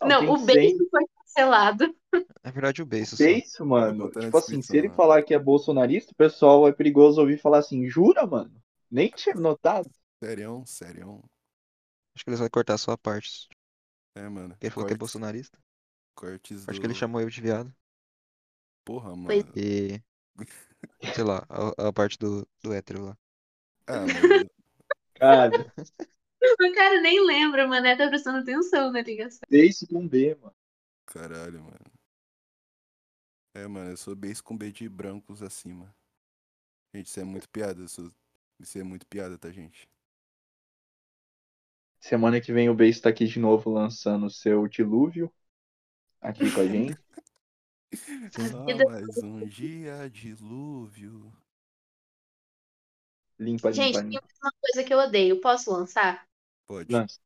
Não, 0.00 0.30
o 0.30 0.44
beijo 0.44 0.78
foi 0.90 1.04
cancelado. 1.18 1.94
Na 2.42 2.50
verdade, 2.50 2.82
o 2.82 2.86
beijo 2.86 3.14
isso, 3.22 3.64
mano? 3.64 4.10
Tipo 4.10 4.38
assim, 4.38 4.60
se 4.62 4.76
ele 4.76 4.88
né? 4.88 4.94
falar 4.94 5.22
que 5.22 5.34
é 5.34 5.38
bolsonarista, 5.38 6.12
o 6.12 6.16
pessoal 6.16 6.66
é 6.66 6.72
perigoso 6.72 7.20
ouvir 7.20 7.38
falar 7.38 7.58
assim, 7.58 7.86
jura, 7.86 8.26
mano? 8.26 8.60
Nem 8.90 9.10
tinha 9.10 9.36
notado. 9.36 9.88
Serião, 10.20 10.66
serião. 10.66 11.22
Acho 12.18 12.24
que 12.24 12.30
eles 12.30 12.40
vão 12.40 12.50
cortar 12.50 12.76
só 12.76 12.90
a 12.90 12.98
parte. 12.98 13.48
É, 14.16 14.28
mano. 14.28 14.56
Ele 14.60 14.70
falou 14.72 14.88
que 14.88 14.92
é 14.92 14.96
bolsonarista. 14.96 15.56
Cortes 16.16 16.68
Acho 16.68 16.76
do... 16.76 16.80
que 16.80 16.86
ele 16.88 16.94
chamou 16.94 17.20
eu 17.20 17.30
de 17.30 17.40
viado. 17.40 17.72
Porra, 18.84 19.14
mano. 19.14 19.26
Pois- 19.26 19.44
E. 19.54 20.02
Sei 21.14 21.22
lá, 21.22 21.46
a, 21.48 21.86
a 21.88 21.92
parte 21.92 22.18
do, 22.18 22.44
do 22.60 22.72
hétero 22.72 23.04
lá. 23.04 23.18
Ah, 23.86 24.00
mano. 24.00 24.50
Cara, 25.14 25.50
O 26.60 26.74
cara 26.74 27.00
nem 27.00 27.24
lembra, 27.24 27.66
o 27.66 27.68
mané 27.68 27.94
tá 27.96 28.08
prestando 28.08 28.38
atenção 28.38 28.90
na 28.90 29.00
ligação. 29.00 29.38
deixe 29.48 29.86
com 29.86 30.08
B, 30.08 30.34
mano. 30.34 30.54
Caralho, 31.06 31.62
mano. 31.62 31.92
É, 33.54 33.64
mano, 33.68 33.90
eu 33.90 33.96
sou 33.96 34.16
base 34.16 34.42
com 34.42 34.56
B 34.58 34.72
de 34.72 34.88
brancos 34.88 35.40
acima. 35.40 35.94
Gente, 36.92 37.06
isso 37.06 37.20
é 37.20 37.24
muito 37.24 37.48
piada. 37.48 37.86
sou- 37.86 38.12
Isso 38.58 38.76
é 38.76 38.82
muito 38.82 39.06
piada, 39.06 39.38
tá, 39.38 39.52
gente? 39.52 39.88
Semana 42.00 42.40
que 42.40 42.52
vem 42.52 42.68
o 42.68 42.74
Base 42.74 43.00
tá 43.00 43.08
aqui 43.10 43.26
de 43.26 43.38
novo 43.38 43.70
lançando 43.70 44.26
o 44.26 44.30
seu 44.30 44.66
dilúvio. 44.68 45.32
Aqui 46.20 46.50
com 46.52 46.60
a 46.60 46.66
gente. 46.66 46.98
Só 48.32 48.64
vida- 48.64 48.84
mais 48.84 49.22
um 49.22 49.46
dia 49.46 50.08
dilúvio. 50.10 51.32
Limpa, 53.38 53.70
Gente, 53.70 53.94
limpa, 53.96 54.00
tem 54.00 54.10
limpa. 54.10 54.28
uma 54.42 54.52
coisa 54.60 54.84
que 54.84 54.94
eu 54.94 54.98
odeio. 54.98 55.40
Posso 55.40 55.72
lançar? 55.72 56.24
Pode. 56.66 56.92
Lança. 56.92 57.18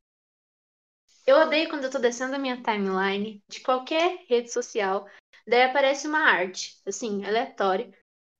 Eu 1.27 1.37
odeio 1.37 1.69
quando 1.69 1.85
eu 1.85 1.91
tô 1.91 1.99
descendo 1.99 2.35
a 2.35 2.39
minha 2.39 2.61
timeline 2.63 3.43
de 3.49 3.61
qualquer 3.61 4.25
rede 4.29 4.53
social. 4.53 5.09
Daí 5.47 5.63
aparece 5.63 6.07
uma 6.07 6.19
arte, 6.21 6.81
assim, 6.87 7.25
aleatória. 7.25 7.91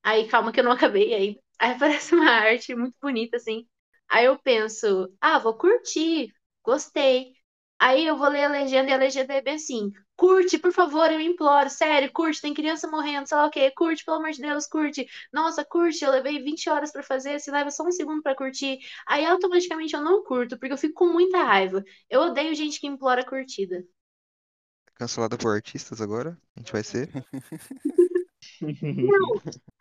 Aí, 0.03 0.27
calma 0.27 0.51
que 0.51 0.59
eu 0.59 0.63
não 0.63 0.71
acabei 0.73 1.13
ainda. 1.13 1.39
Aí 1.59 1.71
aparece 1.71 2.13
uma 2.13 2.29
arte 2.29 2.75
muito 2.75 2.95
bonita, 3.01 3.37
assim. 3.37 3.67
Aí 4.09 4.25
eu 4.25 4.37
penso, 4.39 5.09
ah, 5.21 5.39
vou 5.39 5.57
curtir, 5.57 6.33
gostei. 6.63 7.33
Aí 7.79 8.05
eu 8.05 8.15
vou 8.17 8.29
ler 8.29 8.45
a 8.45 8.49
legenda 8.49 8.89
e 8.91 8.93
a 8.93 8.97
legenda 8.97 9.33
é 9.33 9.41
bem 9.41 9.55
assim: 9.55 9.91
curte, 10.15 10.57
por 10.57 10.71
favor, 10.71 11.11
eu 11.11 11.19
imploro, 11.19 11.69
sério, 11.69 12.11
curte, 12.13 12.41
tem 12.41 12.53
criança 12.53 12.87
morrendo, 12.89 13.27
sei 13.27 13.37
lá 13.37 13.45
o 13.47 13.49
quê, 13.49 13.71
curte, 13.71 14.05
pelo 14.05 14.17
amor 14.17 14.31
de 14.31 14.41
Deus, 14.41 14.67
curte. 14.67 15.05
Nossa, 15.33 15.65
curte, 15.65 16.03
eu 16.03 16.11
levei 16.11 16.41
20 16.43 16.69
horas 16.69 16.91
pra 16.91 17.03
fazer, 17.03 17.39
se 17.39 17.51
leva 17.51 17.71
só 17.71 17.83
um 17.83 17.91
segundo 17.91 18.21
pra 18.21 18.35
curtir. 18.35 18.79
Aí 19.07 19.25
automaticamente 19.25 19.93
eu 19.93 20.01
não 20.01 20.23
curto, 20.23 20.57
porque 20.57 20.73
eu 20.73 20.77
fico 20.77 20.93
com 20.95 21.07
muita 21.11 21.43
raiva. 21.43 21.83
Eu 22.09 22.21
odeio 22.21 22.55
gente 22.55 22.79
que 22.79 22.87
implora 22.87 23.25
curtida. 23.25 23.83
Cancelada 24.95 25.37
por 25.37 25.53
artistas 25.53 26.01
agora? 26.01 26.37
A 26.55 26.59
gente 26.59 26.71
vai 26.71 26.83
ser? 26.83 27.09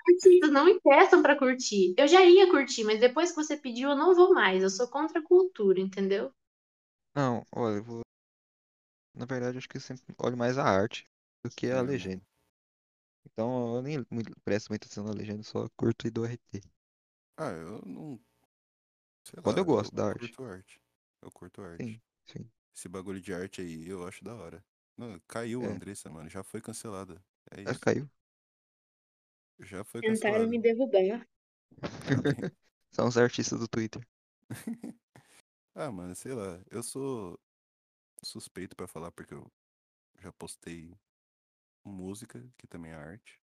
Artistas 0.09 0.51
não 0.53 0.65
me 0.65 0.81
peçam 0.81 1.23
pra 1.23 1.37
curtir. 1.39 1.93
Eu 1.99 2.07
já 2.09 2.25
ia 2.25 2.49
curtir, 2.51 2.85
mas 2.85 3.01
depois 3.01 3.31
que 3.31 3.37
você 3.37 3.57
pediu, 3.57 3.91
eu 3.91 3.97
não 3.97 4.15
vou 4.15 4.33
mais. 4.35 4.63
Eu 4.63 4.71
sou 4.71 4.89
contra 4.89 5.19
a 5.21 5.25
cultura, 5.25 5.81
entendeu? 5.81 6.33
Não, 7.15 7.47
olha, 7.53 7.77
eu 7.77 7.83
vou. 7.85 8.03
Na 9.15 9.25
verdade, 9.25 9.57
acho 9.57 9.67
que 9.69 9.79
eu 9.79 9.81
sempre 9.81 10.15
olho 10.19 10.37
mais 10.37 10.59
a 10.59 10.65
arte 10.65 11.09
do 11.43 11.51
que 11.51 11.71
a 11.71 11.81
É, 11.81 11.81
legenda. 11.81 12.23
Então 13.27 13.77
eu 13.77 13.83
nem 13.83 14.05
presto 14.45 14.69
muita 14.71 14.87
atenção 14.87 15.05
na 15.05 15.13
legenda, 15.13 15.43
só 15.43 15.69
curto 15.77 16.07
e 16.07 16.11
dou 16.11 16.25
RT. 16.25 16.61
Ah, 17.37 17.51
eu 17.53 17.83
não. 17.87 18.19
Sei 19.25 19.41
Quando 19.41 19.59
lá, 19.59 19.59
eu 19.59 19.65
gosto 19.65 19.95
da 19.95 20.07
arte. 20.07 20.35
curto 20.35 20.45
arte. 20.45 20.81
Eu 21.21 21.31
curto 21.31 21.63
arte. 21.63 21.81
Sim, 21.81 22.01
sim. 22.27 22.51
Esse 22.77 22.89
bagulho 22.89 23.21
de 23.21 23.35
arte 23.35 23.61
aí 23.63 23.89
eu 23.89 24.07
acho 24.07 24.25
da 24.25 24.35
hora. 24.35 24.65
Não, 24.97 25.21
caiu 25.29 25.67
a 25.69 25.71
É. 25.71 25.73
Andressa, 25.73 26.11
mano. 26.11 26.31
Já 26.31 26.43
foi 26.45 26.61
cancelada. 26.63 27.23
É 27.53 27.63
Ah, 27.65 27.75
isso. 27.75 27.81
caiu. 27.81 28.09
Já 29.61 29.83
foi 29.85 30.03
Tentaram 30.03 30.47
cancelada. 30.47 30.49
me 30.49 30.59
derrubar. 30.61 31.27
São 32.93 33.09
os 33.09 33.17
artistas 33.19 33.59
do 33.61 33.69
Twitter. 33.69 34.07
Ah, 35.75 35.91
mano, 35.91 36.15
sei 36.15 36.33
lá. 36.35 36.61
Eu 36.71 36.83
sou 36.83 37.39
suspeito 38.25 38.77
pra 38.77 38.89
falar 38.89 39.13
porque 39.13 39.35
eu 39.35 39.51
já 40.21 40.33
postei 40.33 40.97
música, 41.85 42.45
que 42.59 42.67
também 42.67 42.93
é 42.93 42.97
arte. 42.97 43.41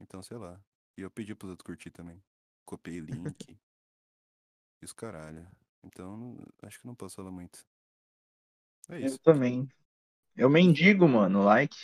Então, 0.00 0.22
sei 0.22 0.36
lá. 0.36 0.60
E 0.98 1.00
eu 1.00 1.10
pedi 1.10 1.34
pros 1.34 1.50
outros 1.50 1.64
curtir 1.64 1.90
também. 1.90 2.22
Copiei 2.66 3.00
link. 3.00 3.58
Isso 4.82 4.94
caralho. 4.94 5.48
Então, 5.82 6.36
acho 6.62 6.78
que 6.80 6.86
não 6.86 6.94
posso 6.94 7.16
falar 7.16 7.30
muito. 7.30 7.66
É 8.88 9.00
Eu 9.00 9.06
isso. 9.06 9.18
também. 9.18 9.68
Eu 10.36 10.48
mendigo, 10.50 11.08
mano, 11.08 11.42
like. 11.44 11.76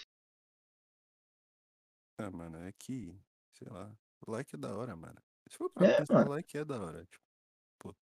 Ah, 2.19 2.31
mano, 2.31 2.59
é 2.67 2.73
que, 2.73 3.19
sei 3.55 3.69
lá. 3.71 3.91
O 4.27 4.31
like 4.33 4.55
é 4.55 4.59
da 4.59 4.75
hora, 4.77 4.95
mano. 4.97 5.21
Se 5.49 5.57
for 5.57 5.71
pra 5.71 5.89
É, 5.93 5.97
pensar, 5.97 6.15
mano. 6.15 6.27
o 6.27 6.31
like 6.31 6.57
é 6.59 6.65
da 6.65 6.81
hora. 6.81 7.05
Tipo, 7.07 7.97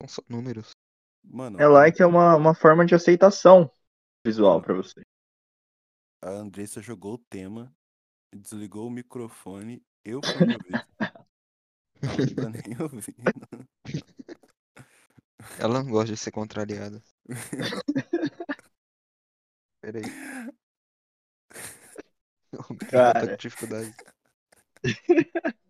São 0.00 0.08
só 0.08 0.22
números. 0.28 0.70
mano, 1.24 1.58
É 1.58 1.66
like 1.66 2.00
é 2.02 2.06
uma, 2.06 2.36
uma 2.36 2.54
forma 2.54 2.84
de 2.86 2.94
aceitação 2.94 3.70
visual 4.24 4.60
Mano. 4.60 4.62
pra 4.62 4.74
você. 4.74 5.02
a 6.20 6.28
Andressa 6.30 6.82
jogou 6.82 7.14
o 7.14 7.18
tema, 7.18 7.72
desligou 8.34 8.86
o 8.88 8.90
microfone, 8.90 9.84
eu 10.04 10.22
fui 10.22 10.48
ouvir. 10.48 10.84
Ela 12.02 12.18
não 12.18 12.28
tá 12.34 12.48
nem 12.50 12.62
ouvindo. 12.80 13.34
Ela 15.58 15.82
não 15.82 15.90
gosta 15.90 16.12
de 16.14 16.16
ser 16.16 16.30
contrariada. 16.30 17.02
Pera 19.80 20.00
Ela 22.60 22.78
tá 22.78 22.86
Cara. 22.86 23.28
com 23.28 23.36
dificuldade. 23.36 23.94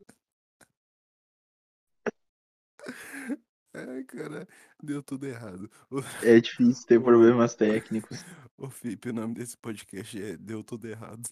Ai, 3.76 4.04
cara, 4.04 4.46
deu 4.80 5.02
tudo 5.02 5.26
errado. 5.26 5.68
O, 5.90 5.98
É 6.22 6.40
difícil 6.40 6.86
ter 6.86 7.02
problemas 7.02 7.56
técnicos. 7.56 8.24
o 8.56 8.70
Felipe, 8.70 9.10
o 9.10 9.12
nome 9.12 9.34
desse 9.34 9.56
podcast 9.56 10.22
é 10.22 10.36
Deu 10.36 10.62
Tudo 10.62 10.86
Errado. 10.86 11.28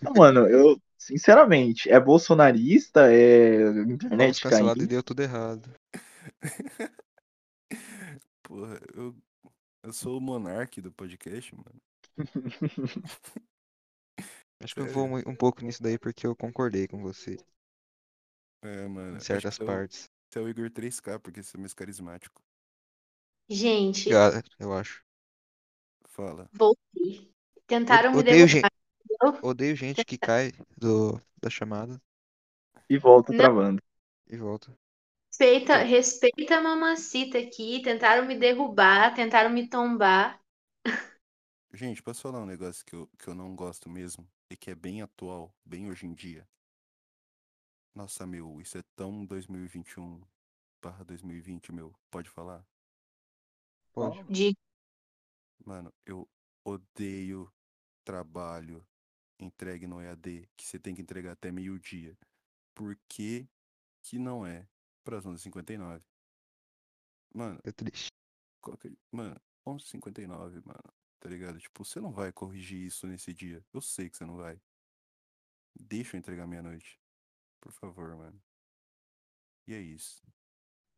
Não, 0.00 0.14
mano, 0.14 0.48
eu, 0.48 0.80
sinceramente, 0.96 1.90
é 1.90 2.00
bolsonarista, 2.00 3.12
é 3.12 3.68
internet 3.82 4.38
e 4.38 4.42
caindo. 4.48 4.86
deu 4.86 5.02
tudo 5.02 5.20
errado. 5.20 5.70
Porra, 8.42 8.80
eu, 8.94 9.14
eu 9.82 9.92
sou 9.92 10.16
o 10.16 10.20
monarque 10.20 10.80
do 10.80 10.90
podcast, 10.90 11.54
mano. 11.54 11.80
Acho 14.62 14.74
que 14.74 14.80
eu 14.80 14.86
vou 14.86 15.06
mui- 15.08 15.24
um 15.26 15.34
pouco 15.36 15.62
nisso 15.62 15.82
daí 15.82 15.98
porque 15.98 16.26
eu 16.26 16.36
concordei 16.36 16.88
com 16.88 17.02
você 17.02 17.36
É, 18.62 18.86
mano. 18.88 19.16
em 19.16 19.20
certas 19.20 19.58
é 19.60 19.64
partes. 19.68 20.08
Você 20.30 20.38
é 20.38 20.42
o 20.42 20.48
Igor 20.48 20.70
3K, 20.70 21.18
porque 21.18 21.42
você 21.42 21.56
é 21.56 21.60
mais 21.60 21.74
carismático. 21.74 22.42
Gente, 23.50 24.10
Ah, 24.10 24.42
Eu 24.58 24.72
acho. 24.74 25.02
Fala. 26.06 26.50
voltei. 26.52 27.32
Tentaram 27.66 28.14
me 28.14 28.22
Odeio 28.22 28.46
derrubar. 28.46 28.70
entendeu? 29.04 29.42
Odeio 29.42 29.76
gente 29.76 30.06
que 30.06 30.18
cai 30.18 30.52
do, 30.76 31.20
da 31.42 31.50
chamada 31.50 32.00
E 32.90 32.98
volta 32.98 33.32
Não. 33.32 33.38
travando. 33.38 33.80
e 34.28 34.36
volta. 34.38 34.76
Respeita, 35.28 35.76
É. 35.76 35.82
respeita 35.82 36.56
a 36.58 36.60
mamacita 36.62 37.38
aqui. 37.38 37.82
Tentaram 37.82 38.26
me 38.26 38.36
derrubar, 38.38 39.12
tentaram 39.14 39.50
me 39.50 39.68
tombar. 39.68 40.40
Gente, 41.72 42.02
posso 42.02 42.22
falar 42.22 42.40
um 42.40 42.46
negócio 42.46 42.84
que 42.84 42.94
eu, 42.94 43.06
que 43.18 43.28
eu 43.28 43.34
não 43.34 43.54
gosto 43.54 43.88
mesmo? 43.88 44.28
E 44.50 44.56
que 44.56 44.70
é 44.70 44.74
bem 44.74 45.02
atual, 45.02 45.54
bem 45.64 45.88
hoje 45.88 46.04
em 46.06 46.12
dia. 46.12 46.46
Nossa, 47.94 48.26
meu, 48.26 48.60
isso 48.60 48.76
é 48.78 48.82
tão 48.96 49.24
2021 49.24 50.20
barra 50.82 51.04
2020, 51.04 51.72
meu. 51.72 51.94
Pode 52.10 52.28
falar? 52.28 52.64
Pode. 53.92 54.22
De 54.24 54.56
Mano, 55.64 55.92
eu 56.06 56.28
odeio 56.64 57.52
trabalho 58.04 58.84
entregue 59.38 59.86
no 59.86 60.00
EAD, 60.02 60.48
que 60.56 60.66
você 60.66 60.78
tem 60.78 60.94
que 60.94 61.02
entregar 61.02 61.32
até 61.32 61.50
meio-dia. 61.50 62.16
Por 62.74 62.96
que 63.08 63.48
que 64.02 64.18
não 64.18 64.44
é 64.46 64.66
para 65.04 65.18
as 65.18 65.26
11h59? 65.26 66.02
Mano, 67.34 67.60
É 67.64 67.72
triste. 67.72 68.10
qual 68.60 68.76
que 68.76 68.88
é- 68.88 68.92
mano, 69.12 69.40
11h59, 69.66 70.60
mano, 70.64 70.92
tá 71.20 71.28
ligado? 71.28 71.58
Tipo, 71.58 71.84
você 71.84 72.00
não 72.00 72.10
vai 72.10 72.32
corrigir 72.32 72.86
isso 72.86 73.06
nesse 73.06 73.32
dia. 73.32 73.64
Eu 73.72 73.80
sei 73.80 74.08
que 74.08 74.16
você 74.16 74.24
não 74.24 74.36
vai. 74.36 74.60
Deixa 75.78 76.16
eu 76.16 76.18
entregar 76.18 76.46
meia-noite. 76.46 76.98
Por 77.60 77.70
favor, 77.72 78.16
mano. 78.16 78.42
E 79.68 79.74
é 79.74 79.80
isso. 79.80 80.22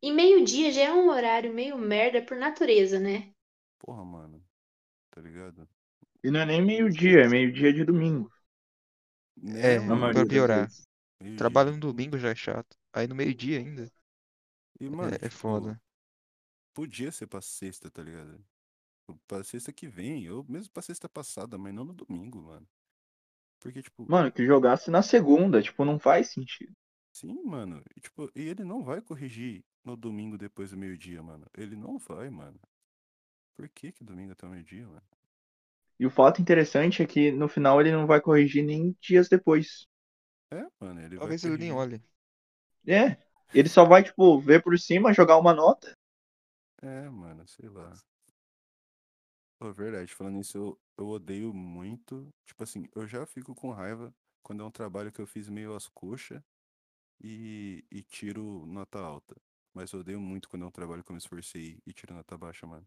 E 0.01 0.11
meio-dia 0.11 0.71
já 0.71 0.81
é 0.81 0.93
um 0.93 1.09
horário 1.09 1.53
meio 1.53 1.77
merda 1.77 2.21
por 2.21 2.37
natureza, 2.37 2.99
né? 2.99 3.33
Porra, 3.77 4.03
mano. 4.03 4.43
Tá 5.11 5.21
ligado? 5.21 5.67
E 6.23 6.31
não 6.31 6.39
é 6.39 6.45
nem 6.45 6.65
meio-dia, 6.65 7.23
é 7.23 7.27
meio-dia 7.27 7.73
de 7.73 7.83
domingo. 7.83 8.31
É, 9.45 9.79
maioria 9.79 10.13
pra 10.13 10.25
piorar. 10.25 10.69
Trabalho 11.37 11.71
no 11.71 11.79
domingo 11.79 12.17
já 12.17 12.29
é 12.29 12.35
chato. 12.35 12.77
Aí 12.93 13.07
no 13.07 13.15
meio-dia 13.15 13.59
ainda. 13.59 13.91
E, 14.79 14.89
mano, 14.89 15.13
é, 15.13 15.15
é 15.15 15.29
tipo, 15.29 15.35
foda. 15.35 15.81
Podia 16.73 17.11
ser 17.11 17.27
pra 17.27 17.41
sexta, 17.41 17.89
tá 17.89 18.01
ligado? 18.01 18.43
Tipo, 19.07 19.19
Pra 19.27 19.43
sexta 19.43 19.71
que 19.73 19.87
vem, 19.87 20.29
ou 20.29 20.43
mesmo 20.47 20.71
pra 20.73 20.81
sexta 20.83 21.07
passada, 21.09 21.57
mas 21.57 21.73
não 21.73 21.85
no 21.85 21.93
domingo, 21.93 22.41
mano. 22.41 22.67
Porque, 23.59 23.81
tipo, 23.83 24.07
Mano, 24.07 24.31
que 24.31 24.45
jogasse 24.45 24.89
na 24.89 25.01
segunda, 25.01 25.61
tipo, 25.61 25.83
não 25.83 25.99
faz 25.99 26.29
sentido. 26.31 26.73
sim, 27.11 27.41
mano. 27.43 27.81
E, 27.95 28.01
tipo, 28.01 28.29
e 28.35 28.41
ele 28.49 28.63
não 28.63 28.83
vai 28.83 29.01
corrigir 29.01 29.63
no 29.83 29.95
domingo 29.95 30.37
depois 30.37 30.71
do 30.71 30.77
meio-dia, 30.77 31.21
mano. 31.23 31.45
Ele 31.57 31.75
não 31.75 31.97
vai, 31.97 32.29
mano. 32.29 32.59
Por 33.55 33.67
que 33.69 33.91
que 33.91 34.03
domingo 34.03 34.33
até 34.33 34.45
o 34.45 34.49
meio-dia, 34.51 34.87
mano? 34.87 35.01
E 35.99 36.05
o 36.05 36.09
fato 36.11 36.39
interessante 36.39 37.01
é 37.01 37.05
que 37.07 37.31
no 37.31 37.47
final 37.47 37.81
ele 37.81 37.91
não 37.91 38.05
vai 38.05 38.21
corrigir 38.21 38.63
nem 38.63 38.95
dias 39.01 39.27
depois. 39.27 39.87
É, 40.51 40.65
mano, 40.79 41.01
ele 41.01 41.17
Talvez 41.17 41.41
vai 41.41 41.51
ele 41.51 41.57
nem 41.57 41.71
olhe. 41.71 42.01
É. 42.87 43.17
Ele 43.53 43.69
só 43.69 43.85
vai, 43.85 44.03
tipo, 44.03 44.39
ver 44.39 44.61
por 44.63 44.77
cima, 44.79 45.13
jogar 45.13 45.37
uma 45.37 45.53
nota. 45.53 45.95
É, 46.81 47.09
mano, 47.09 47.47
sei 47.47 47.67
lá. 47.69 47.93
Pô, 49.63 49.71
verdade, 49.71 50.13
falando 50.13 50.35
nisso, 50.35 50.57
eu, 50.57 50.79
eu 50.97 51.07
odeio 51.07 51.53
muito. 51.53 52.27
Tipo 52.45 52.63
assim, 52.63 52.85
eu 52.93 53.07
já 53.07 53.25
fico 53.25 53.55
com 53.55 53.71
raiva 53.71 54.13
quando 54.41 54.61
é 54.61 54.65
um 54.65 54.69
trabalho 54.71 55.09
que 55.09 55.21
eu 55.21 55.25
fiz 55.25 55.47
meio 55.47 55.73
às 55.73 55.87
coxas 55.87 56.41
e, 57.23 57.85
e 57.91 58.03
tiro 58.03 58.65
nota 58.67 58.99
alta. 58.99 59.35
Mas 59.73 59.93
eu 59.93 60.01
odeio 60.01 60.19
muito 60.21 60.49
quando 60.49 60.63
é 60.65 60.67
um 60.67 60.71
trabalho 60.71 61.03
que 61.03 61.11
eu 61.11 61.15
me 61.15 61.19
esforcei 61.19 61.79
e 61.85 61.93
tiro 61.93 62.13
nota 62.13 62.37
baixa, 62.37 62.67
mano. 62.67 62.85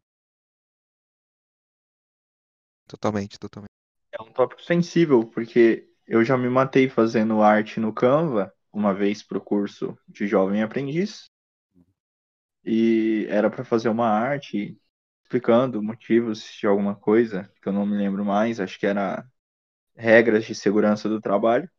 Totalmente, 2.89 3.39
totalmente. 3.39 3.71
É 4.13 4.21
um 4.21 4.33
tópico 4.33 4.63
sensível, 4.63 5.25
porque 5.27 5.89
eu 6.07 6.25
já 6.25 6.37
me 6.37 6.49
matei 6.49 6.89
fazendo 6.89 7.43
arte 7.43 7.79
no 7.81 7.93
Canva 7.93 8.53
uma 8.73 8.93
vez 8.93 9.23
pro 9.23 9.41
curso 9.41 9.97
de 10.09 10.27
jovem 10.27 10.63
aprendiz. 10.63 11.31
E 12.65 13.27
era 13.31 13.49
para 13.51 13.65
fazer 13.65 13.89
uma 13.89 14.09
arte 14.09 14.77
explicando 15.27 15.83
motivos 15.83 16.45
de 16.61 16.67
alguma 16.69 16.95
coisa, 16.95 17.51
que 17.61 17.69
eu 17.69 17.73
não 17.73 17.85
me 17.87 17.97
lembro 17.97 18.25
mais, 18.25 18.61
acho 18.61 18.79
que 18.79 18.87
era 18.87 19.27
regras 19.97 20.45
de 20.47 20.55
segurança 20.55 21.09
do 21.09 21.21
trabalho. 21.21 21.71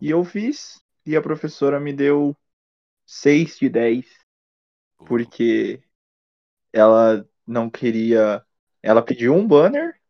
E 0.00 0.10
eu 0.10 0.24
fiz, 0.24 0.80
e 1.04 1.16
a 1.16 1.22
professora 1.22 1.80
me 1.80 1.92
deu 1.92 2.36
6 3.06 3.58
de 3.58 3.68
10, 3.70 4.06
Pô, 4.96 5.06
porque 5.06 5.82
ela 6.72 7.28
não 7.46 7.70
queria. 7.70 8.44
Ela 8.82 9.02
pediu 9.04 9.34
um 9.34 9.46
banner, 9.48 10.00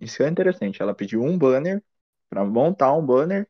isso 0.00 0.22
é 0.24 0.28
interessante, 0.28 0.82
ela 0.82 0.94
pediu 0.94 1.22
um 1.22 1.38
banner 1.38 1.82
para 2.30 2.44
montar 2.44 2.94
um 2.94 3.04
banner, 3.06 3.48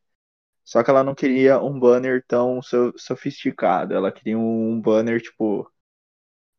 só 0.64 0.82
que 0.84 0.90
ela 0.90 1.04
não 1.04 1.14
queria 1.14 1.60
um 1.62 1.78
banner 1.80 2.24
tão 2.28 2.62
so- 2.62 2.94
sofisticado, 2.98 3.94
ela 3.94 4.12
queria 4.12 4.38
um 4.38 4.80
banner 4.80 5.20
tipo, 5.22 5.70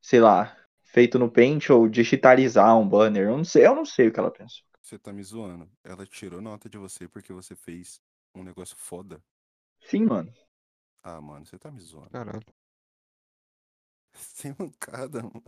sei 0.02 0.20
lá, 0.22 0.56
feito 0.92 1.18
no 1.18 1.32
Paint 1.32 1.70
ou 1.70 1.88
digitalizar 1.88 2.78
um 2.78 2.88
banner, 2.88 3.28
eu 3.28 3.38
não 3.38 3.46
sei, 3.46 3.66
eu 3.66 3.76
não 3.76 3.86
sei 3.86 4.08
o 4.08 4.14
que 4.14 4.20
ela 4.20 4.32
pensou. 4.32 4.64
Você 4.82 4.98
tá 5.00 5.14
me 5.14 5.24
zoando. 5.24 5.70
Ela 5.84 6.06
tirou 6.06 6.42
nota 6.42 6.70
de 6.70 6.78
você 6.78 7.08
porque 7.08 7.32
você 7.32 7.56
fez 7.56 8.02
um 8.36 8.44
negócio 8.44 8.76
foda. 8.76 9.22
Sim, 9.80 10.06
mano. 10.06 10.34
Ah, 11.04 11.22
mano, 11.22 11.46
você 11.46 11.58
tá 11.58 11.72
me 11.72 11.80
zoando. 11.80 12.10
Caralho. 12.10 12.46
Sem 14.14 14.54
mancada, 14.58 15.22
mano. 15.22 15.44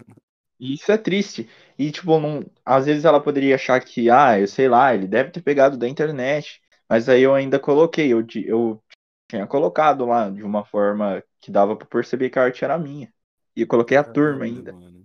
Isso 0.60 0.92
é 0.92 0.98
triste. 0.98 1.50
E, 1.78 1.92
tipo, 1.92 2.18
não, 2.20 2.46
às 2.66 2.86
vezes 2.86 3.04
ela 3.04 3.22
poderia 3.22 3.56
achar 3.56 3.84
que, 3.84 4.10
ah, 4.10 4.40
eu 4.40 4.48
sei 4.48 4.70
lá, 4.70 4.94
ele 4.94 5.08
deve 5.08 5.32
ter 5.32 5.42
pegado 5.42 5.78
da 5.78 5.90
internet. 5.90 6.62
Mas 6.88 7.10
aí 7.10 7.22
eu 7.22 7.34
ainda 7.34 7.60
coloquei, 7.60 8.14
eu, 8.14 8.26
eu 8.46 8.84
tinha 9.28 9.46
colocado 9.48 10.06
lá 10.06 10.30
de 10.30 10.44
uma 10.44 10.64
forma 10.64 11.24
que 11.42 11.52
dava 11.52 11.76
pra 11.76 11.88
perceber 11.88 12.30
que 12.30 12.40
a 12.40 12.44
arte 12.44 12.64
era 12.64 12.78
minha. 12.78 13.12
E 13.56 13.62
eu 13.62 13.68
coloquei 13.68 13.98
a 13.98 14.04
turma 14.04 14.46
ainda. 14.46 14.72
Mano. 14.72 15.03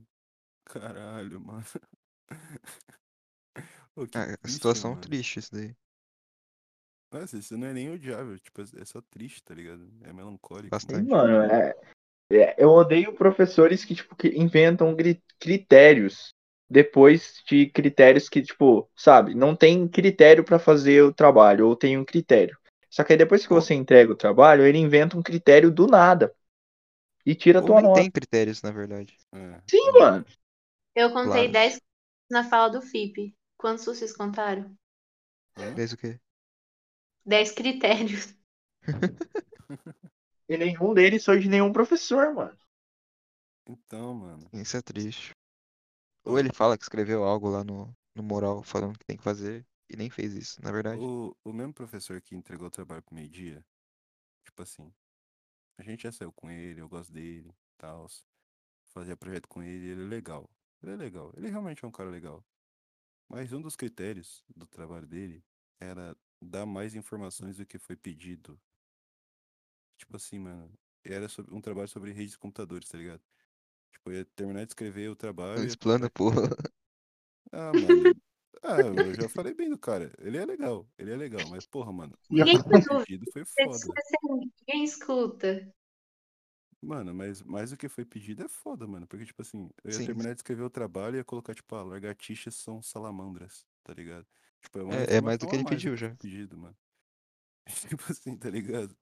Caralho, 0.69 1.41
mano. 1.41 1.64
Ô, 3.97 4.07
que 4.07 4.19
Ah, 4.19 4.27
triste, 4.43 4.49
situação 4.55 4.91
mano. 4.91 5.01
triste 5.01 5.39
isso 5.41 5.53
daí. 5.53 5.75
Nossa, 7.11 7.39
isso 7.39 7.57
não 7.57 7.69
é 7.69 7.73
nem 7.73 7.91
odiável, 7.91 8.39
tipo, 8.39 8.61
é 8.61 8.85
só 8.85 9.01
triste, 9.01 9.43
tá 9.43 9.55
ligado? 9.55 9.91
É 10.03 10.12
melancólico. 10.12 10.77
Sim, 10.81 11.03
Bastante. 11.03 11.09
mano, 11.09 11.43
é, 11.45 11.75
é- 12.33 12.57
eu 12.59 12.71
odeio 12.71 13.14
professores 13.14 13.85
que, 13.85 13.95
tipo, 13.95 14.16
que 14.16 14.29
inventam 14.29 14.97
critérios 15.41 16.35
depois 16.71 17.43
de 17.49 17.66
critérios 17.71 18.29
que, 18.29 18.43
tipo, 18.43 18.91
sabe, 18.97 19.35
não 19.35 19.57
tem 19.57 19.89
critério 19.89 20.45
pra 20.45 20.59
fazer 20.59 21.03
o 21.03 21.12
trabalho, 21.14 21.69
ou 21.69 21.77
tem 21.77 21.99
um 21.99 22.05
critério. 22.05 22.59
Só 22.91 23.05
que 23.05 23.12
aí 23.14 23.19
depois 23.19 23.47
que 23.47 23.53
você 23.53 23.75
entrega 23.75 24.12
o 24.12 24.16
trabalho, 24.16 24.66
ele 24.66 24.79
inventa 24.79 25.16
um 25.19 25.23
critério 25.23 25.71
do 25.71 25.87
nada 25.87 26.35
e 27.27 27.35
tira 27.35 27.61
a 27.61 27.62
tua 27.62 27.81
nota. 27.83 28.01
tem 28.01 28.11
critérios, 28.11 28.62
na 28.62 28.71
verdade. 28.71 29.16
É, 29.35 29.61
Sim, 29.71 29.93
mano. 29.99 30.25
Eu 30.99 31.13
contei 31.13 31.49
Claro. 31.49 31.53
10 31.53 31.81
na 32.29 32.43
fala 32.43 32.71
do 32.71 32.83
FIP. 32.83 33.33
Quantos 33.57 33.85
vocês 33.85 34.13
contaram? 34.13 34.77
Hã? 35.57 35.73
Desde 35.75 35.95
o 35.95 35.99
quê? 35.99 36.19
10 37.25 37.53
critérios. 37.53 38.35
E 40.51 40.57
nenhum 40.57 40.95
deles 40.95 41.27
foi 41.27 41.41
de 41.41 41.47
nenhum 41.47 41.71
professor, 41.71 42.33
mano. 42.33 42.59
Então, 43.69 44.15
mano. 44.15 44.49
Isso 44.55 44.79
é 44.79 44.81
triste. 44.81 45.33
Ou 46.25 46.39
ele 46.39 46.51
fala 46.55 46.77
que 46.79 46.85
escreveu 46.85 47.23
algo 47.23 47.51
lá 47.51 47.63
no, 47.63 47.95
no 48.15 48.23
moral 48.23 48.63
falando 48.63 48.99
que 48.99 49.05
tem 49.05 49.19
que 49.19 49.23
fazer 49.23 49.67
e 49.91 49.95
nem 49.95 50.09
fez 50.09 50.33
isso, 50.33 50.63
na 50.63 50.73
verdade. 50.73 51.03
O, 51.03 51.37
o 51.45 51.53
mesmo 51.53 51.75
professor 51.75 52.19
que 52.23 52.35
entregou 52.35 52.69
o 52.69 52.71
trabalho 52.71 53.03
pro 53.03 53.15
meio-dia, 53.15 53.63
tipo 54.43 54.63
assim, 54.63 54.91
a 55.77 55.83
gente 55.83 56.05
já 56.05 56.13
saiu 56.13 56.33
com 56.33 56.51
ele, 56.51 56.81
eu 56.81 56.89
gosto 56.89 57.13
dele, 57.13 57.55
tal, 57.77 58.07
fazia 58.87 59.15
projeto 59.15 59.49
com 59.49 59.63
ele, 59.63 59.91
ele 59.91 60.03
é 60.03 60.09
legal. 60.09 60.49
Ele 60.83 60.93
é 60.93 60.97
legal, 60.97 61.33
ele 61.37 61.49
realmente 61.49 61.85
é 61.85 61.89
um 61.89 61.93
cara 61.93 62.11
legal. 62.11 62.45
Mas 63.29 63.53
um 63.53 63.61
dos 63.61 63.76
critérios 63.76 64.45
do 64.57 64.66
trabalho 64.66 65.07
dele 65.07 65.45
era 65.81 66.16
dar 66.41 66.64
mais 66.64 66.95
informações 66.95 67.57
do 67.57 67.66
que 67.66 67.79
foi 67.79 67.97
pedido. 67.97 68.59
Tipo 69.99 70.16
assim, 70.16 70.39
mano, 70.39 70.72
era 71.05 71.29
sobre, 71.29 71.55
um 71.55 71.61
trabalho 71.61 71.89
sobre 71.89 72.12
redes 72.12 72.33
de 72.33 72.39
computadores, 72.39 72.89
tá 72.89 72.97
ligado? 72.97 73.22
Tipo, 73.93 74.12
ia 74.12 74.24
terminar 74.24 74.64
de 74.64 74.70
escrever 74.70 75.11
o 75.11 75.16
trabalho 75.16 75.62
ia 75.62 75.66
Explana, 75.66 76.09
porra. 76.09 76.49
Ah, 77.53 77.72
mano. 77.72 78.14
Ah, 78.61 78.81
eu 78.81 79.14
já 79.14 79.29
falei 79.29 79.55
bem 79.55 79.70
do 79.70 79.79
cara. 79.79 80.12
Ele 80.18 80.37
é 80.37 80.45
legal, 80.45 80.85
ele 80.99 81.12
é 81.12 81.16
legal, 81.16 81.49
mas 81.49 81.64
porra, 81.64 81.93
mano, 81.93 82.12
o 82.29 82.35
Ninguém 82.35 82.59
foi 83.33 83.45
foda. 83.45 83.79
Ninguém 84.24 84.85
escuta. 84.85 85.72
Mano, 86.81 87.12
mas 87.12 87.43
mais 87.43 87.70
do 87.70 87.76
que 87.76 87.89
foi 87.89 88.05
pedido 88.05 88.45
é 88.45 88.49
foda, 88.49 88.87
mano. 88.87 89.07
Porque, 89.07 89.24
tipo 89.26 89.43
assim, 89.43 89.68
eu 89.85 89.95
ia 89.95 90.01
Sim, 90.01 90.03
terminar 90.03 90.31
de 90.35 90.39
escrever 90.41 90.62
o 90.62 90.70
trabalho 90.70 91.16
e 91.16 91.18
ia 91.18 91.24
colocar, 91.24 91.55
tipo, 91.55 91.74
ah, 91.74 91.83
lagartixas 91.83 92.55
são 92.57 92.81
salamandras, 92.83 93.66
tá 93.83 93.93
ligado? 93.93 94.26
Tipo, 94.62 94.79
é 94.79 94.85
uma 94.85 95.05
É- 95.09 95.16
é 95.16 95.20
mais 95.20 95.39
do 95.39 95.47
que 95.47 95.55
ele 95.57 95.64
pediu 95.64 95.97
já. 95.97 96.16
pedido, 96.18 96.57
mano. 96.57 96.76
Tipo 97.89 98.12
assim, 98.12 98.37
tá 98.37 98.51
ligado? 98.51 98.97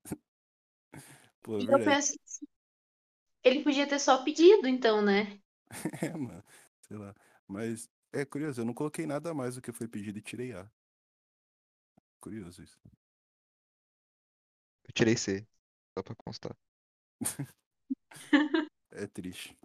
Pô, 1.43 1.59
é 1.61 1.65
eu 1.69 1.81
penso 1.83 2.13
que 2.13 2.47
ele 3.43 3.63
podia 3.65 3.87
ter 3.89 3.99
só 3.99 4.23
pedido, 4.23 4.69
então, 4.69 5.01
né? 5.03 5.41
É, 6.03 6.11
mano. 6.17 6.43
Sei 6.83 6.97
lá. 6.97 7.15
Mas 7.47 7.89
é 8.13 8.25
curioso, 8.25 8.61
eu 8.61 8.65
não 8.65 8.75
coloquei 8.75 9.07
nada 9.07 9.33
mais 9.35 9.55
do 9.57 9.63
que 9.63 9.73
foi 9.73 9.89
pedido 9.89 10.19
e 10.19 10.23
tirei 10.23 10.53
A. 10.53 10.69
Curioso 12.21 12.63
isso. 12.63 12.79
Eu 14.85 14.93
tirei 14.93 15.17
C, 15.17 15.47
só 15.95 16.03
pra 16.03 16.15
constar. 16.17 16.57
É 18.91 19.07
triste. 19.07 19.57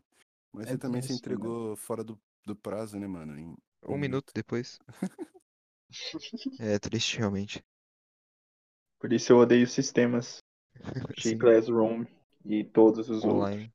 Mas 0.54 0.70
É 0.70 0.72
você 0.72 0.78
também 0.78 1.02
se 1.02 1.14
né? 1.14 1.14
entregou 1.14 1.76
fora 1.78 2.04
do, 2.04 2.20
do 2.46 2.56
prazo, 2.56 3.00
né, 3.00 3.08
mano? 3.08 3.38
Em 3.40 3.56
Um 3.88 3.98
minuto 3.98 4.32
depois. 4.36 4.80
É 6.58 6.80
triste, 6.80 7.18
realmente. 7.18 7.62
Por 9.02 9.12
isso 9.12 9.34
eu 9.34 9.38
odeio 9.40 9.68
sistemas 9.68 10.42
de 11.18 11.36
Sim, 11.36 11.38
Classroom 11.38 12.06
e 12.46 12.64
todos 12.64 13.10
os 13.10 13.26
outros. 13.26 13.58
online. 13.58 13.72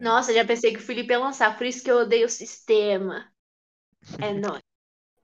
Nossa, 0.00 0.32
já 0.34 0.44
pensei 0.44 0.72
que 0.72 0.78
o 0.78 0.82
Felipe 0.82 1.12
ia 1.12 1.18
lançar, 1.18 1.56
por 1.56 1.66
isso 1.66 1.82
que 1.84 1.90
eu 1.90 1.98
odeio 1.98 2.26
o 2.26 2.28
sistema. 2.28 3.30
É 4.20 4.32
nóis. 4.34 4.62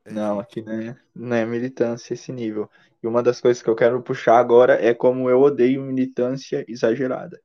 É, 0.05 0.13
Não, 0.13 0.41
aqui 0.41 0.63
não 0.63 0.73
é, 0.75 1.01
não 1.15 1.37
é 1.37 1.47
militância 1.47 2.15
esse 2.15 2.33
nível. 2.33 2.71
E 3.03 3.07
uma 3.07 3.23
das 3.23 3.41
coisas 3.41 3.63
que 3.63 3.71
eu 3.71 3.77
quero 3.77 4.03
puxar 4.03 4.39
agora 4.39 4.75
é 4.75 4.95
como 4.95 5.31
eu 5.31 5.41
odeio 5.41 5.83
militância 5.83 6.65
exagerada. 6.69 7.41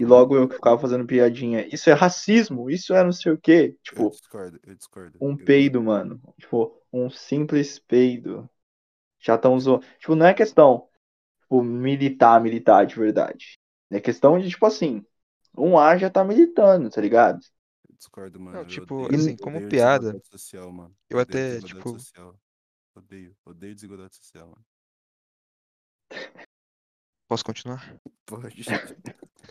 Eu, 0.00 0.06
E 0.08 0.10
logo 0.10 0.36
eu 0.36 0.48
que 0.48 0.54
ficava 0.56 0.78
fazendo 0.80 1.06
piadinha. 1.06 1.66
Isso 1.72 1.90
é 1.90 1.92
racismo, 1.92 2.70
isso 2.70 2.94
é 2.94 3.04
não 3.04 3.12
sei 3.12 3.32
o 3.32 3.38
quê. 3.38 3.76
eu 3.92 4.04
Tipo, 4.04 4.10
discordo, 4.10 4.58
eu 4.64 4.74
discordo. 4.74 5.18
um 5.20 5.36
Eu- 5.36 5.44
peido, 5.44 5.82
mano. 5.82 6.20
Tipo, 6.38 6.76
um 6.92 7.10
simples 7.10 7.78
peido. 7.78 8.48
Já 9.20 9.36
estão 9.36 9.58
zoando. 9.60 9.84
Tipo, 9.98 10.14
não 10.16 10.26
é 10.26 10.34
questão, 10.34 10.88
tipo, 11.42 11.62
militar, 11.62 12.40
militar 12.42 12.86
de 12.86 12.96
verdade. 12.96 13.58
É 13.90 14.00
questão 14.00 14.38
de, 14.38 14.48
tipo 14.50 14.66
assim, 14.66 15.04
um 15.56 15.78
A 15.78 15.96
já 15.98 16.10
tá 16.10 16.24
militando, 16.24 16.90
tá 16.90 17.00
ligado? 17.00 17.40
eu 17.88 17.96
discordo, 17.96 18.40
mano. 18.40 18.56
Não, 18.56 18.62
eu 18.62 18.68
tipo, 18.68 18.94
odeio, 19.04 19.14
assim, 19.16 19.36
eu 19.38 19.44
como 19.44 19.56
odeio 19.56 19.68
piada, 19.70 20.22
social, 20.30 20.72
mano. 20.72 20.96
eu 21.08 21.18
odeio 21.18 21.58
até, 21.58 21.60
tipo- 21.60 21.98
social. 21.98 22.40
Odeio, 22.94 23.36
odeio 23.44 23.74
desigualdade 23.74 24.16
social, 24.16 24.48
mano. 24.48 24.64
Posso 27.28 27.44
continuar? 27.44 27.82
Pode. 28.26 28.64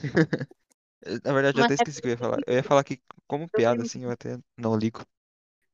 Na 1.26 1.34
verdade, 1.34 1.60
eu 1.60 1.62
Mas 1.62 1.66
até 1.66 1.76
é 1.80 1.86
esqueci 1.86 2.00
o 2.00 2.02
que 2.02 2.08
eu 2.10 2.12
ia 2.12 2.18
falar. 2.18 2.39
Eu 2.47 2.56
ia 2.56 2.64
falar 2.64 2.84
que, 2.84 3.02
como 3.28 3.50
Eu 3.54 3.62
piada, 3.62 3.82
assim, 3.84 4.04
eu 4.04 4.12
até 4.12 4.38
não 4.58 4.76
ligo. 4.78 5.06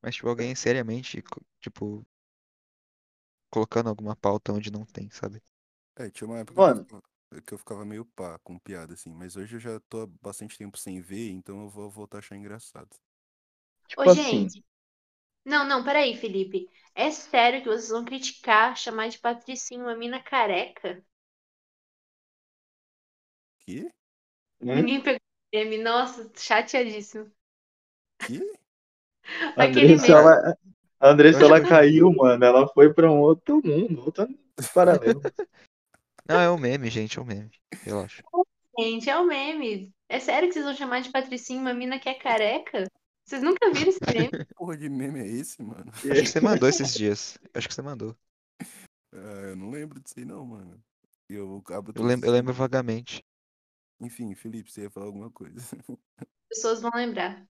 Mas, 0.01 0.15
tipo, 0.15 0.29
alguém 0.29 0.55
seriamente, 0.55 1.23
tipo, 1.61 2.05
colocando 3.49 3.89
alguma 3.89 4.15
pauta 4.15 4.53
onde 4.53 4.69
não 4.71 4.85
tem, 4.85 5.09
sabe? 5.09 5.41
É, 5.97 6.09
tinha 6.09 6.27
uma 6.27 6.39
época 6.39 6.61
que 6.61 6.69
eu, 6.71 6.73
Mano. 6.73 6.85
ficava, 6.85 7.01
que 7.45 7.53
eu 7.53 7.57
ficava 7.57 7.85
meio 7.85 8.05
pá 8.05 8.37
com 8.39 8.57
piada, 8.59 8.93
assim. 8.93 9.13
Mas 9.13 9.35
hoje 9.35 9.55
eu 9.55 9.59
já 9.59 9.79
tô 9.89 10.01
há 10.01 10.07
bastante 10.21 10.57
tempo 10.57 10.77
sem 10.77 11.01
ver, 11.01 11.29
então 11.31 11.63
eu 11.63 11.69
vou 11.69 11.89
voltar 11.89 12.17
a 12.17 12.19
achar 12.19 12.35
engraçado. 12.35 12.89
Tipo 13.87 14.07
Ô, 14.07 14.09
assim, 14.09 14.53
gente. 14.53 14.63
Não, 15.45 15.67
não, 15.67 15.83
peraí, 15.83 16.15
Felipe. 16.17 16.69
É 16.95 17.11
sério 17.11 17.61
que 17.63 17.67
vocês 17.69 17.89
vão 17.89 18.05
criticar, 18.05 18.77
chamar 18.77 19.09
de 19.09 19.19
patricinho 19.19 19.83
uma 19.83 19.95
mina 19.97 20.21
careca? 20.23 21.03
Que? 23.65 23.89
Hum? 24.71 24.75
Ninguém 24.75 25.01
pegou 25.01 25.19
o 25.19 25.57
meme. 25.57 25.77
Nossa, 25.77 26.29
chateadíssimo. 26.35 27.31
Que? 28.19 28.39
a 29.55 29.63
Aquele 29.63 29.93
Andressa, 29.93 30.07
meme. 30.07 30.19
ela, 30.19 30.57
A 30.99 31.09
Andressa, 31.09 31.39
Eu 31.39 31.45
acho 31.45 31.55
ela 31.55 31.67
caiu, 31.67 32.11
mano. 32.11 32.43
Ela 32.43 32.67
foi 32.67 32.93
pra 32.93 33.11
um 33.11 33.19
outro 33.19 33.61
mundo, 33.63 34.03
outro 34.05 34.27
paralelo. 34.73 35.21
Não, 36.27 36.39
é 36.39 36.49
um 36.49 36.57
meme, 36.57 36.89
gente, 36.89 37.19
é 37.19 37.21
um 37.21 37.25
meme. 37.25 37.51
Relaxa. 37.83 38.23
Gente, 38.77 39.09
é 39.09 39.17
o 39.17 39.25
meme. 39.25 39.93
É 40.09 40.19
sério 40.19 40.47
que 40.47 40.53
vocês 40.53 40.65
vão 40.65 40.75
chamar 40.75 41.01
de 41.01 41.11
Patricinha 41.11 41.59
uma 41.59 41.73
mina 41.73 41.99
que 41.99 42.09
é 42.09 42.13
careca? 42.13 42.89
Vocês 43.25 43.41
nunca 43.41 43.71
viram 43.71 43.89
esse 43.89 43.99
meme? 44.05 44.29
Que 44.45 44.53
porra 44.53 44.77
de 44.77 44.89
meme 44.89 45.19
é 45.19 45.27
esse, 45.27 45.61
mano? 45.61 45.91
Acho 45.91 46.07
que 46.07 46.27
você 46.27 46.41
mandou 46.41 46.69
esses 46.69 46.93
dias. 46.93 47.37
Acho 47.53 47.67
que 47.67 47.73
você 47.73 47.81
mandou. 47.81 48.15
Ah, 49.13 49.49
eu 49.49 49.55
não 49.55 49.69
lembro 49.69 49.99
disso 49.99 50.15
aí 50.17 50.25
não, 50.25 50.45
mano. 50.45 50.79
Eu, 51.29 51.57
acabo 51.65 51.91
Eu 51.95 52.03
lembro, 52.03 52.27
eu 52.27 52.33
lembro 52.33 52.53
vagamente. 52.53 53.23
Enfim, 53.99 54.33
Felipe, 54.35 54.71
você 54.71 54.83
ia 54.83 54.89
falar 54.89 55.05
alguma 55.07 55.31
coisa. 55.31 55.57
As 55.59 56.27
pessoas 56.49 56.81
vão 56.81 56.91
lembrar. 56.93 57.47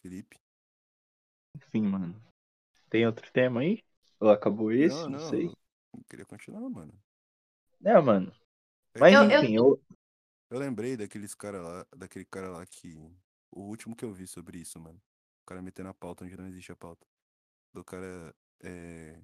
Felipe? 0.00 0.36
Enfim, 1.56 1.82
mano. 1.82 2.20
Tem 2.90 3.06
outro 3.06 3.30
tema 3.32 3.60
aí? 3.60 3.82
Ou 4.20 4.30
acabou 4.30 4.72
esse? 4.72 4.94
não, 4.96 5.10
Não, 5.10 5.18
não. 5.20 5.30
sei. 5.30 5.46
Eu 5.46 6.04
queria 6.08 6.24
continuar, 6.26 6.68
mano. 6.68 6.92
É, 7.84 8.00
mano. 8.00 8.32
É 8.94 9.00
Mas 9.00 9.14
Eu- 9.14 9.30
eu- 9.30 9.42
enfim, 9.42 9.56
eu, 9.56 9.82
Eu 10.50 10.58
lembrei 10.58 10.96
daqueles 10.96 11.34
cara 11.34 11.62
lá, 11.62 11.86
daquele 11.96 12.24
cara 12.26 12.50
lá 12.50 12.66
que. 12.66 12.94
O 13.50 13.62
último 13.62 13.94
que 13.96 14.04
eu 14.04 14.12
vi 14.12 14.26
sobre 14.26 14.58
isso, 14.58 14.78
mano. 14.80 15.00
O 15.42 15.46
cara 15.46 15.62
metendo 15.62 15.88
a 15.88 15.94
pauta 15.94 16.24
onde 16.24 16.36
não 16.36 16.46
existe 16.46 16.70
a 16.72 16.76
pauta. 16.76 17.06
Do 17.72 17.82
cara. 17.84 18.34
É... 18.62 19.18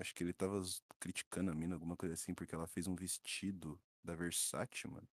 Acho 0.00 0.14
que 0.14 0.24
ele 0.24 0.32
tava 0.32 0.62
criticando 0.98 1.50
a 1.50 1.54
mina, 1.54 1.74
alguma 1.74 1.94
coisa 1.94 2.14
assim, 2.14 2.32
porque 2.32 2.54
ela 2.54 2.66
fez 2.66 2.86
um 2.86 2.94
vestido 2.96 3.78
da 4.02 4.14
Versace, 4.14 4.88
mano. 4.88 5.06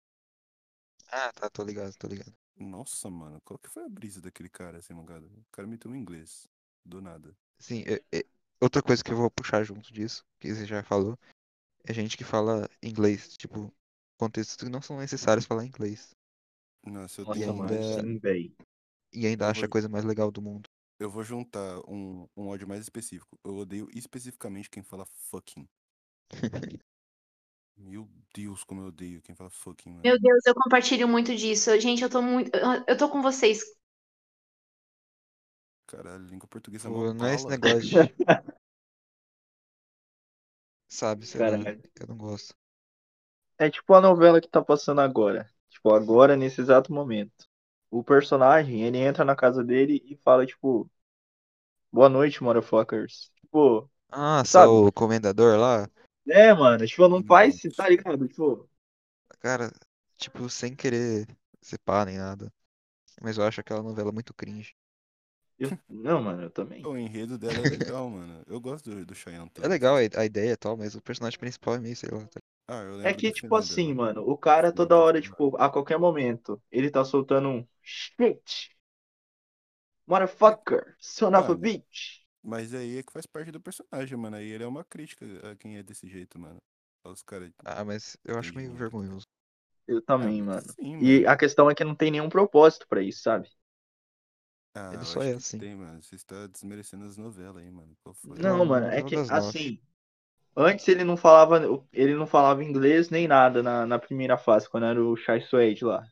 Ah, 1.12 1.32
tá, 1.34 1.50
tô 1.50 1.62
ligado, 1.62 1.94
tô 1.98 2.08
ligado. 2.08 2.34
Nossa, 2.56 3.10
mano, 3.10 3.42
qual 3.44 3.60
que 3.60 3.70
foi 3.70 3.84
a 3.84 3.90
brisa 3.90 4.22
daquele 4.22 4.48
cara, 4.50 4.78
assim, 4.78 4.94
mangado? 4.94 5.26
O 5.26 5.46
cara 5.52 5.68
meteu 5.68 5.92
um 5.92 5.96
inglês. 5.96 6.48
Do 6.86 7.02
nada. 7.02 7.36
Sim, 7.60 7.84
é- 7.86 8.18
é- 8.18 8.26
outra 8.62 8.82
coisa 8.82 9.04
que 9.04 9.12
eu 9.12 9.18
vou 9.18 9.30
puxar 9.30 9.62
junto 9.66 9.92
disso, 9.92 10.24
que 10.40 10.54
você 10.54 10.66
já 10.66 10.82
falou, 10.84 11.20
é 11.84 11.94
gente 11.94 12.16
que 12.16 12.24
fala 12.24 12.70
inglês, 12.82 13.36
tipo, 13.38 13.74
contextos 14.18 14.56
que 14.56 14.70
não 14.70 14.82
são 14.82 14.98
necessários 14.98 15.46
falar 15.46 15.66
inglês. 15.66 16.16
Nossa, 16.86 17.22
eu 17.22 17.26
tenho. 17.34 17.62
ainda- 17.62 18.20
véi. 18.22 18.56
E 19.12 19.28
ainda 19.28 19.50
acha 19.50 19.66
a 19.66 19.70
coisa 19.70 19.90
mais 19.90 20.06
legal 20.06 20.32
do 20.32 20.42
mundo. 20.42 20.67
Eu 21.00 21.10
vou 21.10 21.24
juntar 21.24 21.80
um, 21.90 22.28
um 22.36 22.48
ódio 22.50 22.68
mais 22.68 22.82
específico. 22.82 23.40
Eu 23.44 23.56
odeio 23.58 23.88
especificamente 23.94 24.70
quem 24.70 24.84
fala 24.84 25.06
fucking. 25.06 25.68
Meu 27.78 28.10
Deus, 28.36 28.64
como 28.66 28.82
eu 28.82 28.88
odeio 28.88 29.22
quem 29.22 29.34
fala 29.34 29.50
fucking, 29.50 29.90
mano. 29.92 30.04
Meu 30.04 30.20
Deus, 30.20 30.44
eu 30.48 30.56
compartilho 30.56 31.08
muito 31.08 31.36
disso. 31.36 31.80
Gente, 31.80 32.02
eu 32.04 32.10
tô 32.10 32.20
muito. 32.22 32.50
eu- 32.88 32.98
tô 32.98 33.10
com 33.10 33.22
vocês. 33.22 33.60
Caralho, 35.86 36.26
língua 36.28 36.48
portuguesa 36.48 36.88
é 36.88 36.92
Pô, 36.92 36.92
mó 36.92 37.14
não 37.14 37.26
é 37.28 37.36
esse 37.36 37.48
negócio 37.50 37.82
de. 37.88 38.16
Sabe, 40.90 41.26
sei 41.26 41.44
lá, 41.44 41.66
que 41.96 42.04
eu 42.04 42.08
não 42.08 42.18
gosto. 42.18 42.54
É 43.60 43.70
tipo 43.70 43.94
a 43.94 44.02
novela 44.02 44.42
que 44.42 44.48
tá 44.50 44.64
passando 44.64 45.00
agora. 45.02 45.48
Tipo, 45.70 45.94
agora, 45.94 46.36
nesse 46.36 46.60
exato 46.62 46.92
momento. 46.92 47.47
O 47.92 48.04
personagem, 48.04 48.84
ele 48.84 48.98
entra 49.00 49.26
na 49.26 49.36
casa 49.36 49.64
dele 49.64 50.02
e 50.06 50.16
fala, 50.18 50.46
tipo, 50.46 50.90
boa 51.92 52.10
noite, 52.10 52.42
motherfuckers. 52.44 53.32
Tipo, 53.42 53.90
Ah, 54.12 54.44
Sabe? 54.46 54.76
só 54.76 54.88
o 54.88 54.92
comendador 54.92 55.58
lá, 55.58 55.90
é, 56.30 56.54
mano, 56.54 56.86
tipo, 56.86 57.08
não 57.08 57.24
faz, 57.24 57.62
tá 57.76 57.88
ligado? 57.90 58.28
Tipo, 58.28 58.70
cara, 59.40 59.72
tipo, 60.18 60.50
sem 60.50 60.76
querer 60.76 61.28
ser 61.62 61.80
pá 61.80 62.06
nem 62.06 62.18
nada. 62.18 62.52
Mas 63.22 63.38
eu 63.38 63.46
acho 63.46 63.62
aquela 63.62 63.84
novela 63.84 64.12
muito 64.14 64.34
cringe. 64.36 64.76
eu- 65.60 65.78
não, 65.90 66.22
mano, 66.22 66.44
eu 66.44 66.50
também. 66.52 66.92
O 66.92 66.98
enredo 66.98 67.38
dela 67.38 67.62
é 67.62 67.66
legal, 67.66 68.10
mano. 68.10 68.44
Eu 68.48 68.60
gosto 68.60 68.90
do, 68.90 69.06
do 69.06 69.14
Cheyenne 69.14 69.52
É 69.62 69.68
legal 69.68 69.96
a, 69.96 70.00
a 70.22 70.26
ideia 70.26 70.54
e 70.54 70.58
tal, 70.58 70.76
mas 70.76 70.96
o 70.96 71.02
personagem 71.02 71.38
principal 71.40 71.76
é 71.76 71.80
meio, 71.80 71.96
sei 71.96 72.10
lá. 72.12 72.26
tá- 72.28 72.40
Ah, 72.68 72.82
eu 72.84 72.98
É 73.02 73.14
que, 73.14 73.32
tipo 73.32 73.56
assim, 73.56 73.94
mano, 73.94 74.22
o 74.28 74.38
cara 74.38 74.72
toda 74.74 74.98
hora, 74.98 75.22
tipo, 75.22 75.56
a 75.58 75.70
qualquer 75.70 75.98
momento, 76.00 76.62
ele 76.72 76.90
tá 76.92 77.04
soltando 77.06 77.50
um 77.50 77.68
shit. 77.82 78.70
Motherfucker, 80.08 80.96
son 81.00 81.36
of 81.36 81.50
a 81.50 81.56
bitch. 81.56 82.26
Mas 82.44 82.74
aí 82.74 82.98
é 82.98 83.04
que 83.04 83.12
faz 83.12 83.26
parte 83.26 83.52
do 83.52 83.60
personagem, 83.62 84.18
mano. 84.18 84.38
Aí 84.38 84.48
ele 84.50 84.64
é 84.64 84.68
uma 84.68 84.84
crítica 84.84 85.26
a 85.52 85.56
quem 85.56 85.78
é 85.78 85.84
desse 85.84 86.08
jeito, 86.08 86.40
mano. 86.40 86.58
Os 87.06 87.22
caras. 87.24 87.52
Ah, 87.66 87.84
mas 87.86 88.18
eu 88.24 88.38
acho 88.38 88.56
meio 88.56 88.74
vergonhoso. 88.74 89.26
Eu 89.88 90.02
também, 90.02 90.42
mano. 90.42 90.76
Sim, 90.76 90.98
E 91.00 91.26
mano. 91.26 91.28
a 91.28 91.38
questão 91.38 91.70
é 91.70 91.76
que 91.76 91.84
não 91.84 91.96
tem 91.96 92.12
nenhum 92.12 92.30
propósito 92.30 92.88
pra 92.88 93.02
isso, 93.02 93.22
sabe? 93.22 93.50
Ah, 94.74 94.94
ele 94.94 95.06
só 95.06 95.22
é 95.24 95.34
assim. 95.34 95.60
Tem, 95.60 95.76
mano. 95.76 96.02
Você 96.04 96.16
está 96.16 96.48
desmerecendo 96.48 97.06
as 97.06 97.18
novelas 97.18 97.62
aí, 97.64 97.72
mano. 97.72 97.96
Qual 98.04 98.14
foi? 98.14 98.40
Não, 98.44 98.66
Não, 98.66 98.66
mano, 98.66 98.88
é 98.88 99.02
que 99.04 99.24
assim, 99.28 99.80
antes 100.58 100.88
ele 100.88 101.04
não 101.04 101.16
falava, 101.18 101.62
ele 101.94 102.16
não 102.16 102.28
falava 102.28 102.64
inglês 102.64 103.10
nem 103.10 103.28
nada 103.28 103.64
na, 103.64 103.86
na 103.86 104.00
primeira 104.00 104.38
fase, 104.38 104.70
quando 104.70 104.86
era 104.88 105.04
o 105.04 105.16
Chai 105.16 105.42
Suede 105.42 105.86
lá. 105.86 106.04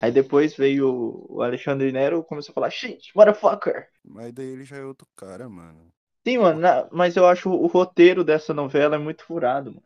Aí 0.00 0.10
depois 0.10 0.56
veio 0.56 1.26
o 1.28 1.42
Alexandre 1.42 1.92
Nero 1.92 2.24
começou 2.24 2.52
a 2.52 2.54
falar 2.54 2.70
shit, 2.70 3.12
motherfucker. 3.14 3.88
Mas 4.04 4.32
daí 4.32 4.46
ele 4.46 4.64
já 4.64 4.76
é 4.76 4.84
outro 4.84 5.06
cara, 5.14 5.48
mano. 5.48 5.92
Sim, 6.26 6.38
mano, 6.38 6.60
na- 6.60 6.88
mas 6.92 7.16
eu 7.16 7.26
acho 7.26 7.50
o 7.50 7.66
roteiro 7.66 8.24
dessa 8.24 8.52
novela 8.54 8.96
é 8.96 8.98
muito 8.98 9.24
furado, 9.24 9.70
mano. 9.72 9.82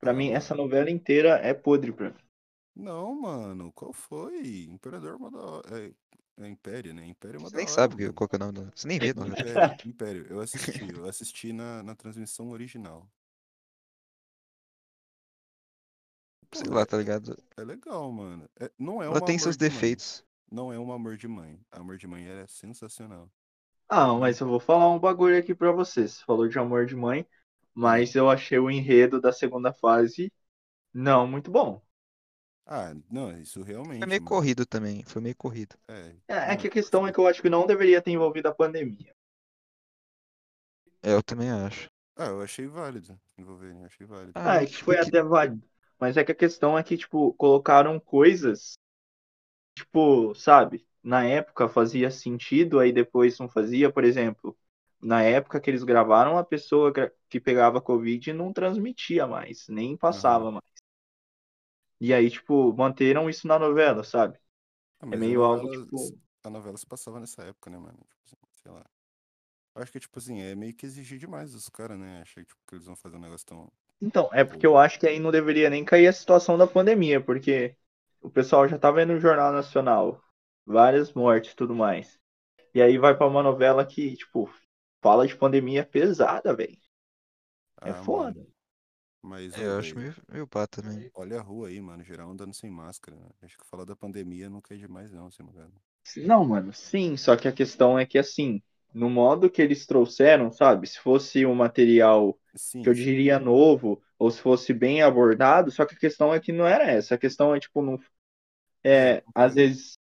Pra 0.00 0.12
mim, 0.12 0.26
mano. 0.26 0.36
essa 0.36 0.54
novela 0.54 0.90
inteira 0.90 1.38
é 1.42 1.52
podre 1.54 1.92
pra 1.92 2.10
mim. 2.10 2.16
Não, 2.74 3.14
mano. 3.20 3.72
Qual 3.72 3.92
foi? 3.92 4.64
Imperador 4.70 5.12
é 5.14 5.16
uma 5.16 5.30
da 5.30 5.38
hora. 5.38 5.86
É, 6.38 6.44
é 6.44 6.48
Império, 6.48 6.92
né? 6.94 7.06
Império 7.06 7.38
é 7.38 7.40
uma 7.40 7.48
Você 7.50 7.56
nem 7.56 7.66
sabe 7.66 7.96
que- 7.96 8.02
mano. 8.02 8.14
qual 8.14 8.28
que 8.28 8.36
é 8.36 8.38
o 8.38 8.40
nome 8.40 8.52
da. 8.52 8.70
Você 8.74 8.86
nem 8.88 8.98
vê, 8.98 9.14
não. 9.14 9.26
Império, 9.26 9.76
Império. 9.84 10.26
Eu 10.28 10.40
assisti. 10.40 10.80
Eu 11.00 11.06
assisti 11.06 11.52
na, 11.52 11.82
na 11.82 11.94
transmissão 11.94 12.50
original. 12.50 13.08
Sei 16.52 16.68
lá, 16.68 16.84
tá 16.86 16.96
ligado? 16.98 17.36
É 17.56 17.62
legal, 17.64 18.10
mano. 18.10 18.48
É- 18.58 18.70
não 18.78 19.02
é 19.02 19.08
Ela 19.08 19.20
um 19.20 19.22
tem 19.22 19.36
amor 19.36 19.38
seus 19.38 19.56
de 19.56 19.66
mãe. 19.66 19.90
defeitos. 19.94 20.24
Não 20.50 20.72
é 20.72 20.78
um 20.78 20.92
amor 20.92 21.16
de 21.16 21.26
mãe. 21.28 21.60
Amor 21.72 21.96
de 21.98 22.06
mãe 22.06 22.24
é 22.28 22.46
sensacional. 22.46 23.30
Ah, 23.88 24.14
mas 24.14 24.38
eu 24.40 24.46
vou 24.48 24.60
falar 24.60 24.88
um 24.90 24.98
bagulho 24.98 25.38
aqui 25.38 25.54
pra 25.54 25.72
vocês. 25.72 26.12
Você 26.14 26.24
falou 26.24 26.48
de 26.48 26.58
amor 26.58 26.86
de 26.86 26.94
mãe, 26.96 27.26
mas 27.74 28.14
eu 28.14 28.28
achei 28.30 28.58
o 28.58 28.70
enredo 28.70 29.20
da 29.20 29.32
segunda 29.32 29.72
fase 29.72 30.32
não 30.94 31.26
muito 31.28 31.50
bom. 31.50 31.82
Ah, 32.64 32.94
não, 33.10 33.36
isso 33.40 33.62
realmente. 33.62 33.98
Foi 33.98 34.06
meio 34.08 34.22
mano. 34.22 34.22
corrido 34.22 34.64
também. 34.64 35.04
Foi 35.04 35.20
meio 35.20 35.36
corrido. 35.36 35.76
É, 35.88 36.14
É, 36.28 36.52
é 36.52 36.56
que 36.56 36.68
a 36.68 36.70
questão 36.70 37.04
é 37.06 37.12
que 37.12 37.18
eu 37.18 37.26
acho 37.26 37.42
que 37.42 37.50
não 37.50 37.66
deveria 37.66 38.00
ter 38.02 38.12
envolvido 38.12 38.48
a 38.48 38.54
pandemia. 38.54 39.12
É, 41.02 41.12
eu 41.12 41.22
também 41.22 41.50
acho. 41.50 41.90
Ah, 42.16 42.26
eu 42.26 42.42
achei 42.42 42.66
válido 42.66 43.18
envolver, 43.38 43.72
eu 43.74 43.84
achei 43.86 44.06
válido. 44.06 44.34
Ah, 44.34 44.62
é 44.62 44.66
que 44.66 44.76
tipo, 44.76 44.84
foi 44.84 44.98
que- 44.98 44.98
até 44.98 45.20
válido. 45.22 45.62
Mas 46.00 46.16
é 46.16 46.24
que 46.24 46.32
a 46.32 46.34
questão 46.34 46.78
é 46.78 46.82
que, 46.82 46.96
tipo, 46.96 47.32
colocaram 47.34 47.98
coisas, 48.00 48.78
tipo, 49.74 50.34
sabe? 50.34 50.86
Na 51.02 51.24
época 51.24 51.68
fazia 51.68 52.10
sentido, 52.10 52.80
aí 52.80 52.92
depois 52.92 53.38
não 53.38 53.48
fazia. 53.48 53.92
Por 53.92 54.04
exemplo, 54.04 54.56
na 55.00 55.22
época 55.22 55.60
que 55.60 55.70
eles 55.70 55.84
gravaram, 55.84 56.38
a 56.38 56.44
pessoa 56.44 56.92
que 57.28 57.40
pegava 57.40 57.80
Covid 57.80 58.32
não 58.32 58.52
transmitia 58.52 59.26
mais, 59.26 59.68
nem 59.68 59.96
passava 59.96 60.50
mais. 60.50 60.64
E 62.00 62.12
aí, 62.14 62.30
tipo, 62.30 62.72
manteram 62.74 63.28
isso 63.30 63.46
na 63.46 63.58
novela, 63.58 64.02
sabe? 64.04 64.38
Ah, 65.00 65.06
É 65.10 65.16
meio 65.16 65.42
algo, 65.44 65.68
novela- 65.68 65.70
tipo. 65.70 66.16
A 66.44 66.50
novela 66.50 66.76
se 66.76 66.86
passava 66.86 67.18
nessa 67.20 67.42
época, 67.42 67.70
né, 67.70 67.78
mano? 67.78 67.98
Tipo 67.98 68.46
assim, 68.46 68.60
sei 68.62 68.70
lá. 68.72 68.84
Eu 69.74 69.82
acho 69.82 69.92
que, 69.92 70.00
tipo 70.00 70.18
assim, 70.18 70.40
é 70.40 70.54
meio 70.56 70.74
que 70.74 70.86
exigir 70.86 71.18
demais 71.18 71.52
dos 71.52 71.68
caras, 71.68 71.98
né? 71.98 72.22
Achei 72.22 72.44
tipo, 72.44 72.60
que 72.66 72.76
eles 72.76 72.86
vão 72.86 72.96
fazer 72.96 73.16
um 73.16 73.20
negócio 73.20 73.46
tão. 73.46 73.72
Então, 74.00 74.28
é 74.32 74.44
porque 74.44 74.66
eu 74.66 74.76
acho 74.76 74.98
que 74.98 75.06
aí 75.06 75.18
não 75.18 75.30
deveria 75.30 75.70
nem 75.70 75.84
cair 75.84 76.06
a 76.08 76.12
situação 76.12 76.56
da 76.58 76.66
pandemia, 76.66 77.20
porque 77.20 77.76
o 78.20 78.30
pessoal 78.30 78.68
já 78.68 78.78
tá 78.78 78.90
vendo 78.90 79.14
no 79.14 79.20
Jornal 79.20 79.52
Nacional 79.52 80.22
várias 80.66 81.12
mortes 81.12 81.52
e 81.52 81.56
tudo 81.56 81.74
mais. 81.74 82.18
E 82.74 82.82
aí 82.82 82.98
vai 82.98 83.16
pra 83.16 83.26
uma 83.28 83.42
novela 83.42 83.86
que, 83.86 84.16
tipo, 84.16 84.50
fala 85.02 85.26
de 85.26 85.36
pandemia 85.36 85.84
pesada, 85.86 86.54
velho. 86.56 86.78
É 87.82 87.94
Ah, 87.94 87.94
foda. 87.94 88.34
mano. 88.34 88.46
Mas, 89.22 89.56
É, 89.56 89.66
eu 89.66 89.78
acho 89.78 89.98
meio, 89.98 90.14
meio 90.28 90.46
pá 90.48 90.66
também. 90.66 91.10
olha 91.14 91.38
a 91.40 91.42
rua 91.42 91.68
aí, 91.68 91.80
mano. 91.80 92.04
Geral 92.04 92.30
andando 92.30 92.54
sem 92.54 92.70
máscara. 92.70 93.16
né? 93.18 93.28
Acho 93.42 93.58
que 93.58 93.66
falar 93.66 93.84
da 93.86 93.96
pandemia 93.96 94.50
não 94.50 94.60
cai 94.62 94.78
demais, 94.78 95.12
não, 95.12 95.26
assim, 95.28 95.42
mano. 95.44 95.74
Não, 96.16 96.44
mano, 96.44 96.72
sim, 96.72 97.16
só 97.16 97.36
que 97.36 97.48
a 97.48 97.52
questão 97.52 97.98
é 97.98 98.06
que, 98.06 98.18
assim, 98.18 98.62
no 98.92 99.10
modo 99.10 99.50
que 99.50 99.60
eles 99.62 99.86
trouxeram, 99.86 100.50
sabe? 100.50 100.86
Se 100.86 100.98
fosse 101.00 101.44
um 101.46 101.54
material 101.54 102.38
Sim, 102.54 102.82
que 102.82 102.88
eu 102.88 102.94
sim. 102.94 103.04
diria 103.04 103.38
novo, 103.38 104.02
ou 104.18 104.30
se 104.30 104.40
fosse 104.40 104.72
bem 104.72 105.02
abordado, 105.02 105.70
só 105.70 105.84
que 105.84 105.94
a 105.94 105.98
questão 105.98 106.32
é 106.32 106.40
que 106.40 106.52
não 106.52 106.66
era 106.66 106.84
essa. 106.84 107.14
A 107.14 107.18
questão 107.18 107.54
é, 107.54 107.60
tipo, 107.60 107.82
não. 107.82 108.00
É, 108.84 109.22
às 109.34 109.54
vezes, 109.54 109.98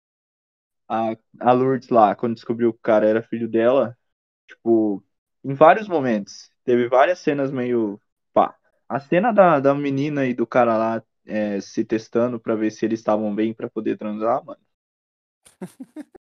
a, 0.88 1.16
a 1.40 1.52
Lourdes 1.52 1.88
lá, 1.88 2.14
quando 2.14 2.34
descobriu 2.34 2.72
que 2.72 2.78
o 2.78 2.82
cara 2.82 3.06
era 3.06 3.22
filho 3.22 3.48
dela, 3.48 3.96
tipo, 4.46 5.02
em 5.44 5.54
vários 5.54 5.88
momentos, 5.88 6.50
teve 6.64 6.88
várias 6.88 7.18
cenas 7.20 7.50
meio. 7.50 8.00
pá. 8.32 8.56
A 8.88 9.00
cena 9.00 9.32
da, 9.32 9.60
da 9.60 9.74
menina 9.74 10.26
e 10.26 10.34
do 10.34 10.46
cara 10.46 10.76
lá 10.76 11.02
é, 11.26 11.60
se 11.60 11.84
testando 11.84 12.38
pra 12.38 12.54
ver 12.54 12.70
se 12.70 12.84
eles 12.84 13.00
estavam 13.00 13.34
bem 13.34 13.54
pra 13.54 13.70
poder 13.70 13.96
transar, 13.96 14.44
mano. 14.44 14.60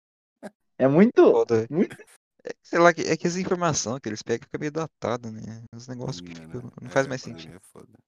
É 0.78 0.86
muito. 0.86 1.32
Foda. 1.32 1.66
muito... 1.70 1.96
É, 2.47 2.51
sei 2.62 2.78
lá, 2.78 2.92
que- 2.94 3.03
é 3.03 3.16
que 3.16 3.26
as 3.26 3.36
informações 3.36 4.01
que 4.01 4.09
eles 4.09 4.22
pegam 4.22 4.44
fica 4.47 4.59
meio 4.59 4.72
datado, 4.72 5.30
né? 5.30 5.64
Os 5.74 5.86
negócios 5.88 6.20
que 6.20 6.32
Mano, 6.32 6.42
ficam- 6.42 6.72
não 6.80 6.88
é, 6.88 6.90
faz 6.90 7.07
mais 7.07 7.20
a 7.20 7.24
pandemia 7.24 7.51
sentido. 7.51 7.57
É 7.57 7.61
foda. 7.61 7.99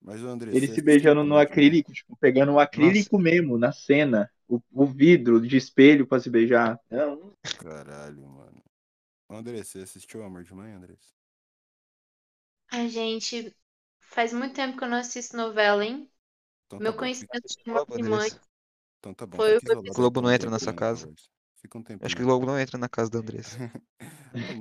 Mas 0.00 0.22
o 0.22 0.28
André, 0.28 0.52
Ele 0.52 0.68
se 0.68 0.82
beijando 0.82 1.24
no 1.24 1.36
acrílico, 1.38 1.92
tipo, 1.92 2.16
pegando 2.16 2.52
o 2.52 2.60
acrílico 2.60 3.18
mesmo, 3.18 3.58
na 3.58 3.72
cena. 3.72 4.30
O, 4.48 4.60
o 4.70 4.86
vidro 4.86 5.40
de 5.40 5.56
espelho 5.56 6.06
pra 6.06 6.20
se 6.20 6.28
beijar. 6.30 6.78
Não, 6.90 7.32
Caralho, 7.56 8.28
mano. 8.28 8.62
André, 9.30 9.64
você 9.64 9.80
assistiu 9.80 10.24
Amor 10.24 10.44
de 10.44 10.54
Mãe, 10.54 10.72
André? 10.72 10.96
Ai, 12.72 12.88
gente, 12.88 13.54
faz 14.00 14.32
muito 14.32 14.54
tempo 14.56 14.76
que 14.78 14.82
eu 14.84 14.88
não 14.88 14.96
assisto 14.98 15.36
novela, 15.36 15.84
hein? 15.84 16.10
Então 16.66 16.80
Meu 16.80 16.92
tá 16.92 16.96
conhecimento 16.96 17.46
de 17.48 17.70
amor 17.70 17.86
de 17.88 18.02
mãe. 18.04 18.30
Então 18.98 19.14
tá 19.14 19.26
bom, 19.26 19.38
Foi 19.38 19.56
o 19.56 19.92
Globo 19.94 20.20
não 20.22 20.32
entra 20.32 20.50
na 20.50 20.58
sua 20.58 20.72
casa? 20.72 21.08
Fica 21.62 21.78
um 21.78 21.82
tempinho. 21.82 22.04
Acho 22.06 22.16
que 22.16 22.22
o 22.22 22.26
Globo 22.26 22.44
não 22.44 22.58
entra 22.58 22.76
na 22.76 22.88
casa 22.88 23.08
da 23.10 23.20
Andressa. 23.20 23.56
Não 24.34 24.58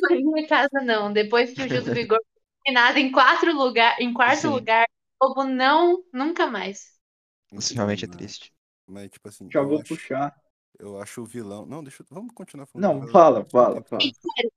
vai 0.00 0.18
na 0.22 0.32
minha 0.32 0.48
casa, 0.48 0.80
não. 0.82 1.12
Depois 1.12 1.52
que 1.52 1.62
o 1.62 1.68
Gil 1.68 1.84
do 1.84 1.92
Vigor 1.94 2.18
foi 2.18 2.42
eliminado 2.64 2.96
em 2.96 3.12
quatro 3.12 3.54
lugar, 3.54 4.00
em 4.00 4.14
quarto 4.14 4.40
Sim. 4.40 4.48
lugar, 4.48 4.86
o 5.20 5.34
Globo 5.34 5.44
não, 5.44 6.02
nunca 6.12 6.46
mais. 6.46 6.98
Isso 7.52 7.74
realmente 7.74 8.06
é 8.06 8.08
triste. 8.08 8.52
Mas, 8.86 9.10
tipo 9.10 9.28
assim, 9.28 9.50
já 9.50 9.60
vou 9.62 9.78
acho, 9.78 9.88
puxar. 9.88 10.34
Eu 10.78 11.00
acho 11.00 11.22
o 11.22 11.24
vilão. 11.26 11.66
Não, 11.66 11.82
deixa 11.82 12.02
eu. 12.02 12.06
Vamos 12.10 12.32
continuar 12.34 12.66
falando 12.66 13.00
Não, 13.02 13.08
fala, 13.08 13.44
fala, 13.50 13.82
fala. 13.82 14.02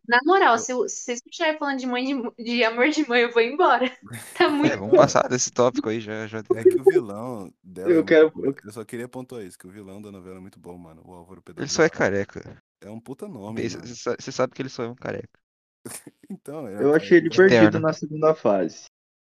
na 0.07 0.19
moral, 0.23 0.57
se, 0.59 0.73
vocês 0.73 1.21
continuarem 1.21 1.57
falando 1.57 1.79
de, 1.79 1.85
mãe 1.87 2.05
de, 2.05 2.43
de 2.43 2.63
amor 2.63 2.89
de 2.89 3.07
mãe, 3.07 3.21
eu 3.21 3.31
vou 3.31 3.41
embora. 3.41 3.85
Tá 4.37 4.49
muito 4.49 4.73
É, 4.73 4.77
vamos 4.77 4.95
passar 4.95 5.27
desse 5.27 5.51
tópico 5.51 5.89
aí, 5.89 5.99
já, 5.99 6.27
já. 6.27 6.39
É 6.55 6.63
que 6.63 6.79
o 6.79 6.83
vilão 6.83 7.51
dela 7.63 7.89
é 7.89 7.91
Eu 7.91 7.95
muito 7.97 8.07
quero- 8.07 8.31
eu- 8.65 8.71
só 8.71 8.83
queria 8.85 9.07
pontuar 9.07 9.43
isso, 9.43 9.57
que 9.57 9.67
o 9.67 9.71
vilão 9.71 10.01
da 10.01 10.11
novela 10.11 10.37
é 10.37 10.39
muito 10.41 10.59
bom, 10.59 10.77
mano. 10.77 11.01
O 11.05 11.13
Álvaro 11.13 11.41
Pedro. 11.41 11.61
Ele 11.63 11.69
só 11.69 11.83
é 11.83 11.89
careca. 11.89 12.61
É 12.81 12.89
um 12.89 12.99
puta 12.99 13.27
nome. 13.27 13.67
Você 13.67 14.31
sabe 14.31 14.53
que 14.53 14.61
ele 14.61 14.69
só 14.69 14.83
é 14.83 14.89
um 14.89 14.95
careca. 14.95 15.39
Então, 16.29 16.65
é 16.67 16.81
Eu 16.81 16.93
achei 16.95 17.17
ele 17.17 17.29
careca. 17.29 17.49
perdido 17.49 17.67
Eterno. 17.77 17.87
na 17.87 17.93
segunda 17.93 18.33
fase. 18.33 18.85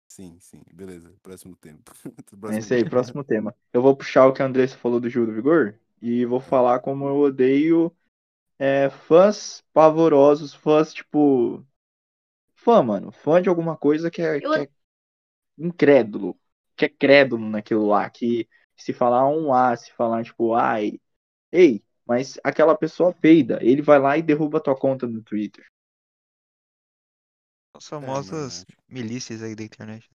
Sim, 0.09 0.37
sim. 0.41 0.63
Beleza. 0.73 1.13
Próximo 1.23 1.57
tempo. 1.57 1.91
É 2.05 2.11
Próximo 2.37 2.59
isso 2.61 2.75
aí, 2.75 2.89
próximo 2.89 3.25
tema. 3.25 3.55
Eu 3.73 3.83
vou 3.83 3.97
puxar 3.97 4.27
o 4.27 4.33
que 4.33 4.43
a 4.43 4.47
Andressa 4.47 4.77
falou 4.77 5.01
do 5.01 5.09
Gil 5.09 5.27
do 5.27 5.33
Vigor 5.33 5.75
e 6.03 6.27
vou 6.27 6.41
falar 6.41 6.81
como 6.81 7.09
eu 7.09 7.17
odeio 7.19 7.97
é, 8.59 8.91
fãs 8.91 9.63
pavorosos, 9.73 10.55
fãs 10.55 10.93
tipo. 10.95 11.67
Fã, 12.55 12.83
mano. 12.83 13.13
Fã 13.13 13.43
de 13.43 13.49
alguma 13.49 13.77
coisa 13.77 14.11
que 14.11 14.23
é, 14.23 14.39
Eu- 14.41 14.53
que 14.53 14.59
é 14.61 14.69
incrédulo. 15.59 16.39
Que 16.77 16.87
é 16.87 16.89
crédulo 16.89 17.49
naquilo 17.49 17.87
lá. 17.87 18.09
Que 18.11 18.49
se 18.77 18.93
falar 18.93 19.29
um 19.29 19.53
A, 19.55 19.77
se 19.77 19.93
falar 19.93 20.25
tipo, 20.25 20.55
ai. 20.55 21.01
Ei, 21.53 21.85
mas 22.07 22.39
aquela 22.45 22.77
pessoa 22.77 23.13
peida. 23.15 23.59
Ele 23.63 23.83
vai 23.83 23.99
lá 23.99 24.19
e 24.19 24.23
derruba 24.23 24.61
tua 24.61 24.77
conta 24.77 25.07
no 25.07 25.23
Twitter. 25.23 25.65
As 27.75 27.87
famosas 27.87 28.65
mano, 28.65 28.79
milícias 28.89 29.43
aí 29.43 29.55
da 29.55 29.63
internet. 29.65 30.09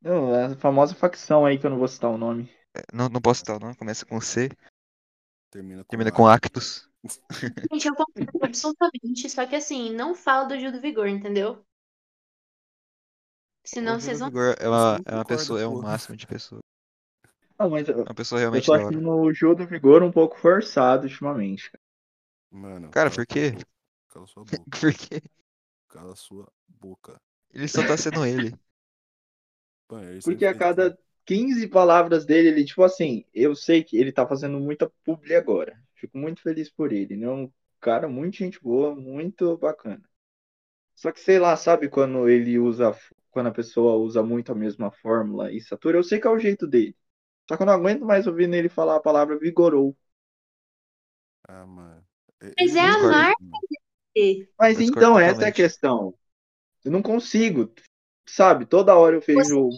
Não, 0.00 0.34
a 0.34 0.56
famosa 0.56 0.94
facção 0.94 1.46
aí 1.46 1.58
que 1.58 1.66
eu 1.66 1.70
não 1.70 1.78
vou 1.78 1.88
citar 1.88 2.10
o 2.10 2.18
nome. 2.18 2.50
É, 2.76 2.82
Não, 2.92 3.08
não 3.08 3.20
posso 3.20 3.40
citar 3.40 3.56
o 3.56 3.60
nome, 3.60 3.76
começa 3.76 4.04
com 4.06 4.20
C, 4.20 4.48
Termina 5.52 5.84
com, 5.84 5.96
termina 5.96 6.10
com 6.12 6.26
Actus. 6.26 6.88
Gente, 7.72 7.88
eu 7.88 7.94
concordo 7.96 8.38
absolutamente. 8.46 9.28
Só 9.28 9.44
que 9.46 9.56
assim, 9.56 9.90
não 9.92 10.14
fala 10.14 10.44
do 10.46 10.58
Gil 10.60 10.70
do 10.72 10.80
Vigor, 10.80 11.08
entendeu? 11.08 11.64
Senão 13.64 13.98
O 13.98 14.00
vocês 14.00 14.18
Gil 14.18 14.20
vão. 14.20 14.30
do 14.30 14.30
Vigor 14.30 14.56
é 14.58 14.68
Você 14.72 14.90
uma, 14.90 15.00
é 15.06 15.14
uma 15.14 15.24
pessoa, 15.24 15.60
é 15.60 15.66
um 15.66 15.76
máximo 15.76 16.16
de 16.16 16.26
pessoa. 16.26 16.60
Não, 17.58 17.70
mas 17.70 17.88
eu, 17.88 18.06
É 18.06 18.10
uma 18.10 18.14
pessoa 18.14 18.40
eu 18.52 18.60
realmente 18.60 18.62
tô 18.62 18.72
da 18.72 18.80
hora. 18.80 18.94
achando 18.94 19.10
o 19.10 19.32
Gil 19.34 19.54
do 19.54 19.66
Vigor 19.66 20.02
um 20.02 20.12
pouco 20.12 20.38
forçado 20.38 21.04
ultimamente. 21.06 21.70
cara. 21.70 21.82
Mano, 22.50 22.94
Cara, 22.94 23.10
por 23.10 23.26
quê? 23.26 23.52
Cala 24.08 24.26
sua 24.26 24.44
boca. 24.44 24.80
Porque 24.80 25.22
Cala 25.88 26.16
sua 26.16 26.50
boca. 26.68 27.20
ele 27.52 27.68
só 27.68 27.84
tá 27.84 27.96
sendo 27.96 28.24
ele. 28.26 28.58
Porque 30.22 30.46
a 30.46 30.54
cada 30.54 30.84
isso. 30.86 30.96
15 31.24 31.68
palavras 31.68 32.24
dele, 32.24 32.48
ele, 32.48 32.64
tipo 32.64 32.82
assim, 32.82 33.24
eu 33.32 33.54
sei 33.54 33.82
que 33.84 33.96
ele 33.96 34.12
tá 34.12 34.26
fazendo 34.26 34.58
muita 34.58 34.90
publi 35.04 35.34
agora. 35.34 35.80
Fico 35.94 36.18
muito 36.18 36.42
feliz 36.42 36.70
por 36.70 36.92
ele. 36.92 37.14
Ele 37.14 37.24
é 37.24 37.30
um 37.30 37.50
cara 37.80 38.08
muito 38.08 38.36
gente 38.36 38.60
boa, 38.62 38.94
muito 38.94 39.56
bacana. 39.56 40.02
Só 40.94 41.10
que 41.12 41.20
sei 41.20 41.38
lá, 41.38 41.56
sabe 41.56 41.88
quando 41.88 42.28
ele 42.28 42.58
usa, 42.58 42.96
quando 43.30 43.48
a 43.48 43.52
pessoa 43.52 43.96
usa 43.96 44.22
muito 44.22 44.52
a 44.52 44.54
mesma 44.54 44.90
fórmula 44.90 45.52
e 45.52 45.60
satura, 45.60 45.98
eu 45.98 46.04
sei 46.04 46.20
que 46.20 46.26
é 46.26 46.30
o 46.30 46.38
jeito 46.38 46.66
dele. 46.66 46.96
Só 47.48 47.56
que 47.56 47.62
eu 47.62 47.66
não 47.66 47.74
aguento 47.74 48.04
mais 48.04 48.26
ouvir 48.26 48.52
ele 48.52 48.68
falar 48.68 48.96
a 48.96 49.00
palavra 49.00 49.38
vigorou. 49.38 49.96
Ah, 51.48 51.66
mano. 51.66 52.04
Mas 52.58 52.76
é 52.76 52.80
a 52.80 52.98
marca. 52.98 53.36
mano. 53.40 54.46
Mas 54.58 54.80
então, 54.80 55.18
essa 55.18 55.44
é 55.44 55.48
a 55.48 55.52
questão. 55.52 56.14
Eu 56.84 56.90
não 56.90 57.02
consigo, 57.02 57.72
sabe? 58.26 58.66
Toda 58.66 58.96
hora 58.96 59.16
eu 59.16 59.20
vejo. 59.20 59.68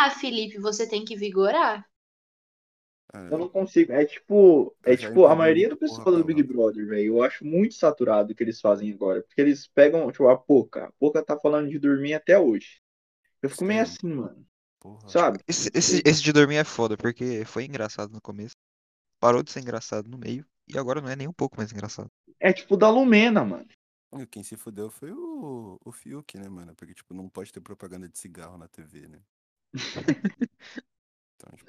Ah, 0.00 0.10
Felipe, 0.10 0.58
você 0.58 0.88
tem 0.88 1.04
que 1.04 1.16
vigorar. 1.16 1.86
Ah, 3.12 3.28
Eu 3.30 3.38
não 3.38 3.48
consigo. 3.48 3.92
É 3.92 4.04
tipo, 4.04 4.74
é 4.84 4.96
tipo 4.96 5.26
a 5.26 5.36
maioria 5.36 5.68
do 5.68 5.76
pessoal 5.76 6.04
porra 6.04 6.18
do 6.18 6.24
Big. 6.24 6.42
Brother, 6.42 6.86
velho. 6.86 7.06
Eu 7.06 7.22
acho 7.22 7.44
muito 7.44 7.74
saturado 7.74 8.32
o 8.32 8.34
que 8.34 8.42
eles 8.42 8.60
fazem 8.60 8.92
agora. 8.92 9.22
Porque 9.22 9.40
eles 9.40 9.68
pegam, 9.68 10.10
tipo, 10.10 10.28
a 10.28 10.36
Poca. 10.36 10.86
A 10.86 10.92
Poca 10.98 11.22
tá 11.22 11.38
falando 11.38 11.68
de 11.68 11.78
dormir 11.78 12.14
até 12.14 12.38
hoje. 12.38 12.80
Eu 13.42 13.50
fico 13.50 13.64
meio 13.64 13.82
assim, 13.82 14.08
mano. 14.08 14.44
Porra. 14.80 15.08
Sabe? 15.08 15.38
Esse, 15.46 15.70
esse, 15.74 16.02
esse 16.04 16.22
de 16.22 16.32
dormir 16.32 16.56
é 16.56 16.64
foda, 16.64 16.96
porque 16.96 17.44
foi 17.44 17.64
engraçado 17.64 18.12
no 18.12 18.20
começo. 18.20 18.56
Parou 19.20 19.42
de 19.42 19.50
ser 19.50 19.60
engraçado 19.60 20.08
no 20.08 20.18
meio. 20.18 20.44
E 20.68 20.78
agora 20.78 21.00
não 21.00 21.08
é 21.08 21.16
nem 21.16 21.28
um 21.28 21.32
pouco 21.32 21.56
mais 21.56 21.70
engraçado. 21.70 22.10
É 22.40 22.52
tipo 22.52 22.76
da 22.76 22.90
Lumena, 22.90 23.44
mano. 23.44 23.66
Quem 24.30 24.42
se 24.42 24.56
fudeu 24.56 24.90
foi 24.90 25.10
o, 25.12 25.78
o 25.84 25.92
Fiuk, 25.92 26.38
né, 26.38 26.48
mano? 26.48 26.74
Porque, 26.74 26.94
tipo, 26.94 27.12
não 27.14 27.28
pode 27.28 27.52
ter 27.52 27.60
propaganda 27.60 28.08
de 28.08 28.18
cigarro 28.18 28.56
na 28.56 28.68
TV, 28.68 29.08
né? 29.08 29.20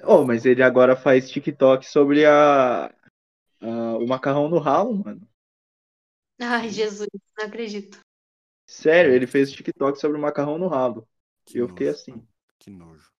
Oh, 0.04 0.24
mas 0.24 0.44
ele 0.46 0.62
agora 0.62 0.96
faz 0.96 1.28
TikTok 1.30 1.84
sobre 1.86 2.24
a, 2.26 2.86
a- 2.86 2.92
o 3.98 4.06
macarrão 4.08 4.48
no 4.48 4.58
ralo, 4.58 4.94
mano. 5.04 5.28
Ai, 6.40 6.70
Jesus, 6.70 7.08
não 7.38 7.44
acredito. 7.46 8.00
Sério, 8.66 9.12
ele 9.14 9.26
fez 9.26 9.50
TikTok 9.52 9.98
sobre 9.98 10.16
o 10.18 10.20
macarrão 10.20 10.56
no 10.58 10.68
ralo. 10.68 11.08
que 11.44 11.58
eu 11.58 11.66
fiquei 11.68 11.88
nojo, 11.88 11.88
assim. 11.88 12.12
mano. 12.12 12.28
Que 12.58 12.70
nojo. 12.70 13.10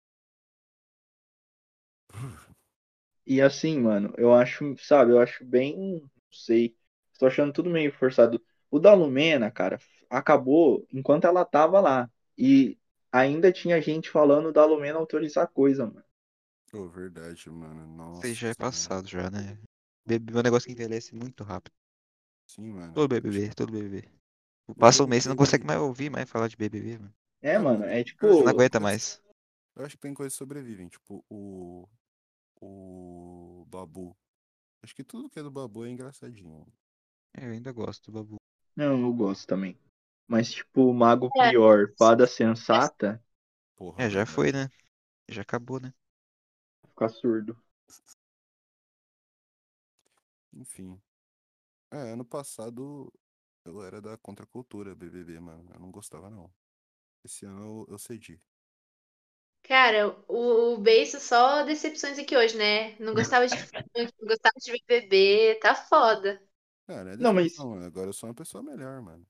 E 3.25 3.41
assim, 3.41 3.79
mano, 3.79 4.13
eu 4.17 4.33
acho, 4.33 4.75
sabe, 4.79 5.11
eu 5.11 5.19
acho 5.19 5.43
bem, 5.45 5.99
não 6.01 6.09
sei, 6.31 6.75
tô 7.19 7.25
achando 7.27 7.51
tudo 7.53 7.69
meio 7.69 7.91
forçado. 7.91 8.41
O 8.71 8.79
da 8.79 8.93
Lumena, 8.93 9.51
cara, 9.51 9.79
acabou 10.09 10.85
enquanto 10.93 11.25
ela 11.25 11.43
tava 11.45 11.79
lá. 11.81 12.09
E 12.37 12.77
ainda 13.11 13.51
tinha 13.51 13.81
gente 13.81 14.09
falando 14.09 14.51
da 14.51 14.65
Lumena 14.65 14.99
autorizar 14.99 15.47
coisa, 15.47 15.85
mano. 15.85 16.03
Pô, 16.71 16.87
verdade, 16.89 17.49
mano. 17.49 17.87
Nossa. 17.87 18.27
Isso 18.27 18.41
já 18.41 18.49
é 18.49 18.55
passado 18.55 19.07
já, 19.07 19.29
né? 19.29 19.57
BBB 20.05 20.37
é 20.37 20.39
um 20.39 20.43
negócio 20.43 20.67
que 20.67 20.73
envelhece 20.73 21.15
muito 21.15 21.43
rápido. 21.43 21.73
Sim, 22.47 22.71
mano. 22.71 22.93
Todo 22.93 23.09
BBB, 23.09 23.53
todo 23.53 23.71
BBB. 23.71 24.09
Passa 24.77 25.03
um 25.03 25.07
mês, 25.07 25.23
você 25.23 25.29
não 25.29 25.35
consegue 25.35 25.65
mais 25.65 25.79
ouvir 25.79 26.09
mais 26.09 26.29
falar 26.29 26.47
de 26.47 26.57
BBB, 26.57 26.97
mano. 26.97 27.13
É, 27.41 27.57
mano, 27.57 27.83
é 27.85 28.03
tipo. 28.03 28.27
Você 28.27 28.43
não 28.43 28.49
aguenta 28.49 28.79
mais. 28.79 29.21
Eu 29.75 29.85
acho 29.85 29.95
que 29.95 30.01
tem 30.01 30.13
coisas 30.13 30.33
que 30.33 30.37
sobrevivem, 30.37 30.87
tipo 30.87 31.23
o. 31.29 31.87
O 32.59 33.65
Babu. 33.67 34.17
Acho 34.83 34.95
que 34.95 35.03
tudo 35.03 35.29
que 35.29 35.39
é 35.39 35.43
do 35.43 35.51
Babu 35.51 35.85
é 35.85 35.89
engraçadinho. 35.89 36.65
É, 37.35 37.45
Eu 37.45 37.51
ainda 37.51 37.71
gosto 37.71 38.11
do 38.11 38.11
Babu. 38.11 38.37
Não, 38.75 39.01
eu 39.01 39.13
gosto 39.13 39.45
também. 39.47 39.77
Mas, 40.27 40.51
tipo, 40.51 40.83
o 40.89 40.93
Mago 40.93 41.31
É. 41.35 41.53
Prior, 41.55 41.93
Fada 41.97 42.27
Sensata, 42.27 43.21
Porra, 43.75 44.05
É, 44.05 44.09
já 44.09 44.25
foi, 44.25 44.51
né? 44.51 44.69
Já 45.29 45.41
acabou, 45.43 45.79
né? 45.79 45.93
fica 46.89 47.07
surdo. 47.09 47.55
Enfim. 50.53 50.99
É, 51.91 52.13
ano 52.13 52.25
passado 52.25 53.11
eu 53.65 53.83
era 53.83 54.01
da 54.01 54.17
contracultura 54.17 54.95
BBB, 54.95 55.39
mano. 55.39 55.69
Eu 55.73 55.79
não 55.79 55.91
gostava, 55.91 56.29
não. 56.29 56.51
Esse 57.25 57.45
ano 57.45 57.85
eu, 57.87 57.93
eu 57.93 57.99
cedi. 57.99 58.41
Cara, 59.63 60.15
o, 60.29 60.73
o 60.75 60.77
Beiço 60.77 61.19
só 61.19 61.63
decepções 61.63 62.17
aqui 62.17 62.35
hoje, 62.37 62.57
né? 62.57 62.95
Não 62.99 63.13
gostava 63.13 63.45
de 63.47 63.57
funk, 63.95 64.13
não 64.19 64.27
gostava 64.27 64.55
de 64.59 64.71
BBB, 64.71 65.55
tá 65.61 65.75
foda. 65.75 66.41
Cara, 66.85 67.15
não 67.17 67.27
é 67.29 67.33
Não, 67.33 67.33
mas-. 67.33 67.67
Agora 67.85 68.09
eu 68.09 68.13
sou 68.13 68.27
uma 68.29 68.35
pessoa 68.35 68.63
melhor, 68.63 69.01
mano. 69.01 69.25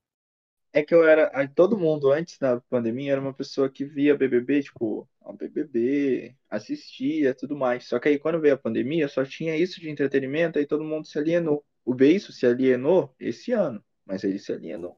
É 0.73 0.83
que 0.83 0.93
eu 0.93 1.03
era. 1.07 1.31
aí 1.33 1.47
Todo 1.47 1.77
mundo 1.77 2.11
antes 2.11 2.37
da 2.37 2.61
pandemia 2.61 3.13
era 3.13 3.21
uma 3.21 3.33
pessoa 3.33 3.69
que 3.69 3.85
via 3.85 4.15
BBB, 4.15 4.63
tipo, 4.63 5.09
ó, 5.21 5.33
BBB, 5.33 6.35
assistia 6.49 7.33
tudo 7.33 7.55
mais. 7.55 7.85
Só 7.87 7.99
que 7.99 8.09
aí 8.09 8.19
quando 8.19 8.39
veio 8.39 8.53
a 8.55 8.57
pandemia 8.57 9.07
só 9.07 9.25
tinha 9.25 9.55
isso 9.55 9.79
de 9.79 9.89
entretenimento, 9.89 10.59
aí 10.59 10.65
todo 10.65 10.83
mundo 10.83 11.07
se 11.07 11.17
alienou. 11.17 11.65
O 11.83 11.93
Beiço 11.93 12.31
se 12.33 12.45
alienou 12.45 13.15
esse 13.19 13.51
ano, 13.51 13.83
mas 14.05 14.23
ele 14.23 14.39
se 14.39 14.51
alienou. 14.51 14.97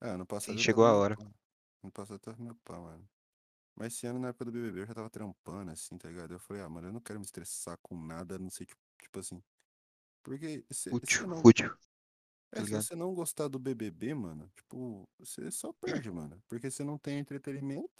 É, 0.00 0.10
ano 0.10 0.26
passado 0.26 0.54
eu 0.54 0.62
chegou 0.62 0.84
a 0.84 0.94
hora. 0.94 1.16
passado 1.92 2.14
eu 2.14 2.18
tava 2.20 2.42
meu 2.42 2.54
pá, 2.64 2.78
mano. 2.78 3.08
Mas 3.74 3.94
esse 3.94 4.06
ano, 4.06 4.18
na 4.18 4.28
época 4.28 4.46
do 4.46 4.52
BBB, 4.52 4.80
eu 4.80 4.86
já 4.86 4.94
tava 4.94 5.08
trampando, 5.08 5.70
assim, 5.70 5.96
tá 5.96 6.08
ligado? 6.08 6.32
Eu 6.34 6.40
falei, 6.40 6.62
ah, 6.62 6.68
mano, 6.68 6.88
eu 6.88 6.92
não 6.92 7.00
quero 7.00 7.20
me 7.20 7.24
estressar 7.24 7.78
com 7.80 7.96
nada, 7.96 8.36
não 8.36 8.50
sei, 8.50 8.66
tipo, 8.66 8.80
tipo 8.98 9.20
assim. 9.20 9.40
Porque 10.22 10.64
se, 10.70 10.90
se 10.90 10.90
Fútil, 10.90 11.28
não, 11.28 11.40
fútil. 11.40 11.76
É, 12.52 12.64
tá 12.64 12.64
se 12.64 12.72
você 12.74 12.94
não 12.96 13.14
gostar 13.14 13.48
do 13.48 13.58
BBB, 13.58 14.14
mano, 14.14 14.50
tipo, 14.56 15.08
você 15.18 15.50
só 15.50 15.72
perde, 15.72 16.10
mano. 16.10 16.42
Porque 16.48 16.70
você 16.70 16.84
não 16.84 16.98
tem 16.98 17.18
entretenimento, 17.18 17.90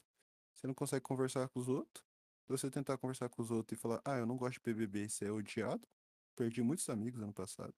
você 0.55 0.67
não 0.67 0.75
consegue 0.75 1.03
conversar 1.03 1.49
com 1.49 1.61
os 1.61 1.69
outros. 1.69 2.05
Se 2.47 2.53
você 2.53 2.71
tentar 2.71 2.99
conversar 2.99 3.29
com 3.29 3.43
os 3.43 3.51
outros 3.51 3.79
e 3.79 3.83
falar, 3.83 4.01
ah, 4.05 4.19
eu 4.19 4.27
não 4.27 4.37
gosto 4.37 4.55
de 4.55 4.61
BBB, 4.61 5.09
você 5.09 5.27
é 5.27 5.33
odiado. 5.33 5.87
Perdi 6.37 6.63
muitos 6.63 6.89
amigos 6.91 7.23
ano 7.23 7.33
passado. 7.33 7.75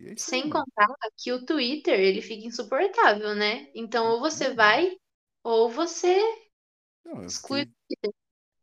E 0.00 0.08
é 0.08 0.10
aí, 0.10 0.16
Sem 0.16 0.48
mano. 0.48 0.52
contar 0.52 0.86
que 1.16 1.32
o 1.32 1.44
Twitter, 1.44 1.98
ele 1.98 2.22
fica 2.22 2.46
insuportável, 2.46 3.34
né? 3.34 3.70
Então, 3.74 4.06
ou 4.12 4.20
você 4.20 4.50
Uhum. 4.50 4.54
vai, 4.54 4.96
ou 5.42 5.68
você 5.70 6.18
Não, 7.04 7.24
exclui. 7.24 7.66
fiquei, 7.88 8.12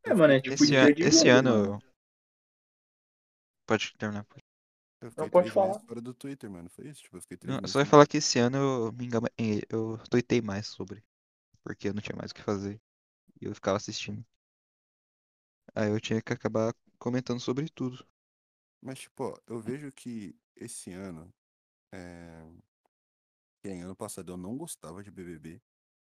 É, 0.06 0.14
eu 0.14 0.16
mano, 0.16 0.34
é 0.34 0.42
tipo 0.42 0.66
Esse, 0.66 0.76
an- 0.76 0.92
de 0.96 1.04
esse 1.04 1.30
jogo, 1.30 1.30
ano. 1.30 1.80
Pode 3.68 3.94
terminar. 4.00 4.26
pode. 4.26 4.47
Eu 5.02 5.12
fiquei 5.12 5.26
Não 5.26 5.30
pode 5.30 5.52
falar. 5.52 5.82
fora 5.88 6.02
do 6.02 6.14
Twitter, 6.14 6.50
mano. 6.50 6.70
Foi 6.70 6.88
isso? 6.88 7.02
Tipo, 7.04 7.18
eu 7.18 7.22
fiquei 7.22 7.38
três 7.38 7.58
Não, 7.58 7.60
meses 7.60 7.74
só 7.74 7.80
ia 7.80 7.86
falar 7.86 8.06
que 8.08 8.18
esse 8.18 8.38
ano 8.40 8.58
eu 8.58 8.92
me 8.94 9.06
engama... 9.06 9.28
eh, 9.38 9.62
eu 9.70 9.98
tuitei 10.10 10.42
mais 10.42 10.68
sobre. 10.68 11.04
Porque 11.64 11.90
eu 11.90 11.94
não 11.96 12.02
tinha 12.02 12.16
mais 12.18 12.32
o 12.32 12.36
que 12.36 12.42
fazer. 12.44 12.82
E 13.42 13.46
eu 13.46 13.56
ficava 13.56 13.78
assistindo. 13.78 14.26
Aí 15.74 15.90
eu 15.90 16.02
tinha 16.02 16.22
que 16.22 16.34
acabar 16.34 16.74
comentando 17.00 17.40
sobre 17.40 17.70
tudo. 17.70 18.06
Mas, 18.82 19.00
tipo, 19.00 19.24
ó, 19.26 19.38
eu 19.48 19.60
vejo 19.60 19.92
que 19.92 20.36
esse 20.56 20.92
ano. 20.92 21.32
É... 21.94 22.48
Que 23.62 23.70
ano 23.70 23.96
passado 23.96 24.32
eu 24.32 24.38
não 24.38 24.58
gostava 24.58 25.04
de 25.04 25.12
BBB. 25.12 25.62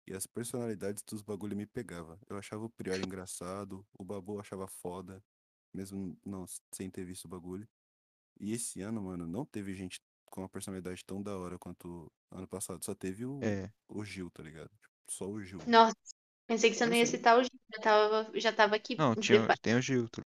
E 0.06 0.14
as 0.14 0.26
personalidades 0.26 1.02
dos 1.02 1.22
bagulho 1.22 1.56
me 1.56 1.66
pegava. 1.66 2.18
Eu 2.28 2.36
achava 2.38 2.64
o 2.64 2.70
Prior 2.70 2.98
engraçado, 3.00 3.86
o 3.98 4.04
Babu 4.04 4.34
eu 4.36 4.40
achava 4.40 4.66
foda, 4.66 5.22
mesmo 5.72 6.16
não 6.24 6.46
sem 6.72 6.90
ter 6.90 7.04
visto 7.04 7.26
o 7.26 7.28
bagulho. 7.28 7.68
E 8.40 8.52
esse 8.52 8.80
ano, 8.80 9.02
mano, 9.02 9.26
não 9.26 9.44
teve 9.44 9.74
gente 9.74 10.00
com 10.30 10.40
uma 10.40 10.48
personalidade 10.48 11.04
tão 11.04 11.22
da 11.22 11.36
hora 11.36 11.58
quanto 11.58 12.10
ano 12.30 12.48
passado. 12.48 12.82
Só 12.84 12.94
teve 12.94 13.24
o, 13.26 13.38
É. 13.44 13.70
o 13.88 14.02
Gil, 14.04 14.30
tá 14.30 14.42
ligado? 14.42 14.70
Só 15.08 15.28
o 15.28 15.42
Gil. 15.42 15.58
Nossa, 15.66 15.94
pensei 16.46 16.70
que 16.70 16.76
você 16.76 16.86
não 16.86 16.94
ia 16.94 17.06
sei. 17.06 17.18
citar 17.18 17.38
o 17.38 17.42
Gil. 17.42 17.50
Já 17.74 17.80
tava, 17.82 18.30
já 18.40 18.52
tava 18.52 18.76
aqui 18.76 18.96
Não, 18.96 19.14
tinha, 19.14 19.46
tem 19.60 19.74
o 19.76 19.82
Gil. 19.82 20.08
tá- 20.08 20.22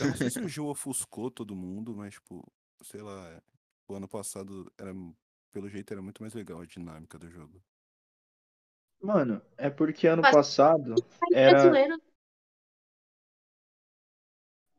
Eu 0.00 0.06
não 0.08 0.16
sei 0.16 0.30
se 0.30 0.38
o 0.40 0.48
Gil 0.48 0.66
ofuscou 0.66 1.30
todo 1.30 1.54
mundo, 1.54 1.94
mas, 1.94 2.14
tipo, 2.14 2.42
sei 2.82 3.02
lá, 3.02 3.42
o 3.88 3.94
ano 3.94 4.08
passado 4.08 4.72
era, 4.78 4.92
pelo 5.52 5.68
jeito, 5.68 5.92
era 5.92 6.00
muito 6.02 6.22
mais 6.22 6.32
legal 6.34 6.60
a 6.60 6.66
dinâmica 6.66 7.18
do 7.18 7.28
jogo. 7.30 7.62
Mano, 9.00 9.42
é 9.56 9.68
porque 9.70 10.06
ano 10.06 10.22
Mas- 10.22 10.34
passado 10.34 10.94
era. 11.32 11.50
brasileiro. 11.52 12.00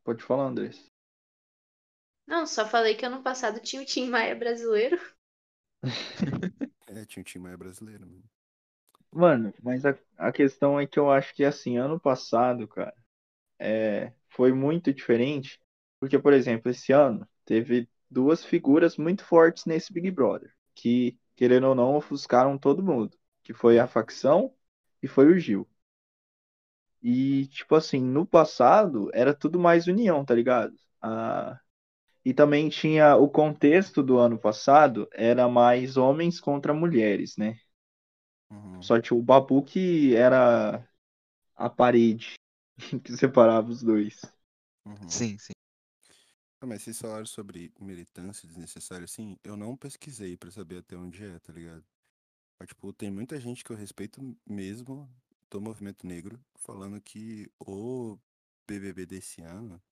Pode 0.02 0.22
falar, 0.24 0.46
Andrés. 0.46 0.89
Não, 2.30 2.46
só 2.46 2.66
falei 2.66 2.94
que 2.94 3.04
ano 3.04 3.22
passado 3.22 3.60
tinha 3.60 3.82
o 3.82 3.84
Tim 3.84 4.08
Maia 4.08 4.34
brasileiro. 4.34 4.98
É, 6.86 7.04
tinha 7.06 7.20
um 7.20 7.24
time 7.24 7.44
mais 7.44 7.56
brasileiro, 7.58 8.06
mano. 8.06 8.24
Mano, 9.12 9.54
mas 9.62 9.86
a, 9.86 9.96
a 10.18 10.32
questão 10.32 10.78
é 10.80 10.86
que 10.86 10.98
eu 10.98 11.10
acho 11.10 11.34
que 11.34 11.44
assim, 11.44 11.78
ano 11.78 12.00
passado, 12.00 12.68
cara, 12.68 12.94
é, 13.58 14.12
foi 14.30 14.52
muito 14.52 14.92
diferente. 14.94 15.60
Porque, 16.00 16.18
por 16.18 16.32
exemplo, 16.32 16.70
esse 16.70 16.92
ano 16.92 17.28
teve 17.44 17.88
duas 18.10 18.44
figuras 18.44 18.96
muito 18.96 19.24
fortes 19.24 19.66
nesse 19.66 19.92
Big 19.92 20.10
Brother, 20.12 20.54
que, 20.74 21.18
querendo 21.36 21.68
ou 21.68 21.74
não, 21.76 21.96
ofuscaram 21.96 22.58
todo 22.58 22.82
mundo. 22.84 23.18
Que 23.42 23.54
foi 23.54 23.78
a 23.78 23.88
facção 23.88 24.54
e 25.02 25.08
foi 25.08 25.26
o 25.28 25.38
Gil. 25.38 25.68
E, 27.02 27.46
tipo 27.48 27.74
assim, 27.74 28.00
no 28.00 28.26
passado 28.26 29.10
era 29.14 29.34
tudo 29.34 29.58
mais 29.58 29.86
união, 29.86 30.24
tá 30.24 30.34
ligado? 30.34 30.74
Ah, 31.00 31.58
e 32.24 32.34
também 32.34 32.68
tinha 32.68 33.16
o 33.16 33.28
contexto 33.28 34.02
do 34.02 34.18
ano 34.18 34.38
passado, 34.38 35.08
era 35.12 35.48
mais 35.48 35.96
homens 35.96 36.40
contra 36.40 36.74
mulheres, 36.74 37.36
né? 37.36 37.56
Uhum. 38.50 38.82
Só 38.82 39.00
tinha 39.00 39.16
o 39.18 39.22
Babu 39.22 39.62
que 39.62 40.14
era 40.16 40.86
a 41.56 41.70
parede 41.70 42.34
que 43.04 43.16
separava 43.16 43.70
os 43.70 43.82
dois. 43.82 44.20
Uhum. 44.86 45.08
Sim, 45.08 45.38
sim. 45.38 45.52
Ah, 46.60 46.66
mas 46.66 46.82
vocês 46.82 46.98
falaram 47.00 47.24
sobre 47.26 47.72
militância 47.80 48.46
desnecessária, 48.46 49.04
assim, 49.04 49.36
eu 49.44 49.56
não 49.56 49.76
pesquisei 49.76 50.36
pra 50.36 50.50
saber 50.50 50.78
até 50.78 50.96
onde 50.96 51.24
é, 51.24 51.38
tá 51.38 51.52
ligado? 51.52 51.84
Mas, 52.58 52.68
tipo, 52.68 52.92
tem 52.92 53.10
muita 53.10 53.40
gente 53.40 53.64
que 53.64 53.72
eu 53.72 53.76
respeito 53.76 54.20
mesmo 54.46 55.08
do 55.50 55.60
movimento 55.60 56.06
negro 56.06 56.40
falando 56.56 57.00
que 57.00 57.50
o 57.60 58.18
BBB 58.68 59.06
desse 59.06 59.42
ano 59.42 59.82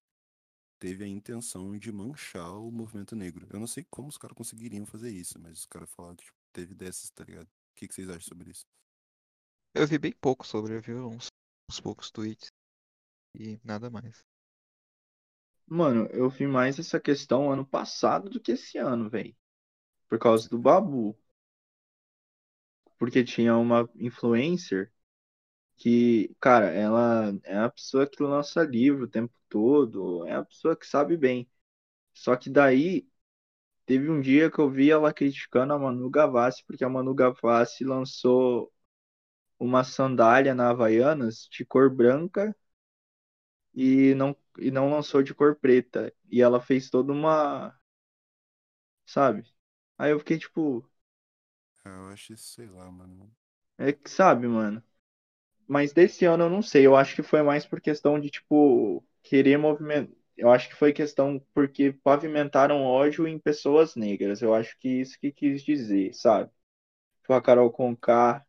teve 0.78 1.04
a 1.04 1.08
intenção 1.08 1.76
de 1.76 1.92
manchar 1.92 2.52
o 2.58 2.70
movimento 2.70 3.16
negro. 3.16 3.46
Eu 3.50 3.60
não 3.60 3.66
sei 3.66 3.84
como 3.90 4.08
os 4.08 4.18
caras 4.18 4.36
conseguiriam 4.36 4.86
fazer 4.86 5.10
isso, 5.10 5.38
mas 5.38 5.58
os 5.58 5.66
caras 5.66 5.90
falaram 5.90 6.16
que 6.16 6.24
tipo, 6.24 6.38
teve 6.52 6.74
dessas, 6.74 7.10
tá 7.10 7.24
ligado? 7.24 7.46
O 7.46 7.74
que, 7.74 7.88
que 7.88 7.94
vocês 7.94 8.08
acham 8.08 8.22
sobre 8.22 8.50
isso? 8.50 8.64
Eu 9.74 9.86
vi 9.86 9.98
bem 9.98 10.12
pouco 10.12 10.46
sobre, 10.46 10.74
eu 10.74 10.80
vi 10.80 10.94
uns, 10.94 11.28
uns 11.70 11.80
poucos 11.80 12.10
tweets. 12.10 12.50
E 13.34 13.60
nada 13.62 13.90
mais. 13.90 14.24
Mano, 15.66 16.06
eu 16.06 16.30
vi 16.30 16.46
mais 16.46 16.78
essa 16.78 16.98
questão 16.98 17.52
ano 17.52 17.66
passado 17.66 18.30
do 18.30 18.40
que 18.40 18.52
esse 18.52 18.78
ano, 18.78 19.10
velho. 19.10 19.36
Por 20.08 20.18
causa 20.18 20.48
do 20.48 20.58
Babu. 20.58 21.16
Porque 22.98 23.22
tinha 23.22 23.56
uma 23.56 23.88
influencer 23.96 24.92
que, 25.76 26.34
cara, 26.40 26.70
ela 26.70 27.32
é 27.44 27.58
a 27.58 27.70
pessoa 27.70 28.06
que 28.08 28.22
lança 28.22 28.62
livro 28.64 29.04
o 29.04 29.08
tempo 29.08 29.37
todo, 29.48 30.26
é 30.26 30.34
a 30.34 30.44
pessoa 30.44 30.76
que 30.76 30.86
sabe 30.86 31.16
bem. 31.16 31.48
Só 32.14 32.36
que 32.36 32.50
daí 32.50 33.08
teve 33.86 34.10
um 34.10 34.20
dia 34.20 34.50
que 34.50 34.60
eu 34.60 34.70
vi 34.70 34.90
ela 34.90 35.12
criticando 35.14 35.72
a 35.74 35.78
Manu 35.78 36.10
Gavassi, 36.10 36.64
porque 36.66 36.84
a 36.84 36.88
Manu 36.90 37.14
Gavassi 37.14 37.84
lançou 37.84 38.72
uma 39.58 39.84
sandália 39.84 40.54
na 40.54 40.70
Havaianas 40.70 41.48
de 41.50 41.64
cor 41.64 41.90
branca 41.94 42.54
e 43.74 44.14
não, 44.14 44.36
e 44.58 44.70
não 44.70 44.90
lançou 44.90 45.22
de 45.22 45.34
cor 45.34 45.56
preta. 45.56 46.12
E 46.30 46.42
ela 46.42 46.60
fez 46.60 46.90
toda 46.90 47.12
uma. 47.12 47.74
Sabe? 49.06 49.44
Aí 49.98 50.12
eu 50.12 50.18
fiquei 50.20 50.38
tipo. 50.38 50.88
Ah, 51.84 51.88
eu 51.90 52.08
acho 52.10 52.32
isso, 52.34 52.54
sei 52.54 52.66
lá, 52.66 52.90
mano. 52.90 53.30
É 53.78 53.92
que 53.92 54.10
sabe, 54.10 54.46
mano. 54.46 54.82
Mas 55.68 55.92
desse 55.92 56.24
ano 56.26 56.44
eu 56.44 56.50
não 56.50 56.62
sei. 56.62 56.86
Eu 56.86 56.96
acho 56.96 57.14
que 57.16 57.22
foi 57.22 57.42
mais 57.42 57.66
por 57.66 57.80
questão 57.80 58.20
de, 58.20 58.30
tipo, 58.30 59.04
querer 59.28 59.58
movimentar. 59.58 60.16
Eu 60.36 60.50
acho 60.50 60.68
que 60.68 60.76
foi 60.76 60.92
questão 60.92 61.44
porque 61.52 61.92
pavimentaram 61.92 62.84
ódio 62.84 63.26
em 63.26 63.38
pessoas 63.38 63.96
negras. 63.96 64.40
Eu 64.40 64.54
acho 64.54 64.78
que 64.78 64.88
isso 64.88 65.18
que 65.18 65.32
quis 65.32 65.64
dizer, 65.64 66.14
sabe? 66.14 66.50
Tipo, 67.20 67.32
a 67.34 67.42
Carol 67.42 67.72
Conká, 67.72 68.46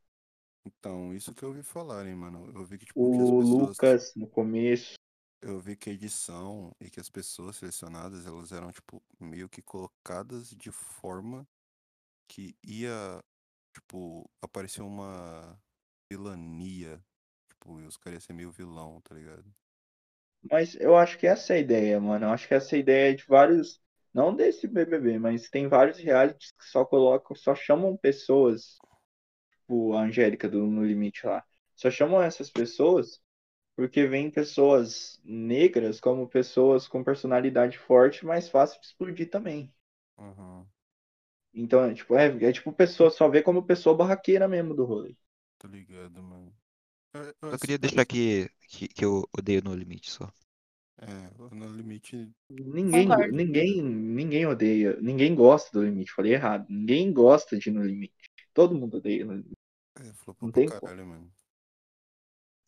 Então, 0.65 1.13
isso 1.13 1.33
que 1.33 1.43
eu 1.43 1.49
ouvi 1.49 1.63
falarem, 1.63 2.13
mano. 2.15 2.51
Eu 2.53 2.63
vi 2.63 2.77
que, 2.77 2.85
tipo, 2.85 3.11
que 3.11 3.17
o 3.17 3.39
pessoas. 3.39 3.69
Lucas 3.69 4.15
no 4.15 4.27
começo. 4.27 4.93
Eu 5.41 5.59
vi 5.59 5.75
que 5.75 5.89
a 5.89 5.93
edição 5.93 6.71
e 6.81 6.89
que 6.89 6.99
as 6.99 7.09
pessoas 7.09 7.55
selecionadas, 7.55 8.25
elas 8.25 8.51
eram, 8.51 8.71
tipo, 8.71 9.01
meio 9.19 9.49
que 9.49 9.61
colocadas 9.61 10.49
de 10.49 10.71
forma 10.71 11.47
que 12.27 12.55
ia, 12.63 13.23
tipo, 13.73 14.29
aparecer 14.41 14.81
uma 14.81 15.57
vilania. 16.11 17.01
Tipo, 17.49 17.73
os 17.73 17.97
caras 17.97 18.15
iam 18.15 18.21
ser 18.21 18.33
meio 18.33 18.51
vilão, 18.51 19.01
tá 19.01 19.15
ligado? 19.15 19.45
Mas 20.43 20.75
eu 20.75 20.95
acho 20.97 21.17
que 21.17 21.27
essa 21.27 21.53
é 21.53 21.57
a 21.57 21.59
ideia, 21.59 21.99
mano. 21.99 22.25
Eu 22.25 22.29
acho 22.31 22.47
que 22.47 22.53
essa 22.53 22.75
é 22.75 22.77
a 22.77 22.79
ideia 22.79 23.15
de 23.15 23.25
vários. 23.25 23.81
Não 24.13 24.35
desse 24.35 24.67
BBB, 24.67 25.19
mas 25.19 25.49
tem 25.49 25.67
vários 25.67 25.97
realities 25.99 26.51
que 26.51 26.65
só 26.65 26.83
colocam, 26.83 27.35
só 27.35 27.53
chamam 27.55 27.95
pessoas, 27.97 28.77
tipo 29.59 29.93
a 29.93 30.01
Angélica 30.03 30.49
do 30.49 30.67
No 30.67 30.85
Limite 30.85 31.25
lá. 31.27 31.43
Só 31.75 31.91
chamam 31.91 32.21
essas 32.23 32.49
pessoas 32.51 33.21
porque 33.75 34.07
vêm 34.07 34.31
pessoas 34.31 35.21
negras 35.25 35.99
como 36.01 36.27
pessoas 36.29 36.87
com 36.87 37.03
personalidade 37.03 37.77
forte, 37.79 38.25
mais 38.25 38.49
fácil 38.49 38.79
de 38.81 38.87
explodir 38.87 39.29
também. 39.29 39.73
Uhum, 40.17 40.67
Então, 41.53 41.83
é 41.83 41.93
tipo, 41.93 42.15
é, 42.15 42.25
é 42.45 42.51
tipo 42.51 42.71
pessoa, 42.73 43.09
só 43.11 43.29
vê 43.29 43.41
como 43.43 43.63
pessoa 43.65 43.95
barraqueira 43.95 44.47
mesmo 44.47 44.73
do 44.75 44.83
rolê. 44.85 45.15
tô 45.57 45.67
ligado, 45.67 46.21
mano. 46.21 46.53
É, 47.13 47.19
eu, 47.19 47.33
Eu 47.41 47.49
assim, 47.49 47.57
queria 47.59 47.75
eu- 47.75 47.79
deixar 47.79 48.05
que, 48.05 48.49
que, 48.67 48.87
que 48.87 49.03
eu 49.05 49.27
odeio 49.37 49.61
No 49.63 49.73
Limite 49.75 50.09
só. 50.11 50.31
É, 51.01 51.55
no 51.55 51.71
limite. 51.71 52.29
Ninguém, 52.49 53.07
Concordo. 53.07 53.33
ninguém, 53.33 53.81
ninguém 53.81 54.45
odeia, 54.45 54.99
ninguém 54.99 55.33
gosta 55.33 55.71
do 55.71 55.85
limite. 55.85 56.11
Falei 56.11 56.33
errado. 56.33 56.65
Ninguém 56.69 57.13
gosta 57.13 57.57
de 57.57 57.71
no 57.71 57.81
limite. 57.81 58.13
Todo 58.53 58.75
mundo 58.75 58.97
odeia 58.97 59.23
no 59.23 59.31
limite. 59.31 59.57
É, 59.97 60.13
flopou 60.13 60.47
Não 60.47 60.51
tem 60.51 60.67
caralho, 60.67 61.07
mano. 61.07 61.31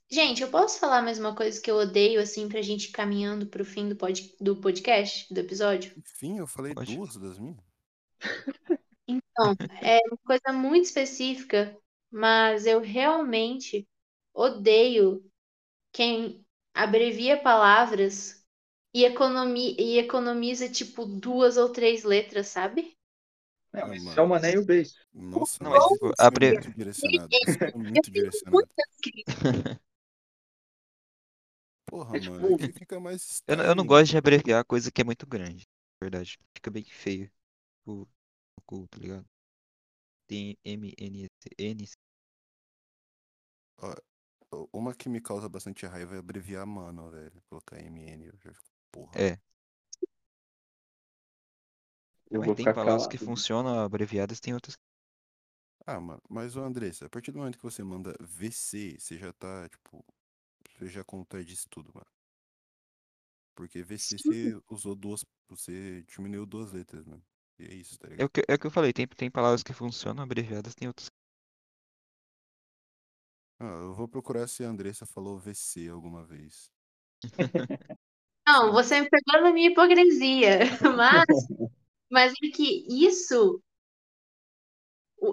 Gente, 0.09 0.41
eu 0.41 0.49
posso 0.49 0.79
falar 0.79 1.01
mais 1.01 1.19
uma 1.19 1.35
coisa 1.35 1.59
que 1.61 1.69
eu 1.69 1.75
odeio, 1.75 2.21
assim, 2.21 2.47
pra 2.47 2.61
gente 2.61 2.85
ir 2.85 2.91
caminhando 2.91 3.47
pro 3.47 3.65
fim 3.65 3.89
do, 3.89 3.95
pod... 3.97 4.33
do 4.39 4.55
podcast, 4.55 5.33
do 5.33 5.39
episódio? 5.39 5.93
Enfim, 5.97 6.37
eu 6.37 6.47
falei 6.47 6.73
Pode. 6.73 6.95
duas 6.95 7.15
das 7.17 7.37
minhas. 7.37 7.57
Então, 9.07 9.55
é 9.81 9.99
uma 10.07 10.17
coisa 10.25 10.53
muito 10.57 10.85
específica, 10.85 11.77
mas 12.09 12.65
eu 12.65 12.79
realmente 12.79 13.87
odeio 14.33 15.23
quem 15.93 16.45
abrevia 16.73 17.41
palavras 17.41 18.43
e, 18.93 19.05
economi 19.05 19.75
e 19.79 19.99
economiza, 19.99 20.69
tipo, 20.69 21.05
duas 21.05 21.57
ou 21.57 21.69
três 21.71 22.03
letras, 22.03 22.47
sabe? 22.47 22.95
É, 23.73 23.81
Ah, 23.81 23.87
mas 23.87 24.03
isso 24.03 24.13
mano. 24.13 24.19
é 24.19 24.23
uma 24.23 24.39
Neo 24.39 24.65
Base. 24.65 24.93
Nossa, 25.13 25.57
Não, 25.61 25.71
mas, 25.71 25.87
mas 25.89 25.89
tipo, 25.91 26.11
isso 26.13 26.13
a 26.17 26.31
é 26.33 26.37
pre- 26.37 26.55
muito 26.55 26.71
direcionado. 26.71 27.35
É 27.73 27.77
muito 27.77 28.11
direcionado. 28.11 28.69
Porra, 31.85 32.15
É 32.15 32.19
mano, 32.19 32.47
tipo- 32.47 32.47
aqui 32.47 32.71
fica 32.71 32.99
mais 32.99 33.43
Eu, 33.47 33.57
não- 33.57 33.65
eu 33.65 33.75
não 33.75 33.85
gosto 33.85 34.11
de 34.11 34.17
abreviar 34.17 34.65
coisa 34.65 34.91
que 34.91 35.01
é 35.01 35.05
muito 35.05 35.27
grande, 35.27 35.67
na 36.01 36.05
verdade. 36.07 36.39
Fica 36.55 36.71
bem 36.71 36.83
feio. 36.83 37.31
O, 37.85 38.03
o 38.03 38.61
cu, 38.65 38.87
tá 38.89 38.99
ligado? 38.99 39.27
Tem 40.27 40.57
M, 40.65 40.93
N, 40.97 41.25
S, 41.25 41.49
N. 41.59 41.85
Uma 44.71 44.93
que 44.95 45.09
me 45.09 45.19
causa 45.19 45.49
bastante 45.49 45.85
raiva 45.85 46.15
é 46.15 46.19
abreviar 46.19 46.65
mano, 46.65 47.09
velho. 47.11 47.41
Colocar 47.49 47.79
MN, 47.79 48.25
eu 48.27 48.37
já 48.39 48.53
fico, 48.53 48.71
porra. 48.91 49.17
É, 49.17 49.37
Eu 52.31 52.41
mas 52.41 52.51
tem 52.53 52.69
palavras 52.69 53.07
calado. 53.07 53.07
que 53.07 53.17
funcionam 53.17 53.79
abreviadas, 53.79 54.41
tem 54.41 54.53
outras 54.53 54.75
que 54.75 54.83
Ah, 55.85 55.99
mano, 55.99 56.21
mas 56.29 56.55
o 56.55 56.61
Andressa, 56.61 57.05
a 57.05 57.09
partir 57.09 57.31
do 57.31 57.37
momento 57.39 57.57
que 57.57 57.63
você 57.63 57.83
manda 57.83 58.15
VC, 58.19 58.97
você 58.99 59.17
já 59.17 59.31
tá, 59.33 59.67
tipo, 59.69 60.03
você 60.77 60.87
já 60.89 61.03
contradiz 61.03 61.65
tudo, 61.69 61.91
mano. 61.93 62.07
Porque 63.55 63.81
VC 63.83 64.17
você 64.17 64.61
usou 64.69 64.93
duas, 64.95 65.23
você 65.47 66.03
diminuiu 66.03 66.45
duas 66.45 66.71
letras, 66.73 67.05
mano. 67.05 67.23
E 67.59 67.63
é 67.65 67.73
isso, 67.73 67.97
tá 67.97 68.07
É 68.17 68.23
o 68.23 68.29
ligado? 68.29 68.31
que, 68.33 68.41
é 68.47 68.53
o 68.55 68.59
que 68.59 68.67
eu 68.67 68.71
falei, 68.71 68.93
tem, 68.93 69.05
tem 69.05 69.29
palavras 69.29 69.63
que 69.63 69.73
funcionam 69.73 70.23
abreviadas, 70.23 70.73
tem 70.73 70.87
outras 70.87 71.09
que 71.09 71.17
Ah, 73.61 73.63
eu 73.79 73.93
vou 73.93 74.07
procurar 74.09 74.45
se 74.47 74.61
a 74.63 74.67
Andressa 74.69 75.05
falou 75.05 75.39
VC 75.39 75.87
alguma 75.87 76.21
vez. 76.25 76.69
Não, 78.47 78.71
você 78.71 79.01
me 79.01 79.09
pegou 79.09 79.41
na 79.43 79.51
minha 79.53 79.69
hipocrisia. 79.69 80.59
Mas, 80.95 81.25
mas 82.11 82.33
é 82.43 82.49
que 82.55 82.85
isso, 82.89 83.61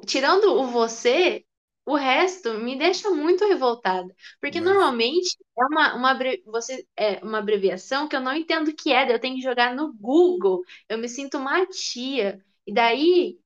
tirando 0.07 0.53
o 0.55 0.67
você, 0.67 1.45
o 1.87 1.95
resto 1.97 2.55
me 2.55 2.77
deixa 2.79 3.11
muito 3.11 3.47
revoltada. 3.47 4.15
Porque 4.41 4.61
Mas- 4.61 4.65
normalmente 4.75 5.37
é 5.59 5.65
uma, 5.67 5.95
uma, 5.95 6.19
você, 6.47 6.87
é 6.97 7.25
uma 7.25 7.39
abreviação 7.39 8.09
que 8.09 8.15
eu 8.17 8.21
não 8.21 8.35
entendo 8.35 8.69
o 8.69 8.75
que 8.77 8.93
é, 8.93 9.11
eu 9.13 9.19
tenho 9.21 9.37
que 9.37 9.43
jogar 9.43 9.75
no 9.75 9.93
Google. 9.95 10.63
Eu 10.89 10.99
me 10.99 11.09
sinto 11.09 11.39
uma 11.39 11.65
tia. 11.67 12.43
E 12.67 12.73
daí 12.75 13.39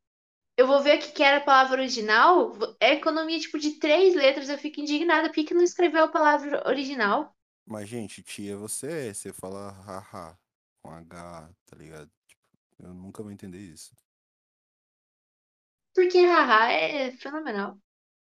eu 0.62 0.66
vou 0.66 0.80
ver 0.80 0.98
o 0.98 1.12
que 1.12 1.22
era 1.22 1.38
a 1.38 1.44
palavra 1.44 1.80
original. 1.80 2.52
É 2.78 2.92
economia 2.92 3.38
tipo 3.38 3.58
de 3.58 3.72
três 3.72 4.14
letras. 4.14 4.48
Eu 4.48 4.56
fico 4.56 4.80
indignada. 4.80 5.28
Por 5.28 5.34
que 5.34 5.44
que 5.44 5.54
não 5.54 5.62
escreveu 5.62 6.04
a 6.04 6.08
palavra 6.08 6.62
original? 6.68 7.34
Mas, 7.66 7.88
gente, 7.88 8.22
tia, 8.22 8.56
você 8.56 9.08
é, 9.08 9.14
você 9.14 9.32
fala 9.32 9.70
haha 9.70 10.38
com 10.80 10.90
H, 10.90 11.50
tá 11.66 11.76
ligado? 11.76 12.10
Tipo, 12.28 12.42
eu 12.80 12.94
nunca 12.94 13.22
vou 13.22 13.32
entender 13.32 13.58
isso. 13.58 13.92
Porque 15.94 16.18
haha 16.18 16.72
é 16.72 17.10
fenomenal. 17.12 17.76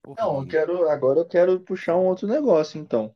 Porra, 0.04 0.22
Não, 0.22 0.42
eu 0.42 0.48
quero, 0.48 0.90
agora 0.90 1.20
eu 1.20 1.26
quero 1.26 1.60
puxar 1.60 1.96
um 1.98 2.06
outro 2.06 2.28
negócio, 2.28 2.80
então. 2.80 3.16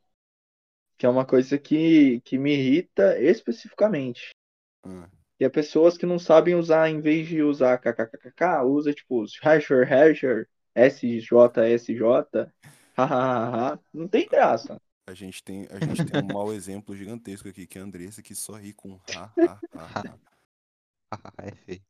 Que 0.97 1.05
é 1.05 1.09
uma 1.09 1.26
coisa 1.26 1.59
que, 1.59 2.22
que 2.22 2.38
me 2.39 2.53
irrita 2.53 3.19
especificamente. 3.19 4.32
Ah, 4.84 5.07
E 5.42 5.44
é 5.44 5.50
pessoas 5.50 5.98
que 5.98 6.06
não 6.06 6.20
sabem 6.20 6.54
usar, 6.54 6.88
em 6.88 7.02
vez 7.02 7.28
de 7.28 7.42
usar 7.42 7.80
kkkk, 7.80 8.64
usa 8.64 8.94
tipo 8.94 9.26
hasher, 9.42 9.88
hasher, 9.92 10.48
SJ, 10.76 11.26
SJ, 11.80 12.00
hahaha. 12.96 13.80
Não 13.92 14.08
tem 14.08 14.28
graça. 14.28 14.80
a 15.08 15.16
gente 15.16 15.44
tem, 15.44 15.68
a 15.72 15.84
gente 15.84 16.06
tem 16.06 16.22
um 16.22 16.28
mau 16.32 16.54
exemplo 16.54 16.96
gigantesco 16.96 17.50
aqui, 17.50 17.66
que 17.66 17.80
é 17.80 17.82
a 17.82 17.84
Andressa, 17.86 18.22
que 18.22 18.36
só 18.36 18.54
ri 18.54 18.72
com 18.72 19.00
ha, 19.16 19.34
ha, 19.36 19.60
ha, 19.74 20.20
ha. 21.12 21.34
é 21.39 21.56
feio. 21.56 21.82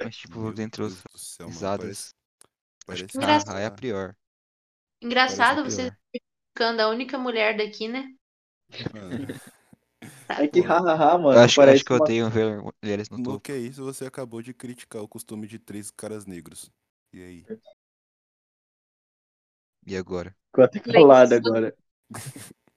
Mas, 0.00 0.16
tipo, 0.16 0.38
Meu 0.38 0.52
dentre 0.52 0.82
Deus 0.82 0.92
os 0.94 1.02
do 1.12 1.18
céu, 1.18 1.46
mano, 1.46 1.52
risadas, 1.52 2.14
parece, 2.86 3.04
acho 3.04 3.06
parece 3.06 3.06
que 3.08 3.18
Engraçado. 3.18 3.56
haha 3.56 3.60
é 3.60 3.66
a 3.66 3.70
pior. 3.72 4.16
Engraçado 5.02 5.56
Parece 5.62 5.90
você 5.90 5.92
ficando 6.54 6.78
a 6.78 6.90
única 6.90 7.18
mulher 7.18 7.56
daqui, 7.56 7.88
né? 7.88 8.14
Mano, 8.94 9.26
É 10.38 10.48
que 10.48 10.60
hahaha, 10.60 11.18
Eu 11.30 11.38
mano, 11.38 11.40
acho, 11.40 11.62
parece 11.62 11.82
acho 11.82 11.84
que 11.84 11.92
eu 11.92 11.96
uma... 11.96 12.04
odeio 12.04 12.30
ver 12.30 12.60
mulheres 12.82 13.08
no 13.10 13.18
no 13.18 13.18
topo. 13.18 13.40
que 13.40 13.52
é 13.52 13.56
isso, 13.58 13.84
você 13.84 14.06
acabou 14.06 14.42
de 14.42 14.52
criticar 14.54 15.02
o 15.02 15.08
costume 15.08 15.46
de 15.46 15.58
três 15.58 15.90
caras 15.90 16.26
negros. 16.26 16.70
E 17.12 17.22
aí? 17.22 17.46
E 19.86 19.94
agora? 19.96 20.34
Ficou 20.48 20.64
até 20.64 20.78
calado 20.80 21.34
agora. 21.34 21.74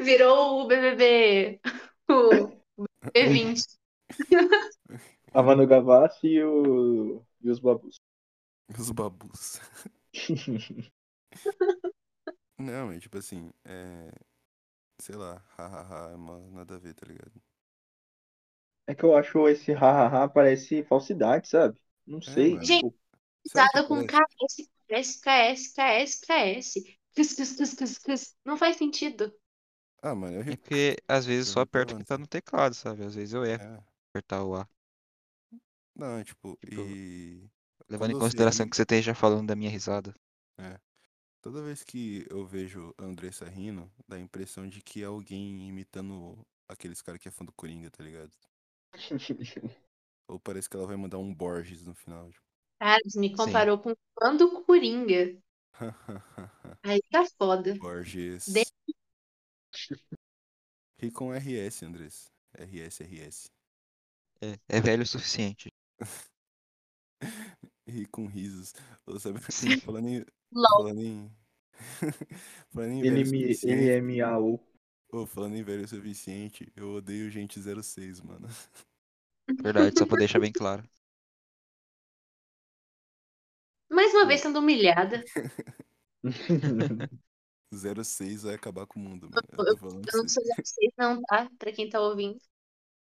Virou 0.00 0.62
o 0.62 0.66
BBB, 0.68 1.60
o 2.08 2.52
B20. 3.14 3.78
A 5.34 5.42
Manu 5.42 5.66
Gavassi 5.66 6.28
e, 6.28 6.44
o... 6.44 7.22
e 7.42 7.50
os 7.50 7.60
babus. 7.60 7.96
Os 8.78 8.90
babus. 8.90 9.60
Não, 12.58 12.92
é 12.92 12.98
tipo 13.00 13.18
assim, 13.18 13.50
é. 13.64 14.10
Sei 14.98 15.14
lá, 15.14 15.40
hahaha, 15.56 16.10
é 16.12 16.16
uma 16.16 16.38
nada 16.50 16.74
a 16.74 16.78
ver, 16.78 16.94
tá 16.94 17.06
ligado? 17.06 17.40
É 18.86 18.94
que 18.94 19.04
eu 19.04 19.16
acho 19.16 19.48
esse 19.48 19.72
hahaha 19.72 20.28
parece 20.28 20.82
falsidade, 20.84 21.48
sabe? 21.48 21.78
Não 22.06 22.20
sei. 22.20 22.58
mano. 22.58 22.60
Gente, 22.60 22.88
tipo, 22.88 22.94
que 23.48 23.50
Usada 23.54 23.86
com? 23.88 24.04
KS, 24.06 24.70
KS, 24.88 25.20
KS, 25.22 25.74
KS, 25.74 26.20
KS. 26.26 26.98
Cus, 27.16 27.34
cus, 27.34 27.52
cus, 27.56 27.74
cus, 27.74 27.98
cus. 27.98 28.36
Não 28.44 28.56
faz 28.58 28.76
sentido. 28.76 29.34
Ah, 30.02 30.14
mano, 30.14 30.36
eu 30.36 30.42
É 30.48 30.54
ri. 30.54 30.56
porque 30.56 30.96
às 31.08 31.24
vezes 31.26 31.48
eu 31.48 31.52
só 31.54 31.60
aperto 31.60 31.92
o 31.94 31.96
que 31.98 32.04
tá 32.04 32.16
no 32.18 32.26
teclado, 32.26 32.74
sabe? 32.74 33.04
Às 33.04 33.14
vezes 33.14 33.34
eu 33.34 33.44
erro 33.44 33.62
É. 33.62 33.84
apertar 34.10 34.44
o 34.44 34.54
A. 34.56 34.68
Não, 35.94 36.22
tipo, 36.22 36.56
Tipo, 36.60 36.98
e. 37.02 37.48
Levando 37.88 38.12
em 38.12 38.16
consideração 38.16 38.68
que 38.68 38.76
você 38.76 38.82
esteja 38.82 39.14
falando 39.14 39.48
da 39.48 39.56
minha 39.56 39.70
risada. 39.70 40.14
Toda 41.44 41.60
vez 41.60 41.82
que 41.82 42.26
eu 42.30 42.42
vejo 42.46 42.94
a 42.96 43.04
Andressa 43.04 43.44
rindo, 43.44 43.86
dá 44.08 44.16
a 44.16 44.18
impressão 44.18 44.66
de 44.66 44.80
que 44.80 45.02
é 45.02 45.04
alguém 45.04 45.68
imitando 45.68 46.38
aqueles 46.66 47.02
caras 47.02 47.20
que 47.20 47.28
é 47.28 47.30
fã 47.30 47.44
do 47.44 47.52
Coringa, 47.52 47.90
tá 47.90 48.02
ligado? 48.02 48.32
Ou 50.26 50.40
parece 50.40 50.70
que 50.70 50.74
ela 50.74 50.86
vai 50.86 50.96
mandar 50.96 51.18
um 51.18 51.34
Borges 51.34 51.86
no 51.86 51.94
final. 51.94 52.30
Tipo. 52.30 53.20
Me 53.20 53.36
comparou 53.36 53.78
com 53.78 53.92
o 53.92 53.96
fã 54.18 54.34
do 54.34 54.62
Coringa. 54.62 55.36
Aí 56.82 57.02
tá 57.10 57.26
foda. 57.36 57.74
Borges. 57.74 58.46
De- 58.46 58.64
Ri 60.98 61.10
com 61.10 61.30
RS, 61.30 61.84
Andressa. 61.84 62.30
RS, 62.54 63.02
RS. 63.02 63.50
É, 64.40 64.78
é 64.78 64.80
velho 64.80 65.02
o 65.02 65.06
suficiente. 65.06 65.70
Ri 67.86 68.06
com 68.06 68.26
risos. 68.26 68.74
Sabe, 69.20 69.38
falando 69.84 70.08
em. 70.08 70.24
Falando 70.52 71.00
em. 71.00 71.30
falando 72.70 72.92
em 72.92 73.02
Ele 73.04 73.24
velho 73.24 73.30
me, 73.30 73.42
ele 73.42 73.54
suficiente. 73.54 73.88
é 73.90 74.00
miau. 74.00 74.60
Ô, 75.12 75.26
falando 75.26 75.56
em 75.56 75.62
velho 75.62 75.86
suficiente, 75.86 76.72
eu 76.74 76.94
odeio 76.94 77.30
gente 77.30 77.60
06, 77.60 78.20
mano. 78.20 78.48
Verdade, 79.62 79.98
só 79.98 80.06
pra 80.06 80.18
deixar 80.18 80.40
bem 80.40 80.52
claro. 80.52 80.82
Mais 83.90 84.12
uma 84.14 84.26
vez 84.26 84.40
sendo 84.40 84.58
humilhada. 84.58 85.22
06 87.72 88.42
vai 88.42 88.54
acabar 88.54 88.86
com 88.86 88.98
o 88.98 89.02
mundo, 89.02 89.28
mano. 89.30 89.42
Eu 89.52 89.64
Eu 89.66 89.76
pra 89.76 89.90
não 90.18 90.28
sou 90.28 90.42
06, 90.42 90.92
não, 90.96 91.22
tá? 91.22 91.50
Pra 91.58 91.72
quem 91.72 91.88
tá 91.88 92.00
ouvindo. 92.00 92.38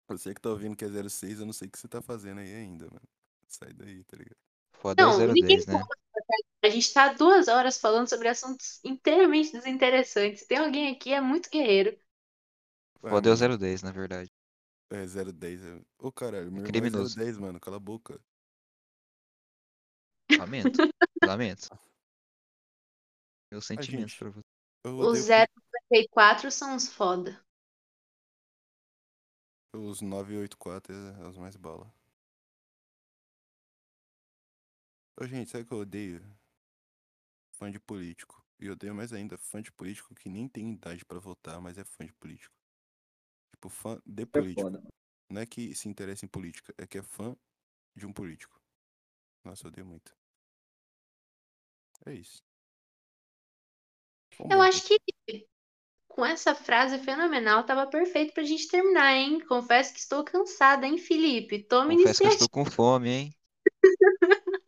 Você 0.08 0.34
que 0.34 0.42
tá 0.42 0.50
ouvindo 0.50 0.76
que 0.76 0.86
é 0.86 1.10
06, 1.10 1.40
eu 1.40 1.46
não 1.46 1.54
sei 1.54 1.68
o 1.68 1.72
que 1.72 1.80
você 1.80 1.88
tá 1.88 2.02
fazendo 2.02 2.40
aí 2.40 2.54
ainda, 2.56 2.86
mano. 2.86 3.08
Sai 3.48 3.74
daí, 3.74 4.04
tá 4.04 4.18
ligado? 4.18 4.49
Foda 4.80 5.02
é 5.02 5.06
Não, 5.06 5.18
ninguém 5.34 5.58
010, 5.58 5.68
né? 5.68 5.84
A 6.64 6.70
gente 6.70 6.94
tá 6.94 7.14
duas 7.14 7.48
horas 7.48 7.80
falando 7.80 8.10
sobre 8.10 8.28
assuntos 8.28 8.84
inteiramente 8.84 9.54
desinteressantes. 9.54 10.46
Tem 10.46 10.58
alguém 10.58 10.94
aqui, 10.94 11.14
é 11.14 11.22
muito 11.22 11.50
guerreiro. 11.50 11.98
Foda 13.02 13.30
é 13.30 13.34
o 13.34 13.38
mano, 13.38 13.58
010, 13.58 13.84
na 13.84 13.92
verdade. 13.92 14.30
É 14.92 15.06
010. 15.06 15.64
É... 15.64 15.82
Ô, 15.98 16.12
caralho, 16.12 16.52
meu 16.52 16.64
irmão 16.64 16.64
é 16.64 16.68
criminoso. 16.68 17.16
010, 17.16 17.38
mano. 17.38 17.60
Cala 17.60 17.78
a 17.78 17.80
boca. 17.80 18.20
Lamento. 20.38 20.78
Lamento. 21.24 21.70
Meus 23.52 23.66
sentimentos 23.66 24.12
gente, 24.12 24.20
pra 24.20 24.30
você. 24.30 24.42
Os 24.86 25.30
odeio 25.30 25.48
054 25.92 26.52
são 26.52 26.76
os 26.76 26.88
foda. 26.88 27.42
os 29.76 30.02
984 30.02 30.94
é 30.94 31.28
os 31.28 31.38
mais 31.38 31.56
bala. 31.56 31.92
Ô, 35.22 35.28
gente, 35.28 35.50
sabe 35.50 35.66
o 35.66 35.68
que 35.68 35.74
eu 35.74 35.80
odeio? 35.80 36.22
Fã 37.52 37.70
de 37.70 37.78
político. 37.78 38.42
E 38.58 38.68
eu 38.68 38.74
odeio 38.74 38.96
mais 38.96 39.12
ainda 39.12 39.38
fã 39.38 39.62
de 39.62 39.70
político 39.70 40.16
que 40.16 40.30
nem 40.30 40.48
tem 40.48 40.72
idade 40.72 41.04
pra 41.04 41.20
votar, 41.20 41.60
mas 41.60 41.78
é 41.78 41.84
fã 41.84 42.06
de 42.06 42.14
político. 42.14 42.56
Tipo, 43.52 43.68
fã 43.68 44.02
de 44.06 44.24
É 44.24 44.26
político. 44.26 44.62
foda. 44.62 44.82
Não 45.30 45.42
é 45.42 45.46
que 45.46 45.76
se 45.76 45.90
interessa 45.90 46.26
em 46.26 46.30
política, 46.30 46.74
é 46.78 46.88
que 46.88 46.98
é 46.98 47.04
fã 47.04 47.36
de 47.96 48.06
um 48.06 48.14
político. 48.14 48.62
Nossa, 49.44 49.66
eu 49.66 49.70
odeio 49.70 49.86
muito. 49.86 50.16
É 52.06 52.14
isso. 52.14 52.42
Eu 54.50 54.62
acho 54.62 54.88
que 54.88 54.98
Com 56.10 56.26
essa 56.26 56.54
frase 56.54 57.00
fenomenal, 57.00 57.64
tava 57.66 57.88
perfeito 57.88 58.34
pra 58.34 58.44
gente 58.44 58.68
terminar, 58.68 59.14
hein? 59.16 59.40
Confesso 59.48 59.94
que 59.94 60.00
estou 60.00 60.24
cansada, 60.24 60.86
hein, 60.86 60.98
Felipe? 60.98 61.64
Tome 61.64 61.96
Confesso 61.96 62.20
que 62.20 62.28
eu 62.28 62.30
iniciativa. 62.32 62.34
estou 62.46 62.50
com 62.50 62.66
fome, 62.66 63.10
hein? 63.10 63.36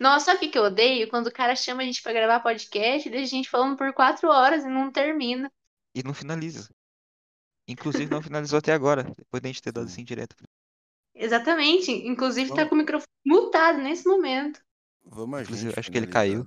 Nossa, 0.00 0.26
sabe 0.26 0.36
o 0.38 0.40
que 0.40 0.48
que 0.48 0.58
eu 0.58 0.64
odeio? 0.64 1.08
Quando 1.08 1.26
o 1.28 1.32
cara 1.32 1.54
chama 1.56 1.82
a 1.82 1.84
gente 1.84 2.02
pra 2.02 2.12
gravar 2.12 2.40
podcast 2.40 3.08
e 3.08 3.10
deixa 3.10 3.26
a 3.34 3.36
gente 3.36 3.48
falando 3.50 3.76
por 3.76 3.92
quatro 3.92 4.28
horas 4.28 4.64
e 4.64 4.68
não 4.68 4.90
termina. 4.90 5.50
E 5.94 6.02
não 6.02 6.14
finaliza. 6.14 6.68
Inclusive 7.68 8.10
não 8.10 8.20
finalizou 8.22 8.58
até 8.58 8.72
agora, 8.72 9.04
depois 9.16 9.40
da 9.42 9.48
gente 9.48 9.62
ter 9.62 9.72
dado 9.72 9.86
Sim. 9.86 9.92
assim 9.92 10.04
direto. 10.04 10.34
Exatamente. 11.14 11.90
Inclusive 11.92 12.48
tá 12.50 12.56
Vamos- 12.56 12.68
com 12.70 12.74
o 12.74 12.78
microfone 12.78 13.08
mutado 13.24 13.78
nesse 13.78 14.06
momento. 14.08 14.60
Vamos 15.04 15.38
a 15.38 15.42
Inclusive, 15.42 15.70
gente 15.70 15.78
acho 15.78 15.90
que 15.90 15.98
ele 15.98 16.06
caiu. 16.06 16.46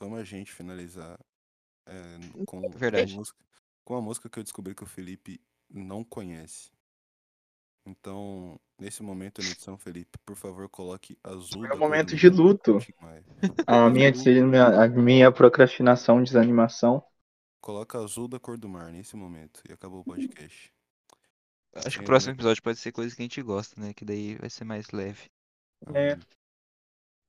Vamos 0.00 0.18
a 0.18 0.24
gente 0.24 0.52
finalizar 0.52 1.18
é, 1.86 1.92
com, 2.46 2.60
Verdade. 2.70 3.12
com 3.12 3.16
a 3.16 3.20
música, 3.20 3.38
com 3.84 3.96
a 3.96 4.00
música 4.02 4.30
que 4.30 4.38
eu 4.38 4.42
descobri 4.42 4.74
que 4.74 4.82
o 4.84 4.86
Felipe 4.86 5.40
não 5.68 6.04
conhece. 6.04 6.70
Então, 7.86 8.58
nesse 8.80 9.02
momento 9.02 9.40
edição, 9.40 9.78
Felipe, 9.78 10.18
por 10.24 10.34
favor, 10.36 10.68
coloque 10.68 11.16
azul. 11.22 11.64
É 11.66 11.72
um 11.74 11.78
momento 11.78 12.16
de 12.16 12.28
luto. 12.28 12.78
A 13.66 13.88
minha, 13.88 14.12
a 14.84 14.88
minha 14.88 15.30
procrastinação, 15.32 16.22
desanimação. 16.22 17.02
Coloca 17.60 17.98
azul 17.98 18.28
da 18.28 18.38
cor 18.38 18.56
do 18.58 18.68
mar 18.68 18.90
nesse 18.92 19.16
momento. 19.16 19.62
E 19.68 19.72
acabou 19.72 20.00
o 20.00 20.04
podcast. 20.04 20.72
Acho 21.74 21.98
que 21.98 21.98
o 21.98 22.02
É, 22.02 22.06
próximo 22.06 22.32
episódio 22.32 22.62
pode 22.62 22.78
ser 22.78 22.92
coisa 22.92 23.14
que 23.14 23.22
a 23.22 23.24
gente 23.24 23.42
gosta, 23.42 23.80
né? 23.80 23.92
Que 23.92 24.04
daí 24.04 24.36
vai 24.36 24.48
ser 24.50 24.64
mais 24.64 24.90
leve, 24.90 25.30
É. 25.94 26.14
Hum, 26.14 26.20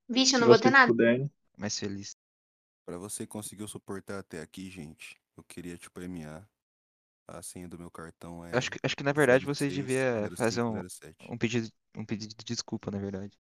Vixe, 0.10 0.36
eu 0.36 0.40
não 0.40 0.48
vou 0.48 0.58
ter 0.58 0.72
nada. 0.72 0.88
puderem. 0.88 1.30
mais 1.58 1.78
feliz. 1.78 2.16
Pra 2.86 2.98
você 2.98 3.24
que 3.26 3.32
conseguiu 3.32 3.68
suportar 3.68 4.20
até 4.20 4.42
aqui, 4.42 4.70
gente, 4.70 5.20
eu 5.36 5.44
queria 5.44 5.78
te 5.78 5.90
premiar. 5.90 6.48
A 7.28 7.42
senha 7.42 7.68
do 7.68 7.78
meu 7.78 7.92
cartão 7.92 8.46
é. 8.46 8.58
Acho 8.58 8.72
que, 8.72 8.80
acho 8.82 8.96
que 8.96 9.04
na 9.04 9.12
verdade 9.12 9.46
vocês 9.46 9.74
6, 9.74 9.86
deviam 9.86 10.36
fazer 10.38 10.62
um, 10.62 10.74
0507. 10.74 11.32
um 11.32 11.38
pedido, 11.38 11.70
um 11.96 12.06
pedido 12.06 12.34
de 12.34 12.46
desculpa, 12.46 12.90
na 12.90 13.00
verdade. 13.00 13.38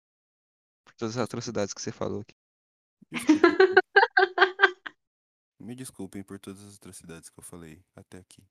Por 0.83 0.95
todas 0.95 1.15
as 1.15 1.23
atrocidades 1.23 1.73
que 1.73 1.81
você 1.81 1.91
falou 1.91 2.21
aqui. 2.21 2.35
Me 5.59 5.75
desculpem 5.75 6.23
por 6.23 6.39
todas 6.39 6.63
as 6.63 6.75
atrocidades 6.75 7.29
que 7.29 7.39
eu 7.39 7.43
falei 7.43 7.83
até 7.95 8.17
aqui. 8.17 8.43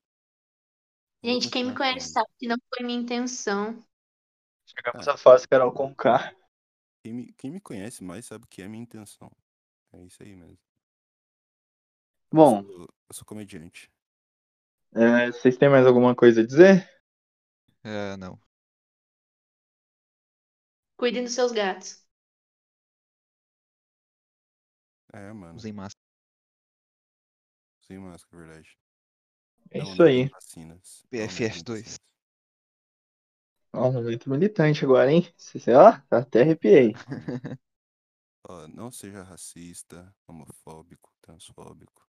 Gente, 1.23 1.49
quem 1.49 1.65
me 1.65 1.75
conhece 1.75 2.09
sabe 2.09 2.29
que 2.37 2.47
não 2.47 2.57
foi 2.73 2.85
minha 2.85 2.99
intenção. 2.99 3.83
Chegamos 4.65 5.07
à 5.07 5.17
fase 5.17 5.47
Carol 5.47 5.71
com 5.71 5.93
K. 5.93 6.35
Quem 7.03 7.13
me, 7.13 7.33
quem 7.33 7.51
me 7.51 7.61
conhece 7.61 8.03
mais 8.03 8.25
sabe 8.25 8.45
que 8.47 8.61
é 8.61 8.65
a 8.65 8.69
minha 8.69 8.83
intenção. 8.83 9.31
É 9.93 10.03
isso 10.03 10.21
aí 10.21 10.35
mesmo. 10.35 10.59
Bom, 12.31 12.59
Eu 12.59 12.63
sou, 12.63 12.81
eu 12.81 13.13
sou 13.13 13.25
comediante. 13.25 13.89
É, 14.95 15.31
vocês 15.31 15.57
têm 15.57 15.69
mais 15.69 15.85
alguma 15.85 16.15
coisa 16.15 16.41
a 16.41 16.45
dizer? 16.45 16.89
É, 17.83 18.17
não. 18.17 18.39
Cuidem 20.97 21.23
dos 21.23 21.33
seus 21.33 21.51
gatos. 21.53 22.03
É, 25.13 25.31
mano. 25.33 25.55
Usem 25.55 25.73
máscara. 25.73 26.05
Sem 27.87 27.99
máscara, 27.99 28.43
é 28.43 28.45
verdade. 28.47 28.77
É 29.71 29.77
Não 29.79 29.85
isso 29.85 30.03
aí. 30.03 30.17
neguem 30.17 30.29
Vacinas. 30.29 31.05
Não 31.11 31.19
PFF2. 31.19 31.81
vacinas. 31.81 31.99
Ó, 33.73 33.89
um 33.89 33.93
momento 33.93 34.29
militante 34.29 34.85
agora, 34.85 35.11
hein? 35.11 35.27
Ó, 35.69 36.15
até 36.15 36.41
arrepiei. 36.41 36.93
Ó, 38.47 38.67
não 38.67 38.91
seja 38.91 39.23
racista, 39.23 40.13
homofóbico, 40.27 41.11
transfóbico. 41.21 42.07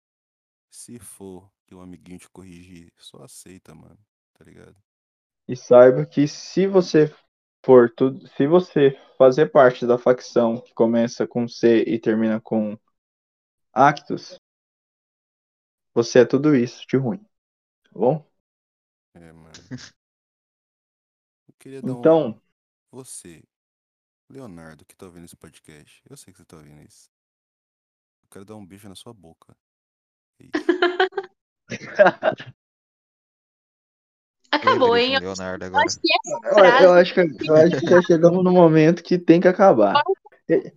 Se 0.71 0.97
for 0.97 1.51
que 1.67 1.75
o 1.75 1.81
amiguinho 1.81 2.17
te 2.17 2.29
corrigir, 2.29 2.93
só 2.97 3.23
aceita, 3.23 3.75
mano. 3.75 3.99
Tá 4.33 4.45
ligado? 4.45 4.75
E 5.47 5.55
saiba 5.55 6.05
que 6.05 6.27
se 6.27 6.65
você 6.65 7.13
for 7.63 7.93
tudo, 7.93 8.25
se 8.29 8.47
você 8.47 8.97
fazer 9.17 9.51
parte 9.51 9.85
da 9.85 9.97
facção 9.97 10.61
que 10.61 10.73
começa 10.73 11.27
com 11.27 11.47
C 11.47 11.83
e 11.83 11.99
termina 11.99 12.39
com 12.39 12.79
Actus, 13.73 14.39
você 15.93 16.19
é 16.19 16.25
tudo 16.25 16.55
isso 16.55 16.87
de 16.87 16.95
ruim. 16.95 17.19
Tá 17.83 17.91
bom? 17.93 18.25
É, 19.13 19.31
mano. 19.33 19.51
Eu 21.47 21.53
queria 21.59 21.81
dar 21.81 21.93
um. 21.93 21.99
Então, 21.99 22.41
Você, 22.91 23.43
Leonardo, 24.29 24.85
que 24.85 24.95
tá 24.95 25.05
ouvindo 25.05 25.25
esse 25.25 25.35
podcast, 25.35 26.01
eu 26.09 26.15
sei 26.15 26.33
que 26.33 26.39
você 26.39 26.45
tá 26.45 26.55
ouvindo 26.55 26.81
isso. 26.81 27.09
Eu 28.23 28.29
quero 28.29 28.45
dar 28.45 28.55
um 28.55 28.65
beijo 28.65 28.87
na 28.87 28.95
sua 28.95 29.13
boca. 29.13 29.55
Acabou, 34.51 34.97
hein? 34.97 35.17
Leonardo 35.17 35.65
agora. 35.65 35.85
frase 36.53 36.83
eu 36.83 36.93
acho 36.93 37.13
que, 37.13 37.21
eu 37.21 37.55
acho 37.55 37.79
que 37.79 37.87
já 37.87 38.01
chegamos 38.01 38.43
no 38.43 38.51
momento 38.51 39.01
que 39.01 39.17
tem 39.17 39.39
que 39.39 39.47
acabar. 39.47 40.03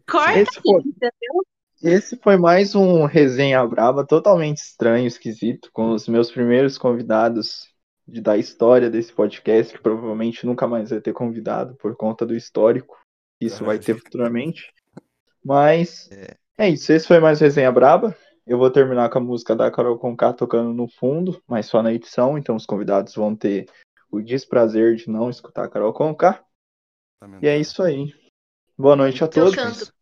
corta 0.08 0.40
Esse 0.40 0.60
foi, 0.62 0.80
entendeu? 0.80 1.44
esse 1.82 2.16
foi 2.16 2.36
mais 2.36 2.74
um 2.74 3.04
resenha 3.04 3.66
braba, 3.66 4.06
totalmente 4.06 4.58
estranho, 4.58 5.06
esquisito, 5.06 5.70
com 5.72 5.90
os 5.90 6.06
meus 6.06 6.30
primeiros 6.30 6.78
convidados 6.78 7.66
de, 8.06 8.20
da 8.20 8.38
história 8.38 8.88
desse 8.88 9.12
podcast, 9.12 9.72
que 9.72 9.82
provavelmente 9.82 10.46
nunca 10.46 10.68
mais 10.68 10.90
vai 10.90 11.00
ter 11.00 11.12
convidado 11.12 11.74
por 11.76 11.96
conta 11.96 12.24
do 12.24 12.36
histórico. 12.36 12.96
que 13.40 13.46
Isso 13.46 13.64
vai 13.64 13.78
ter 13.78 13.98
futuramente. 13.98 14.72
Mas 15.44 16.08
É. 16.12 16.36
é 16.58 16.68
isso. 16.70 16.92
Esse 16.92 17.08
foi 17.08 17.18
mais 17.18 17.40
um 17.40 17.44
resenha 17.44 17.72
braba. 17.72 18.16
Eu 18.46 18.58
vou 18.58 18.70
terminar 18.70 19.08
com 19.08 19.18
a 19.18 19.22
música 19.22 19.56
da 19.56 19.70
Carol 19.70 19.98
Conká 19.98 20.32
tocando 20.32 20.72
no 20.74 20.86
fundo, 20.86 21.42
mas 21.46 21.66
só 21.66 21.82
na 21.82 21.92
edição. 21.92 22.36
Então 22.36 22.56
os 22.56 22.66
convidados 22.66 23.14
vão 23.14 23.34
ter 23.34 23.66
o 24.10 24.20
desprazer 24.20 24.96
de 24.96 25.08
não 25.08 25.30
escutar 25.30 25.64
a 25.64 25.68
Carol 25.68 25.94
Conká. 25.94 26.44
E 27.40 27.48
é 27.48 27.58
isso 27.58 27.82
aí. 27.82 28.14
Boa 28.76 28.96
noite 28.96 29.24
a 29.24 29.26
Eu 29.26 29.30
todos. 29.30 29.92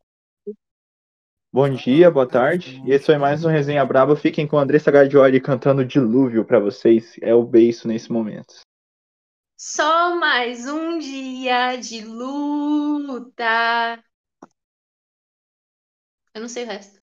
Bom 1.53 1.68
dia, 1.68 2.11
boa 2.11 2.26
tarde. 2.26 2.82
E 2.84 2.93
esse 2.93 3.07
foi 3.07 3.18
mais 3.18 3.45
um 3.45 3.49
Resenha 3.49 3.84
Braba. 3.84 4.16
Fiquem 4.16 4.49
com 4.49 4.57
a 4.57 4.62
Andressa 4.62 4.90
Gardioli 4.90 5.40
cantando 5.40 5.84
Dilúvio 5.84 6.45
pra 6.45 6.59
vocês. 6.59 7.14
É 7.20 7.34
o 7.34 7.45
beiço 7.45 7.86
nesse 7.86 8.11
momento. 8.11 8.55
Só 9.57 10.16
mais 10.16 10.66
um 10.66 10.99
dia 10.99 11.76
de 11.76 12.05
luta. 12.05 14.03
Eu 16.34 16.40
não 16.40 16.49
sei 16.49 16.64
o 16.64 16.66
resto. 16.66 17.02